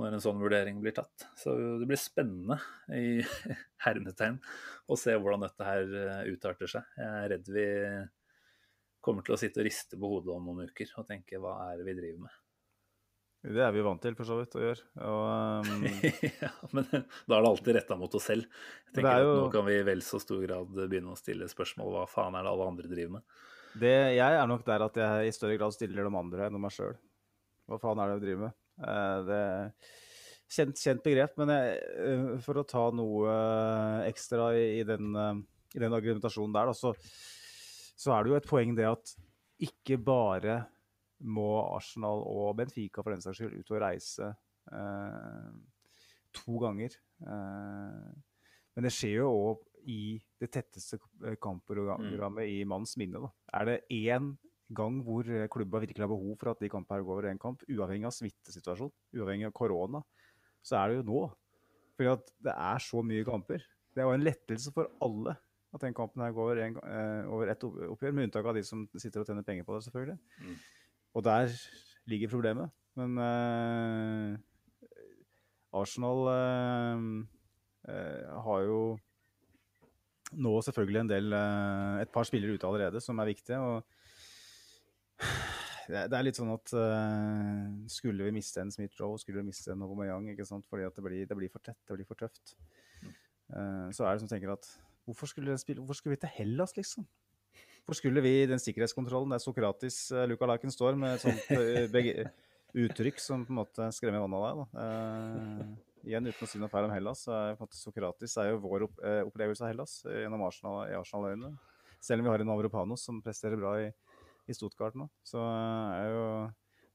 [0.00, 1.26] når en sånn vurdering blir tatt.
[1.38, 2.58] Så det blir spennende
[2.96, 3.20] i
[3.84, 4.38] hermetegn
[4.88, 6.86] å se hvordan dette her eh, utarter seg.
[6.98, 7.66] Jeg er redd vi
[9.02, 11.80] kommer til å sitte og riste på hodet om noen uker og tenke hva er
[11.80, 12.38] det vi driver med.
[13.42, 14.84] Det er vi jo vant til for så vidt å gjøre.
[15.02, 15.22] Og,
[15.66, 15.86] um...
[16.44, 16.86] ja, men
[17.26, 18.46] da er det alltid retta mot oss selv.
[18.86, 19.32] Jeg tenker jo...
[19.32, 22.38] at Nå kan vi i vel så stor grad begynne å stille spørsmål hva faen
[22.38, 23.26] er det alle andre driver med?
[23.82, 26.74] Det, jeg er nok der at jeg i større grad stiller de andre enn meg
[26.74, 26.94] sjøl.
[27.66, 28.58] Hva faen er det vi driver med?
[28.82, 29.70] Eh, det er
[30.52, 33.36] kjent, kjent begrep, men jeg, eh, for å ta noe
[34.08, 35.14] ekstra i den,
[35.72, 36.94] i den argumentasjonen der, da, så,
[37.96, 39.16] så, er det jo et poeng det at
[39.62, 40.62] ikke bare
[41.22, 44.32] må Arsenal og Benfica for den saks skyld ut og reise
[44.74, 45.50] eh,
[46.34, 46.96] to ganger.
[47.22, 48.08] Eh,
[48.72, 50.98] men det skjer jo òg i det tetteste
[51.42, 53.22] kampprogrammet i manns minne.
[53.22, 53.32] Da.
[53.60, 54.32] Er det én
[54.70, 57.62] gang hvor eh, klubba virkelig har behov for at de kampene går over én kamp,
[57.68, 60.02] uavhengig av smittesituasjon, uavhengig av korona,
[60.64, 61.22] så er det jo nå.
[61.96, 63.64] Fordi at det er så mye kamper.
[63.92, 65.36] Det er jo en lettelse for alle
[65.72, 68.64] at den kampen her går over, en, eh, over ett oppgjør, med unntak av de
[68.64, 70.18] som sitter og tjener penger på det, selvfølgelig.
[70.44, 70.56] Mm.
[71.16, 71.54] Og der
[72.08, 72.72] ligger problemet.
[72.96, 74.36] Men eh,
[75.72, 76.98] Arsenal eh
[77.82, 78.98] har jo
[80.38, 81.32] nå selvfølgelig en del,
[81.98, 83.58] et par spillere ute allerede som er viktige.
[83.58, 83.82] og
[85.92, 89.82] det er litt sånn at uh, skulle vi miste en Smith-Roe, skulle vi miste en
[89.84, 90.66] Aubameyang, ikke sant?
[90.70, 92.54] fordi det blir, det blir, for tett, det blir for tøft.
[93.52, 94.68] Uh, så er det som tenker at
[95.08, 97.06] hvorfor skulle, spille, hvorfor skulle vi til Hellas, liksom?
[97.82, 102.30] Hvorfor skulle vi den sikkerhetskontrollen der Sokratis uh, Luka Laken står med et sånt uh,
[102.84, 104.62] uttrykk som på en måte skremmer vannet av deg?
[104.62, 105.80] da.
[106.06, 108.52] igjen uten å si noe feil om Hellas, så er på en måte Sokratis er
[108.52, 111.52] jo vår opp, opplevelse av Hellas gjennom Arsenal-øynene.
[112.02, 113.90] Selv om vi har en Avropanos som presterer bra i
[114.52, 115.42] i Stuttgart nå, så
[115.96, 116.26] er jo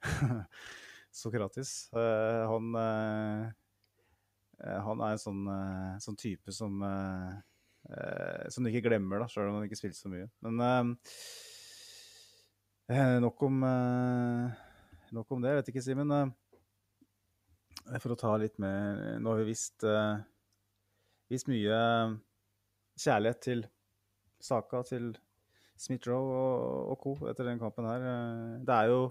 [1.17, 3.45] Sokratis uh, han, uh,
[4.85, 6.81] han er en sånn, uh, sånn type som
[8.51, 10.25] som du ikke glemmer, da, sjøl om han ikke spilte så mye.
[10.43, 10.89] Men
[13.23, 13.61] nok om
[15.15, 15.53] nok om det.
[15.53, 16.11] Jeg vet ikke, Simen.
[18.03, 19.87] for å ta litt mer Nå har vi vist,
[21.31, 21.79] vist mye
[22.99, 23.63] kjærlighet til
[24.43, 25.13] Saka, til
[25.81, 27.15] Smith-Roe og, og, co.
[27.31, 28.05] etter den kampen her.
[28.11, 29.01] Eh, det er jo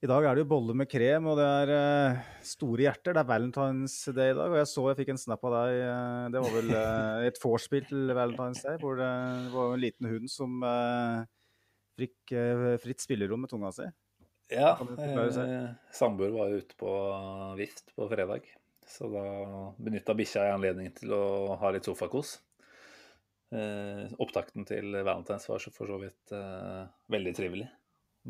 [0.00, 3.12] I dag er det jo boller med krem, og det er uh, store hjerter.
[3.12, 5.82] Det er Valentine's Day i dag, og jeg så jeg fikk en snap av deg.
[5.84, 6.72] Uh, det var vel
[7.26, 9.10] et vorspiel til Valentine's Day, hvor det
[9.52, 10.64] var en liten hund som
[12.00, 13.86] Fikk eh, fritt spillerom med tunga si.
[14.50, 16.92] Ja, eh, samboer var jo ute på
[17.58, 18.48] vift på fredag.
[18.88, 19.24] Så da
[19.78, 21.24] benytta bikkja jeg anledningen til å
[21.60, 22.38] ha litt sofakos.
[23.50, 27.66] Eh, opptakten til Valentine's var for så vidt eh, veldig trivelig.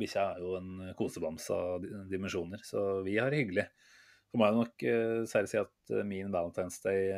[0.01, 3.67] Bikkja er jo en kosebamse av dimensjoner, så vi har det hyggelig.
[4.31, 7.11] Så må jeg nok eh, særlig si at min Valentine's Day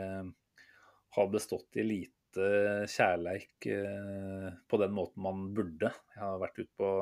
[1.13, 2.19] har bestått i lite
[2.89, 5.91] kjærleik på den måten man burde.
[6.15, 6.93] Jeg har vært ute på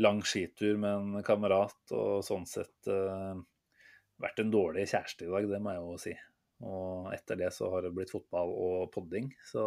[0.00, 5.60] lang skitur med en kamerat og sånn sett vært en dårlig kjæreste i dag, det
[5.60, 6.14] må jeg jo si.
[6.62, 9.32] Og etter det så har det blitt fotball og podding.
[9.48, 9.64] Så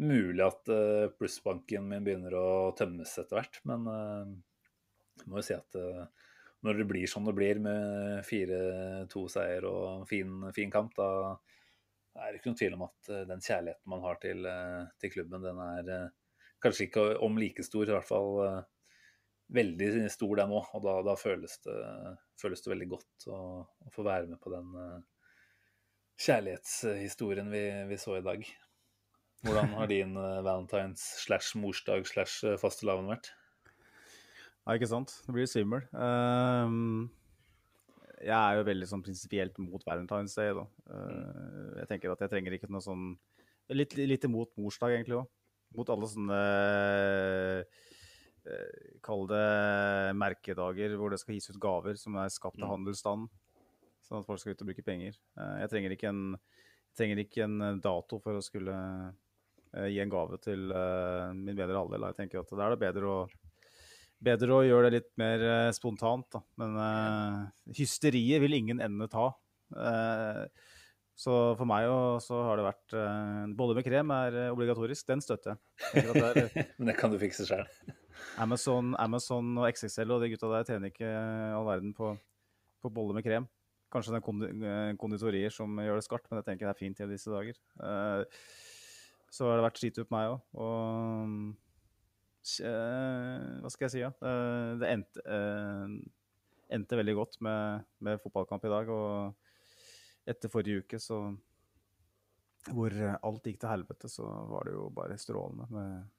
[0.00, 3.60] mulig at eh, plussbanken min begynner å tømmes etter hvert.
[3.68, 4.34] Men eh,
[5.22, 6.04] jeg må jo si at eh,
[6.64, 11.08] når det blir som det blir med 4-2-seier og fin, fin kamp, da
[12.14, 15.12] er det ikke noen tvil om at eh, den kjærligheten man har til, eh, til
[15.14, 16.12] klubben, den er eh,
[16.64, 18.60] kanskje ikke om like stor, i hvert fall eh,
[19.54, 20.70] veldig stor den òg.
[20.78, 21.80] Og da, da føles, det,
[22.40, 25.02] føles det veldig godt å, å få være med på den eh,
[26.20, 28.44] kjærlighetshistorien vi, vi så i dag.
[29.44, 33.32] Hvordan har din eh, valentines slash morsdag slash eh, fastelavn vært?
[34.64, 35.12] Ja, ikke sant?
[35.26, 35.84] Det blir svimmel.
[35.92, 37.10] Um,
[38.24, 40.64] jeg er jo veldig sånn prinsipielt mot Valentine's Day, da.
[40.88, 43.14] Uh, jeg tenker at jeg trenger ikke noe sånn
[43.72, 45.28] Litt, litt imot morsdag, egentlig òg.
[45.72, 46.40] Mot alle sånne
[49.00, 49.44] Kall det
[50.20, 52.72] merkedager hvor det skal gis ut gaver som er skapt av Mm.
[52.74, 53.30] handelsstanden.
[54.04, 55.16] Sånn at folk skal ut og bruke penger.
[55.38, 56.24] Eh, jeg trenger ikke en,
[56.98, 61.80] trenger ikke en eh, dato for å skulle eh, gi en gave til min bedre
[61.80, 62.08] halvdel.
[62.10, 63.24] Jeg tenker at da er det bedre å
[64.24, 65.42] Bedre å gjøre det litt mer
[65.76, 66.38] spontant, da.
[66.56, 67.40] Men uh,
[67.76, 69.26] hysteriet vil ingen ende ta.
[69.74, 70.46] Uh,
[71.18, 75.04] så for meg også, så har det vært uh, Bolle med krem er obligatorisk.
[75.10, 76.06] Den støtter jeg.
[76.06, 76.14] jeg.
[76.38, 77.66] det Men det kan du fikse sjøl.
[78.40, 81.10] Amazon, Amazon og XXL og de gutta der tjener ikke
[81.58, 82.14] all verden på,
[82.80, 83.50] på bolle med krem.
[83.94, 87.02] Kanskje det er eh, konditorier som gjør det skarpt, men jeg tenker det er fint
[87.04, 87.58] i disse dager.
[87.78, 88.40] Eh,
[89.30, 90.40] så har det vært skitur på meg òg.
[90.64, 91.36] Og
[92.66, 94.10] eh, hva skal jeg si, ja.
[94.18, 95.38] Eh, det endte,
[96.74, 98.90] endte veldig godt med, med fotballkamp i dag.
[98.90, 101.22] Og etter forrige uke, så
[102.74, 106.12] hvor alt gikk til helvete, så var det jo bare strålende med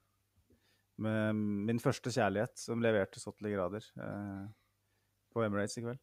[0.96, 1.36] med
[1.68, 3.84] min første kjærlighet, som leverte så til de grader
[5.28, 5.98] på Emirates i kveld.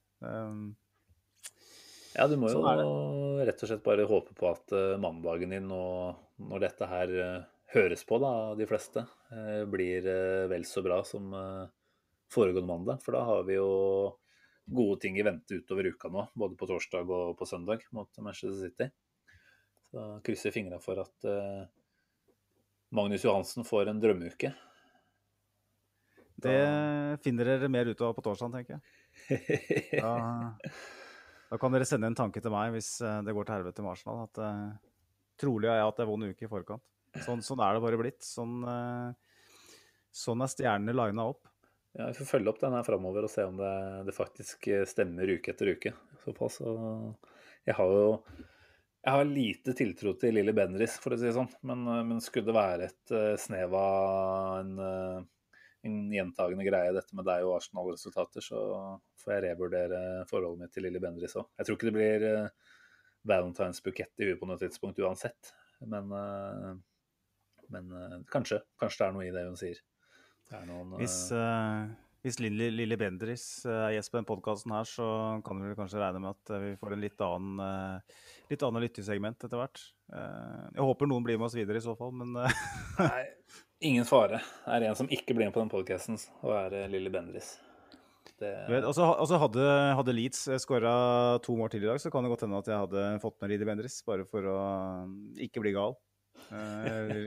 [2.13, 5.69] Ja, du må jo Sånn rett og slett bare håpe på at eh, mandagen din,
[5.73, 10.05] og når dette her eh, høres på, da, de fleste, eh, blir
[10.51, 11.33] vel så bra som
[12.33, 13.01] foregående mandag.
[13.05, 13.69] For da har vi jo
[14.63, 18.59] gode ting i vente utover uka nå, både på torsdag og på søndag mot Manchester
[18.61, 18.89] City.
[19.89, 21.27] Så krysser fingra for at
[22.93, 24.53] Magnus Johansen får en drømmeuke.
[26.43, 26.57] det
[27.25, 28.83] finner dere mer ut av på torsdag, tenker jeg.
[30.03, 30.13] Da,
[31.53, 33.91] da kan dere sende en tanke til meg hvis eh, det går til helvete med
[33.91, 34.23] Arsenal.
[34.25, 34.71] At uh,
[35.37, 36.81] trolig har jeg hatt en vond uke i forkant.
[37.21, 38.25] Sånn, sånn er det bare blitt.
[38.25, 39.77] Sånn, uh,
[40.09, 41.45] sånn er stjernene lina opp.
[41.93, 43.75] Ja, Vi får følge opp den her framover og se om det,
[44.07, 45.93] det faktisk stemmer uke etter uke.
[46.23, 46.57] Såpass.
[46.65, 47.29] Og
[47.69, 48.09] jeg har jo
[49.03, 51.51] jeg har lite tiltro til Lilly Bendriss, for å si det sånn.
[51.69, 53.13] Men, men skulle det være et
[53.43, 55.27] snev av en,
[55.83, 58.59] en gjentagende greie, dette med deg og Arsenal-resultater, så
[59.19, 59.99] får jeg revurdere
[60.29, 61.49] forholdet mitt til Lilly Bendriss òg.
[61.59, 62.77] Jeg tror ikke det blir eh,
[63.27, 65.51] valentinsbukett i huet på noe tidspunkt uansett.
[65.83, 66.69] Men, eh,
[67.75, 68.61] men eh, kanskje.
[68.79, 69.83] Kanskje det er noe i det hun sier.
[70.47, 71.91] Det er noen, Hvis, uh,
[72.23, 75.07] hvis Lilly, Lilly Bendriss er gjest på denne podkasten her, så
[75.43, 78.01] kan vi kanskje regne med at vi får en litt annen,
[78.51, 79.85] litt annen lyttesegment etter hvert.
[80.11, 83.23] Jeg håper noen blir med oss videre i så fall, men Nei,
[83.85, 84.39] ingen fare.
[84.69, 87.55] Er en som ikke blir med på den podkasten, og er eh, Lilly Bendriss.
[88.39, 88.49] Det,
[88.79, 89.65] altså, altså hadde,
[89.99, 90.93] hadde Leeds skåra
[91.45, 93.53] to mål til i dag, så kan det godt hende at jeg hadde fått med
[93.53, 95.95] Lilly Bendriss, bare for å eh, ikke bli gal.
[96.49, 97.21] Eh, eller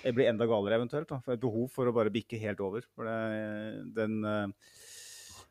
[0.00, 1.08] jeg blir enda galere eventuelt.
[1.10, 1.20] Da.
[1.24, 2.86] For et behov for å bare bikke helt over.
[2.96, 4.70] For det, den eh,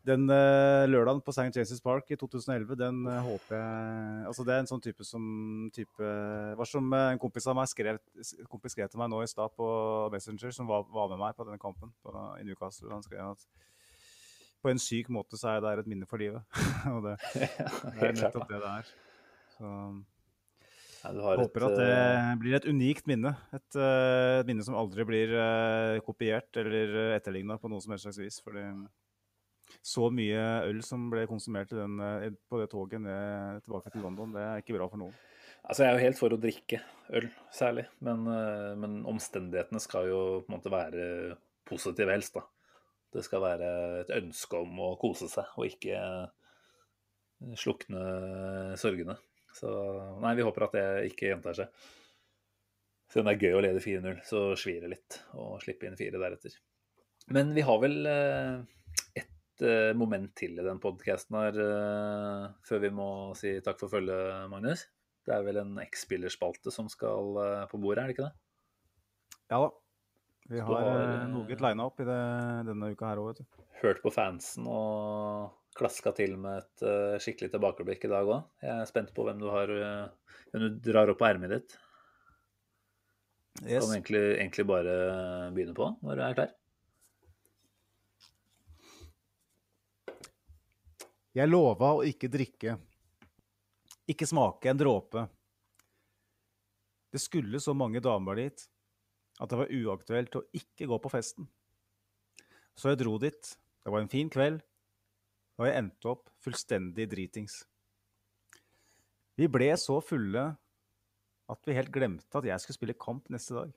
[0.07, 1.51] den eh, lørdagen på St.
[1.51, 5.23] James' Park i 2011, den eh, håper jeg Altså, det er en sånn type som
[5.75, 6.11] type
[6.55, 7.99] Hva som eh, en kompis av meg skrev,
[8.51, 9.67] kompis skrev til meg nå i stad på
[10.13, 12.91] Messenger, som var, var med meg på denne kampen på, i Newcastle.
[12.93, 13.43] Han skrev at
[14.59, 16.43] på en syk måte så er det et minne for livet.
[16.93, 18.95] Og det, det er nettopp det det er.
[19.57, 19.73] Så
[20.99, 23.31] Ja, håper at det blir et unikt minne.
[23.55, 25.31] Et, et minne som aldri blir
[26.07, 28.41] kopiert eller etterligna på noe som helst slags vis.
[28.43, 28.65] Fordi
[29.81, 34.33] så mye øl som ble konsumert den, eh, på det toget ned, tilbake til London,
[34.35, 35.15] det er ikke bra for noen.
[35.63, 36.81] Altså, jeg er jo helt for å drikke
[37.19, 37.85] øl, særlig.
[38.05, 41.37] Men, eh, men omstendighetene skal jo på en måte være
[41.69, 42.43] positive helst, da.
[43.13, 43.69] Det skal være
[44.01, 49.17] et ønske om å kose seg, og ikke eh, slukne sorgene.
[49.55, 49.69] Så
[50.21, 51.71] nei, vi håper at det ikke gjentar seg.
[53.09, 56.19] Siden det er gøy å lede 4-0, så svir det litt å slippe inn fire
[56.21, 56.59] deretter.
[57.33, 58.05] Men vi har vel
[59.65, 61.59] eh, moment til i den podkasten her
[62.65, 64.87] før vi må si takk for følget, Magnus.
[65.27, 67.37] Det er vel en X-spillerspalte som skal
[67.69, 68.35] på bordet, er det ikke det?
[69.49, 69.69] Ja da.
[70.49, 72.21] Vi har, har noe lina opp i det,
[72.65, 73.65] denne uka her òg, vet du.
[73.83, 78.47] Hørt på fansen og klaska til med et uh, skikkelig tilbakeblikk i dag òg.
[78.65, 81.77] Jeg er spent på hvem du har uh, hvem du drar opp på ermet ditt.
[83.61, 83.83] Yes.
[83.83, 84.95] Kan egentlig, egentlig bare
[85.53, 86.55] begynne på når du er klar.
[91.39, 92.73] Jeg lova å ikke drikke.
[94.11, 95.21] Ikke smake en dråpe.
[97.13, 98.65] Det skulle så mange damer dit
[99.39, 101.47] at det var uaktuelt å ikke gå på festen.
[102.75, 103.53] Så jeg dro dit.
[103.79, 104.59] Det var en fin kveld,
[105.55, 107.61] og jeg endte opp fullstendig dritings.
[109.39, 110.43] Vi ble så fulle
[111.49, 113.71] at vi helt glemte at jeg skulle spille kamp neste dag.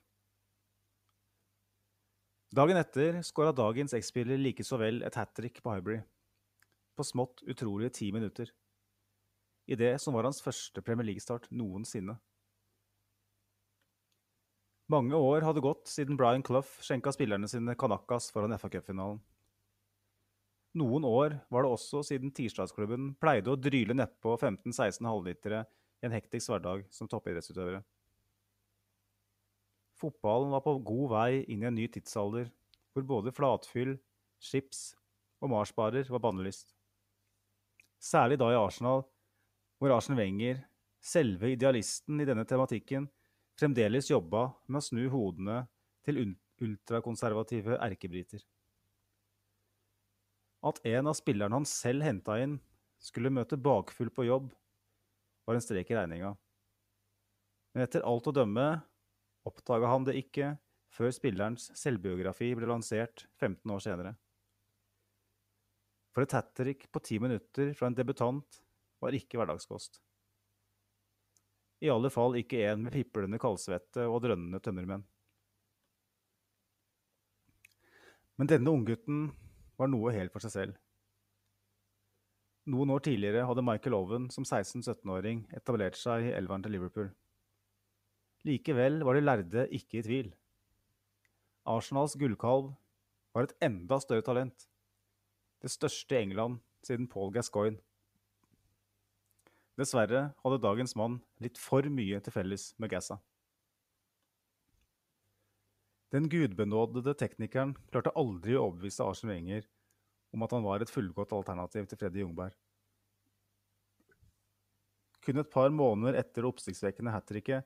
[2.53, 6.03] Dagen etter skåra dagens X-spiller like så vel et hat trick på Hybrid.
[6.95, 8.51] På smått utrolige ti minutter.
[9.65, 12.19] I det som var hans første Premier League-start noensinne.
[14.91, 19.21] Mange år hadde gått siden Brian Clough skjenka spillerne sine Kanakas foran FA Cup-finalen.
[20.77, 25.63] Noen år var det også siden tirsdagsklubben pleide å dryle nedpå 15-16 halvlitere
[26.01, 27.83] i en hektisk hverdag som toppidrettsutøvere.
[30.01, 32.49] Fotballen var på god vei inn i en ny tidsalder,
[32.91, 33.95] hvor både flatfyll,
[34.41, 34.91] chips
[35.39, 36.73] og marsbarer var bannelyst.
[38.03, 39.05] Særlig da i Arsenal,
[39.79, 40.59] hvor Arsen Wenger,
[41.03, 43.07] selve idealisten i denne tematikken,
[43.59, 45.61] fremdeles jobba med å snu hodene
[46.03, 46.19] til
[46.63, 48.43] ultrakonservative erkebriter.
[50.63, 52.57] At en av spillerne han selv henta inn,
[53.03, 54.51] skulle møte bakfull på jobb,
[55.43, 56.31] var en strek i regninga.
[57.75, 58.67] Men etter alt å dømme
[59.47, 60.53] oppdaga han det ikke
[60.93, 64.13] før spillerens selvbiografi ble lansert 15 år senere.
[66.13, 68.59] For et hat trick på ti minutter fra en debutant
[69.01, 69.97] var ikke hverdagskost.
[71.83, 75.03] I alle fall ikke en med piplende kaldsvette og drønnende tømmermenn.
[78.39, 79.27] Men denne unggutten
[79.77, 80.77] var noe helt for seg selv.
[82.71, 87.09] Noen år tidligere hadde Michael Owen som 16-17-åring etablert seg i elveren til Liverpool.
[88.47, 90.29] Likevel var de lærde ikke i tvil.
[91.67, 92.71] Arsenals gullkalv
[93.35, 94.65] var et enda større talent.
[95.63, 97.79] Det største i England siden Paul Gascoigne.
[99.79, 103.17] Dessverre hadde dagens mann litt for mye til felles med Gassa.
[106.13, 109.63] Den gudbenådede teknikeren klarte aldri å overbevise Arsen Wenger
[110.35, 112.53] om at han var et fullgodt alternativ til Freddy Jungberg.
[115.23, 117.65] Kun et par måneder etter det oppsiktsvekkende hat tricket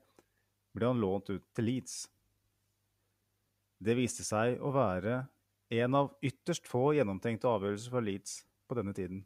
[0.77, 2.05] ble han lånt ut til Leeds.
[3.81, 5.23] Det viste seg å være
[5.69, 9.23] en av ytterst få gjennomtenkte avgjørelser for Leeds på denne tiden.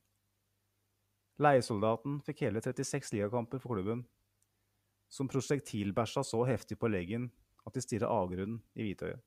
[1.41, 4.03] Leiesoldaten fikk hele 36 ligakamper for klubben,
[5.11, 7.30] som prosjektilbæsja så heftig på leggen
[7.65, 9.22] at de stirra avgrunnen i hvitøyet.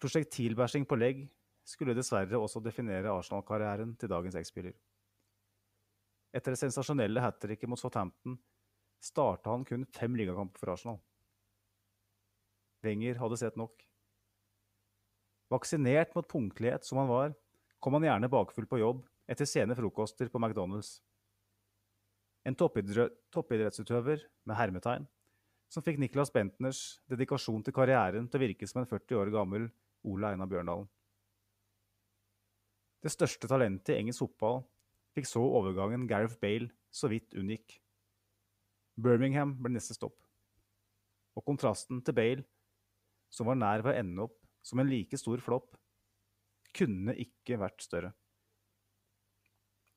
[0.00, 1.26] Prosjektilbæsjing på legg
[1.68, 4.72] skulle dessverre også definere Arsenal-karrieren til dagens X-spiller.
[6.32, 8.38] Etter det sensasjonelle hat tricket mot Southampton
[9.02, 11.00] starta han kun fem ligakamper for Arsenal.
[12.86, 13.89] Wenger hadde sett nok.
[15.50, 17.32] Vaksinert mot punktlighet som han var,
[17.82, 21.00] kom han gjerne bakfull på jobb etter sene frokoster på McDonald's.
[22.46, 25.08] En toppidrettsutøver med hermetegn,
[25.70, 29.68] som fikk Niklas Bentners dedikasjon til karrieren til å virke som en 40 år gammel
[30.08, 30.88] Ole Einar Bjørndalen.
[33.00, 34.62] Det største talentet i engelsk fotball
[35.16, 37.78] fikk så overgangen Gareth Bale så vidt unngikk.
[39.00, 40.18] Birmingham ble neste stopp.
[41.38, 42.44] Og kontrasten til Bale,
[43.32, 45.74] som var nær ved å ende opp som en like stor flopp,
[46.76, 48.12] kunne ikke vært større.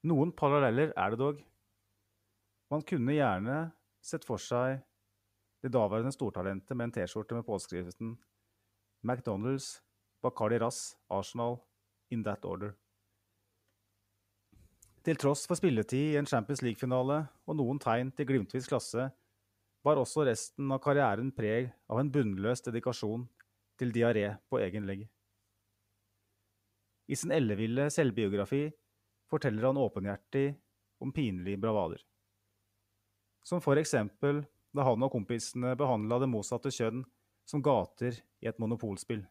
[0.10, 1.40] Noen paralleller er det dog.
[2.73, 3.57] Man kunne gjerne
[4.03, 4.81] sett for seg
[5.64, 8.18] det daværende stortalentet med en T-skjorte med påskriften
[9.03, 9.77] McDonald's,
[10.23, 11.60] Bacardi Rass, Arsenal,
[12.11, 12.73] in that order.
[15.03, 19.10] Til tross for spilletid i en Champions League-finale og noen tegn til glimtvis klasse,
[19.84, 23.26] var også resten av karrieren preg av en bunnløs dedikasjon
[23.79, 25.05] til diaré på egen legg.
[27.07, 28.65] I sin elleville selvbiografi
[29.31, 30.47] forteller han åpenhjertig
[31.03, 32.01] om pinlige bravader.
[33.43, 34.43] Som for eksempel
[34.73, 37.03] da han og kompisene behandla det motsatte kjønn
[37.49, 39.25] som gater i et monopolspill.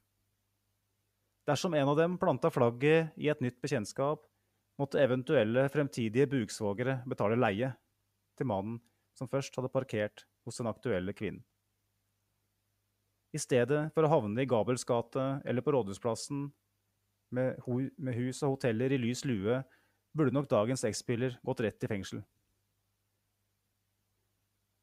[1.49, 4.23] Dersom en av dem planta flagget i et nytt bekjentskap,
[4.79, 7.73] måtte eventuelle fremtidige buksvogere betale leie
[8.39, 8.79] til mannen
[9.19, 11.43] som først hadde parkert hos den aktuelle kvinnen.
[13.33, 16.51] I stedet for å havne i Gabels gate eller på Rådhusplassen
[17.33, 17.63] med,
[17.97, 19.63] med hus og hoteller i lys lue,
[20.13, 22.21] burde nok dagens X-spiller gått rett i fengsel.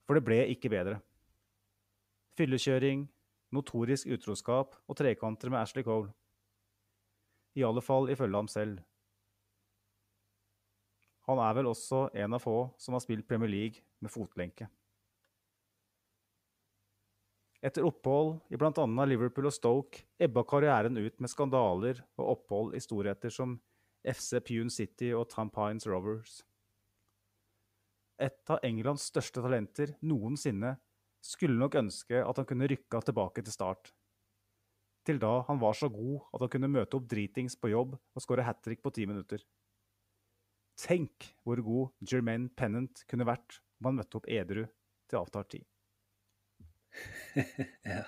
[0.09, 0.97] For det ble ikke bedre.
[2.39, 3.03] Fyllekjøring,
[3.53, 6.09] notorisk utroskap og trekanter med Ashley Cole.
[7.53, 8.81] I alle fall ifølge ham selv.
[11.29, 14.65] Han er vel også en av få som har spilt Premier League med fotlenke.
[17.59, 18.85] Etter opphold i bl.a.
[19.09, 23.57] Liverpool og Stoke ebba karrieren ut med skandaler og opphold i storheter som
[24.07, 26.37] FC Pune City og Tampines Rovers.
[28.19, 30.77] Et av Englands største talenter noensinne
[31.23, 33.91] skulle nok ønske at han kunne rykka tilbake til start.
[35.07, 38.23] Til da han var så god at han kunne møte opp dritings på jobb og
[38.23, 39.43] skåre hat trick på ti minutter.
[40.79, 44.63] Tenk hvor god Jermaine Pennant kunne vært om han møtte opp edru
[45.11, 45.67] til avtalt tid.
[47.93, 48.03] ja.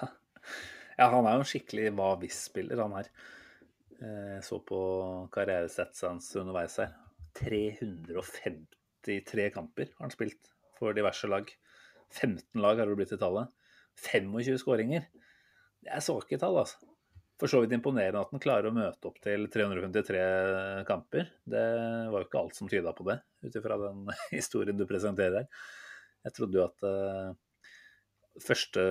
[0.98, 1.06] ja.
[1.06, 3.08] han er jo en skikkelig hva hvis-spiller, han her.
[4.02, 4.80] Jeg eh, så på
[5.34, 6.92] karrieresettet hans underveis her.
[7.38, 10.44] 353 kamper har han spilt
[10.80, 11.46] for diverse lag.
[12.12, 13.48] 15 lag har det blitt i tallet.
[14.02, 15.04] 25 skåringer.
[15.82, 16.78] Det er svake tall, altså.
[17.42, 20.20] For så vidt imponerende at han klarer å møte opp til 353
[20.86, 21.32] kamper.
[21.50, 21.64] Det
[22.14, 24.04] var jo ikke alt som tyda på det, ut ifra den
[24.36, 25.48] historien du presenterer her.
[26.28, 27.32] Jeg trodde jo at uh,
[28.40, 28.84] første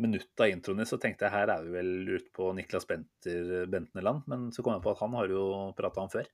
[0.00, 4.24] minutt av introen så tenkte jeg her er vi vel ute på Niklas Benter Benteneland,
[4.30, 5.44] men så kom jeg på at han har jo
[5.78, 6.30] prata om før.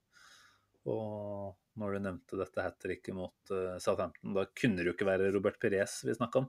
[0.89, 5.07] Og når du nevnte dette hat tricket mot uh, Southampton, da kunne det jo ikke
[5.09, 6.47] være Robert Perez vi snakka om.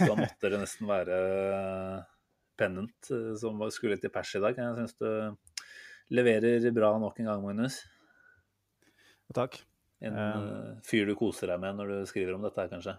[0.00, 1.18] Da måtte det nesten være
[2.58, 4.58] Pennant uh, som skulle til pers i dag.
[4.58, 7.82] Jeg syns du leverer bra nok en gang, Magnus.
[9.34, 9.58] Takk.
[10.06, 12.96] En uh, fyr du koser deg med når du skriver om dette her, kanskje?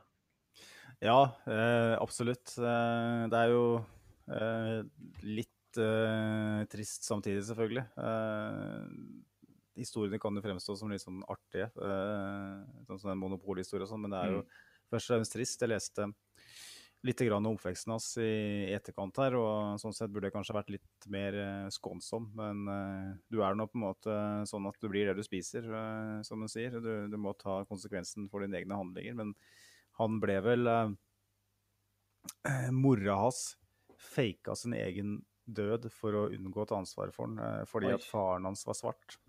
[1.00, 2.56] Ja, eh, absolutt.
[2.58, 3.66] Eh, det er jo
[4.34, 4.82] eh,
[5.28, 5.54] litt
[6.72, 7.84] trist samtidig, selvfølgelig.
[8.02, 8.86] Eh,
[9.78, 14.08] historiene kan jo fremstå som litt sånn artige, eh, sånn som en monopolhistorie og sånn,
[14.08, 14.56] men det er jo mm.
[14.94, 15.62] først og fremst trist.
[15.62, 16.08] Jeg leste
[17.06, 20.74] litt grann om oppveksten hans i etterkant her, og sånn sett burde jeg kanskje vært
[20.74, 21.38] litt mer
[21.72, 22.26] skånsom.
[22.36, 22.66] Men
[23.30, 24.18] du er nå på en måte
[24.50, 25.70] sånn at du blir det du spiser,
[26.26, 26.74] som hun sier.
[26.82, 29.14] Du, du, må ta konsekvensen for dine egne handlinger.
[29.22, 29.36] men
[29.98, 30.92] han ble vel eh,
[32.52, 33.58] eh, Mora hans
[33.98, 37.98] faka sin egen død for å unngå å ta ansvaret for den, eh, fordi Oi.
[37.98, 39.20] at faren hans var svart.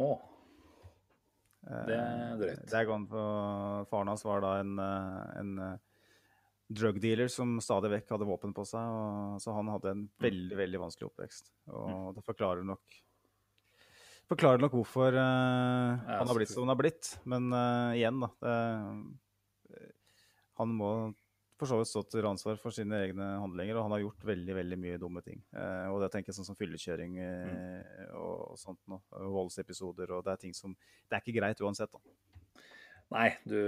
[0.00, 0.12] Å.
[1.64, 2.72] Det er drøyt.
[2.76, 2.88] Er
[3.88, 5.78] faren hans var da en, en
[6.68, 8.84] drug dealer som stadig vekk hadde våpen på seg.
[8.84, 10.18] Og, så han hadde en mm.
[10.26, 11.48] veldig veldig vanskelig oppvekst.
[11.72, 12.10] Og mm.
[12.18, 13.00] det forklarer nok
[14.30, 17.14] forklarer nok hvorfor uh, han har blitt som han har blitt.
[17.28, 18.30] Men uh, igjen, da.
[18.44, 18.56] Det,
[20.60, 20.90] han må
[21.58, 24.56] for så vidt stå til ansvar for sine egne handlinger, og han har gjort veldig
[24.56, 25.38] veldig mye dumme ting.
[25.54, 28.12] Eh, og det tenker jeg sånn som fyllekjøring eh, mm.
[28.18, 28.98] og, og, sånt nå,
[29.36, 32.02] Voldsepisoder og det er ting som Det er ikke greit uansett, da.
[33.14, 33.58] Nei, du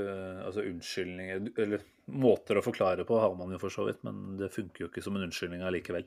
[0.43, 4.51] Altså unnskyldninger Eller måter å forklare på har man jo for så vidt, men det
[4.55, 6.07] funker jo ikke som en unnskyldning allikevel.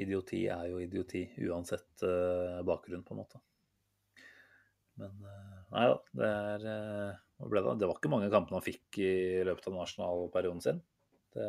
[0.00, 3.40] Idioti er jo idioti uansett eh, bakgrunn, på en måte.
[5.00, 9.00] Men uh, nei da, det er uh, det, det, var ikke mange kampene han fikk
[9.00, 9.12] i
[9.48, 10.80] løpet av nasjonalperioden sin.
[11.32, 11.46] Det,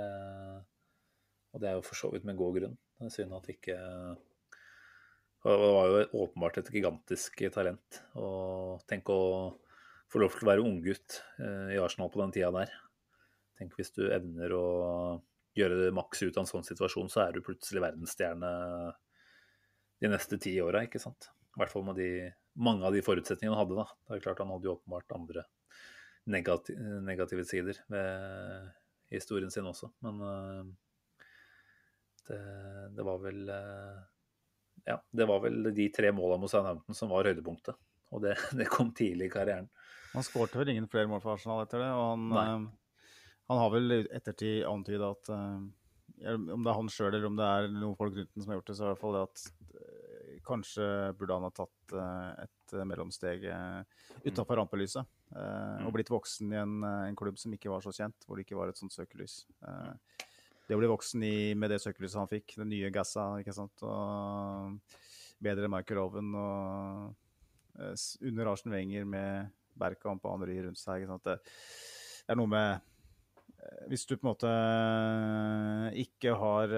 [1.52, 2.78] og det er jo for så vidt med god grunn.
[3.00, 3.78] Det er synd at ikke
[5.42, 8.02] Det var jo åpenbart et gigantisk talent.
[8.16, 9.20] Og tenk å
[10.12, 12.74] få lov til å være unggutt eh, i Arsenal på den tida der.
[13.60, 14.66] Tenk hvis du evner å
[15.58, 18.52] gjøre det maks ut av en sånn situasjon, så er du plutselig verdensstjerne
[20.02, 21.30] de neste ti åra, ikke sant.
[21.52, 23.82] I hvert fall med de, mange av de forutsetningene han hadde.
[23.82, 23.98] da.
[24.08, 25.44] Det er klart Han hadde jo åpenbart andre
[26.30, 28.72] negativ, negative sider ved
[29.12, 29.92] historien sin også.
[30.06, 30.66] Men uh,
[32.28, 32.42] det,
[32.96, 34.02] det, var vel uh,
[34.86, 37.78] Ja, det var vel de tre måla mot Southampton som var høydepunktet.
[38.12, 39.70] Og det, det kom tidlig i karrieren.
[40.14, 41.92] Han skårte vel ingen flere mål for Arsenal etter det.
[41.96, 43.04] og han, uh,
[43.52, 45.32] han har vel ettertid antyda at
[46.22, 48.60] om det er han sjøl eller om det er noen folk rundt den som har
[48.60, 50.86] gjort det, så er det i hvert fall det at kanskje
[51.18, 51.96] burde han ha tatt
[52.44, 53.48] et mellomsteg
[54.28, 55.10] utafor rampelyset.
[55.32, 58.36] Uh, og blitt voksen i en, eh, en, klubb som ikke var så kjent, hvor
[58.36, 59.46] det ikke var et sånt søkelys.
[59.64, 59.94] Uh,
[60.68, 63.84] det å bli voksen i, med det søkelyset han fikk, den nye Gassa, ikke sant,
[63.88, 64.76] og
[65.42, 67.14] bedre Michael Owen og
[67.80, 67.96] uh,
[68.28, 71.00] under Arsen Wenger med Berkamp og Henry rundt seg.
[71.00, 71.38] ikke sant, det,
[72.28, 72.88] er noe med
[73.92, 74.52] hvis du på en måte
[76.02, 76.72] ikke har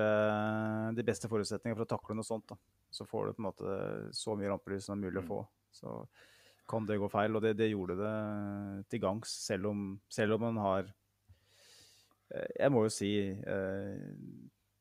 [0.92, 2.58] de beste forutsetningene for å takle noe sånt, da,
[2.92, 3.76] så får du på en måte
[4.18, 5.38] så mye rampelys som er mulig å få.
[5.72, 5.94] Så
[6.70, 8.14] kan det gå feil, og det, det gjorde det
[8.92, 10.88] til gangs, selv om, selv om man har
[12.32, 14.08] eh, Jeg må jo si eh,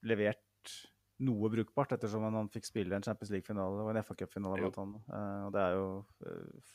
[0.07, 0.77] levert
[1.23, 4.63] noe brukbart, ettersom han fikk spille en Champions League-finale og en FA Cup-finale.
[4.65, 5.11] Blant annet.
[5.11, 5.89] Eh, og det er jo
[6.27, 6.71] eh,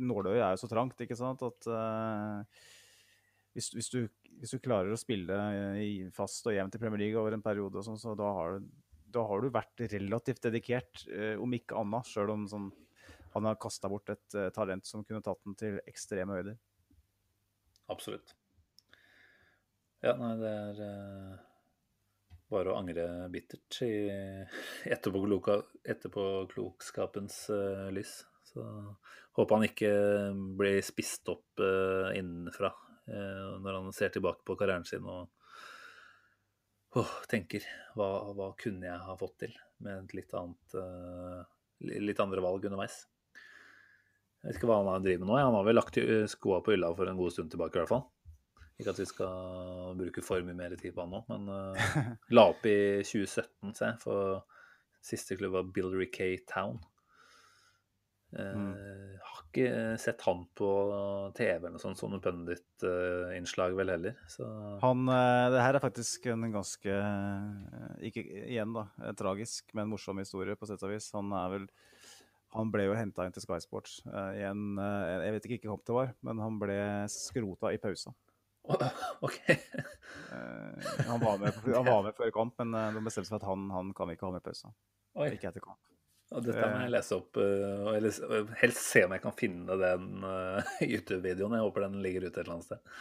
[0.00, 2.60] Nåløyet er jo så trangt, ikke sant, at eh,
[3.56, 4.04] hvis, hvis, du,
[4.40, 5.36] hvis du klarer å spille
[5.82, 8.60] i fast og jevnt i Premier League over en periode, og sånn, så da har,
[8.60, 8.70] du,
[9.10, 12.70] da har du vært relativt dedikert, eh, om ikke annet, sjøl om sånn,
[13.34, 16.56] han har kasta bort et uh, talent som kunne tatt den til ekstreme høyder.
[17.90, 18.28] Absolutt.
[20.00, 21.34] Ja, nei, det er uh,
[22.50, 23.92] bare å angre bittert i
[24.94, 28.12] etterpåklokskapens uh, lys.
[28.50, 28.62] Så
[29.38, 29.90] håper han ikke
[30.58, 32.72] blir spist opp eh, innenfra
[33.06, 35.30] eh, når han ser tilbake på karrieren sin og
[36.98, 39.54] åh, tenker hva, hva kunne jeg ha fått til
[39.86, 41.40] med litt annet eh,
[42.02, 43.04] litt andre valg underveis.
[44.40, 45.36] Jeg vet ikke hva han driver med nå.
[45.40, 47.92] Han har vel lagt i- skoa på hylla for en god stund tilbake, i hvert
[47.92, 48.06] fall.
[48.80, 51.90] Ikke at vi skal bruke for mye mer tid på han nå, men uh,
[52.36, 54.40] la opp i 2017, se, for
[55.04, 56.78] siste klubb var Bildery K Town.
[58.30, 60.66] Eh, Har ikke sett han på
[61.34, 64.14] TV eller noe sånt som noe pundit-innslag vel heller.
[64.30, 64.46] Så
[64.84, 69.90] Han, eh, det her er faktisk en ganske eh, Ikke igjen, da, eh, tragisk, men
[69.90, 71.10] morsom historie, på sett og vis.
[71.16, 71.66] Han er vel
[72.56, 75.54] Han ble jo henta inn til Sky Sports uh, i en uh, Jeg vet ikke
[75.54, 76.80] hvilken kamp det var, men han ble
[77.12, 78.14] skrota i pausa.
[79.20, 79.38] OK.
[79.48, 83.42] Eh, han, var med, han var med før kamp, men eh, de bestemte seg for
[83.42, 84.72] at han, han kan vi ikke ha med i pausa.
[85.18, 85.30] Oi.
[85.34, 85.80] Ikke etter kamp.
[86.30, 88.04] Og dette må jeg lese opp, og
[88.60, 90.04] helst se om jeg kan finne den
[90.92, 91.56] YouTube-videoen.
[91.58, 92.92] Jeg håper den ligger ute et eller annet sted.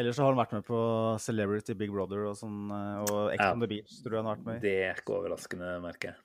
[0.00, 0.80] Ellers så har han vært med på
[1.22, 4.48] Celebrity Big Brother og sånn, og Ex on the Beach tror jeg han har vært
[4.48, 4.64] med i.
[4.64, 6.18] Det er ikke overraskende, merker jeg.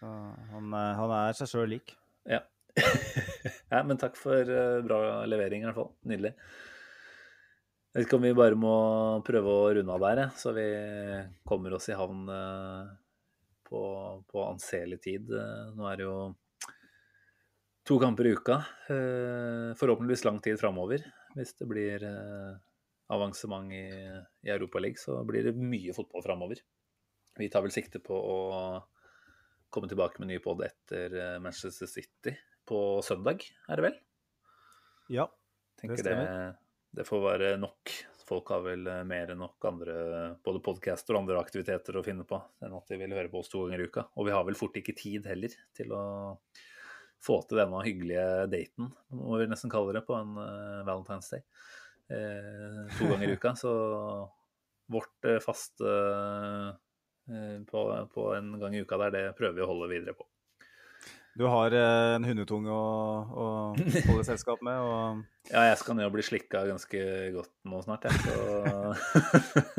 [0.00, 0.08] Så
[0.52, 1.92] han, eh, han er seg sjøl lik.
[2.28, 2.40] Ja.
[3.72, 5.90] ja, men takk for eh, bra levering, i hvert fall.
[6.08, 6.32] Nydelig.
[7.90, 8.74] Jeg vet ikke om vi bare må
[9.26, 10.64] prøve å runde av der, så vi
[11.48, 12.92] kommer oss i havn eh,
[13.68, 13.82] på,
[14.30, 15.34] på anselig tid.
[15.76, 16.16] Nå er det jo
[17.90, 18.56] to kamper i uka.
[19.76, 21.04] Forhåpentligvis lang tid framover.
[21.36, 22.06] Hvis det blir
[23.10, 23.84] avansement i,
[24.46, 26.62] i Europaligaen, så blir det mye fotball framover.
[27.38, 28.38] Vi tar vel sikte på å
[29.72, 32.34] komme tilbake med ny pod etter eh, Manchester City
[32.68, 33.98] på søndag, er det vel?
[35.10, 35.26] Ja.
[35.80, 36.56] Tenker det, stemmer.
[36.96, 37.94] det, får være nok.
[38.28, 39.96] Folk har vel eh, mer enn nok andre
[40.44, 43.50] både podcaster og andre aktiviteter å finne på enn at de vil høre på oss
[43.50, 44.06] to ganger i uka.
[44.20, 46.02] Og vi har vel fort ikke tid heller til å
[47.20, 51.42] få til denne hyggelige daten, må vi nesten kalle det, på en uh, Valentine's Day.
[52.10, 53.54] Eh, to ganger i uka.
[53.56, 53.72] Så
[54.90, 56.70] vårt uh, faste eh,
[57.70, 60.26] på, på en gang i uka der, det prøver vi å holde videre på.
[61.38, 62.86] Du har eh, en hundetunge å,
[63.30, 63.44] å
[63.78, 65.22] holde selskap med, og
[65.54, 67.00] Ja, jeg skal ned og bli slikka ganske
[67.34, 68.12] godt nå snart, jeg.
[68.26, 68.34] Så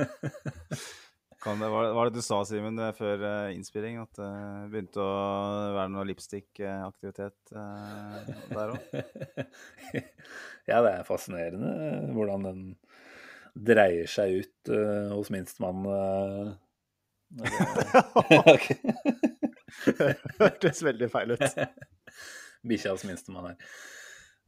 [1.44, 4.00] kan det, var det du sa, Simen, eh, før eh, innspilling?
[4.02, 4.32] At det
[4.72, 5.12] begynte å
[5.76, 8.80] være noe lipstick-aktivitet eh, der òg?
[10.72, 11.72] ja, det er fascinerende
[12.16, 12.66] hvordan den
[13.54, 15.84] dreier seg ut eh, hos minstemann.
[17.40, 18.58] Uh,
[20.40, 21.60] Hørtes veldig feil ut.
[22.70, 23.76] Bikkjas minstemann her.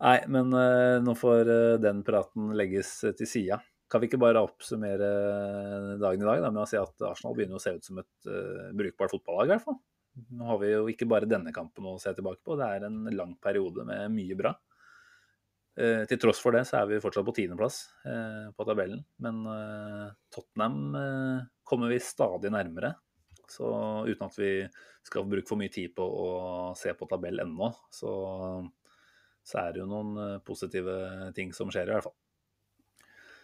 [0.03, 3.59] Nei, men uh, nå får uh, den praten legges eh, til sida.
[3.91, 5.07] Kan vi ikke bare oppsummere
[6.01, 8.29] dagen i dag da, med å si at Arsenal begynner å se ut som et
[8.29, 9.79] uh, brukbart fotballag, i hvert fall.
[10.33, 13.05] Nå har vi jo ikke bare denne kampen å se tilbake på, det er en
[13.15, 14.53] lang periode med mye bra.
[15.73, 19.39] Eh, til tross for det så er vi fortsatt på tiendeplass eh, på tabellen, men
[19.49, 22.93] eh, Tottenham eh, kommer vi stadig nærmere.
[23.49, 23.67] Så
[24.07, 24.51] uten at vi
[25.03, 26.29] skal bruke for mye tid på å
[26.77, 28.13] se på tabell ennå, så,
[29.43, 32.19] så er det jo noen eh, positive ting som skjer, i hvert fall.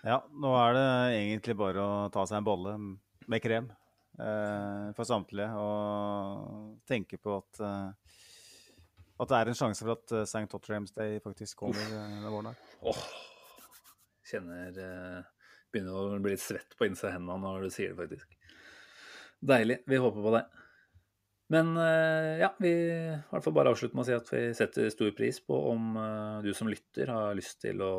[0.05, 0.87] Ja, nå er det
[1.17, 2.77] egentlig bare å ta seg en bolle
[3.29, 3.73] med krem
[4.21, 7.65] eh, for samtlige og tenke på at
[9.19, 10.47] at det er en sjanse for at eh, St.
[10.51, 12.55] Tottenham's Day faktisk kommer eh, denne våren.
[12.87, 13.01] Åh,
[14.31, 15.19] kjenner eh,
[15.69, 18.31] Begynner å bli litt svett på innsida av hendene når du sier det, faktisk.
[19.51, 19.83] Deilig.
[19.85, 20.41] Vi håper på det.
[21.53, 25.13] Men ja, vi i hvert fall bare avslutte med å si at vi setter stor
[25.17, 25.95] pris på om
[26.45, 27.91] du som lytter har lyst til å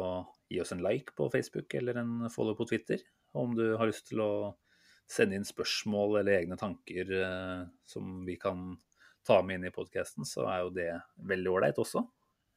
[0.51, 3.03] gi oss en like på Facebook eller en follow på Twitter.
[3.39, 4.31] Om du har lyst til å
[5.11, 7.15] sende inn spørsmål eller egne tanker
[7.91, 8.73] som vi kan
[9.27, 10.91] ta med inn i podkasten, så er jo det
[11.29, 12.03] veldig ålreit også.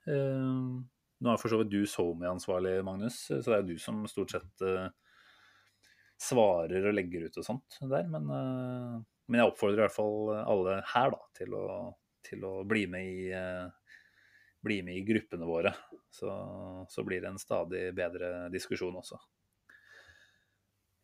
[0.10, 0.82] Eh,
[1.24, 4.34] Nå er for så vidt du SoMe-ansvarlig, Magnus, så det er jo du som stort
[4.34, 4.90] sett uh,
[6.20, 8.10] svarer og legger ut og sånt der.
[8.12, 8.98] Men, uh,
[9.30, 11.68] men, jeg oppfordrer i hvert fall alle her da, til å,
[12.28, 13.30] til å bli, med i,
[14.68, 15.72] bli med i gruppene våre.
[16.12, 16.34] Så,
[16.92, 19.22] så, blir det en stadig bedre diskusjon også.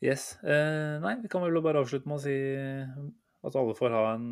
[0.04, 0.34] Yes.
[0.44, 2.36] nei, vi kan vel bare avslutte med å si
[3.48, 4.28] at alle får ha en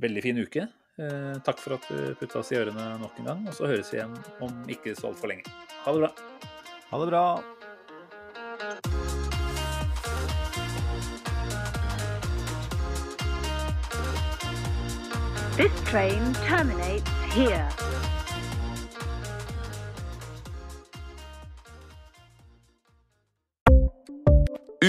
[0.00, 0.68] veldig fin uke.
[1.00, 3.92] Eh, takk for at du putta oss i ørene nok en gang, og så høres
[3.92, 4.14] vi igjen
[4.44, 5.48] om ikke så altfor lenge.
[5.84, 6.12] Ha det bra.
[6.92, 7.24] Ha det bra.
[15.56, 17.68] This train terminates here.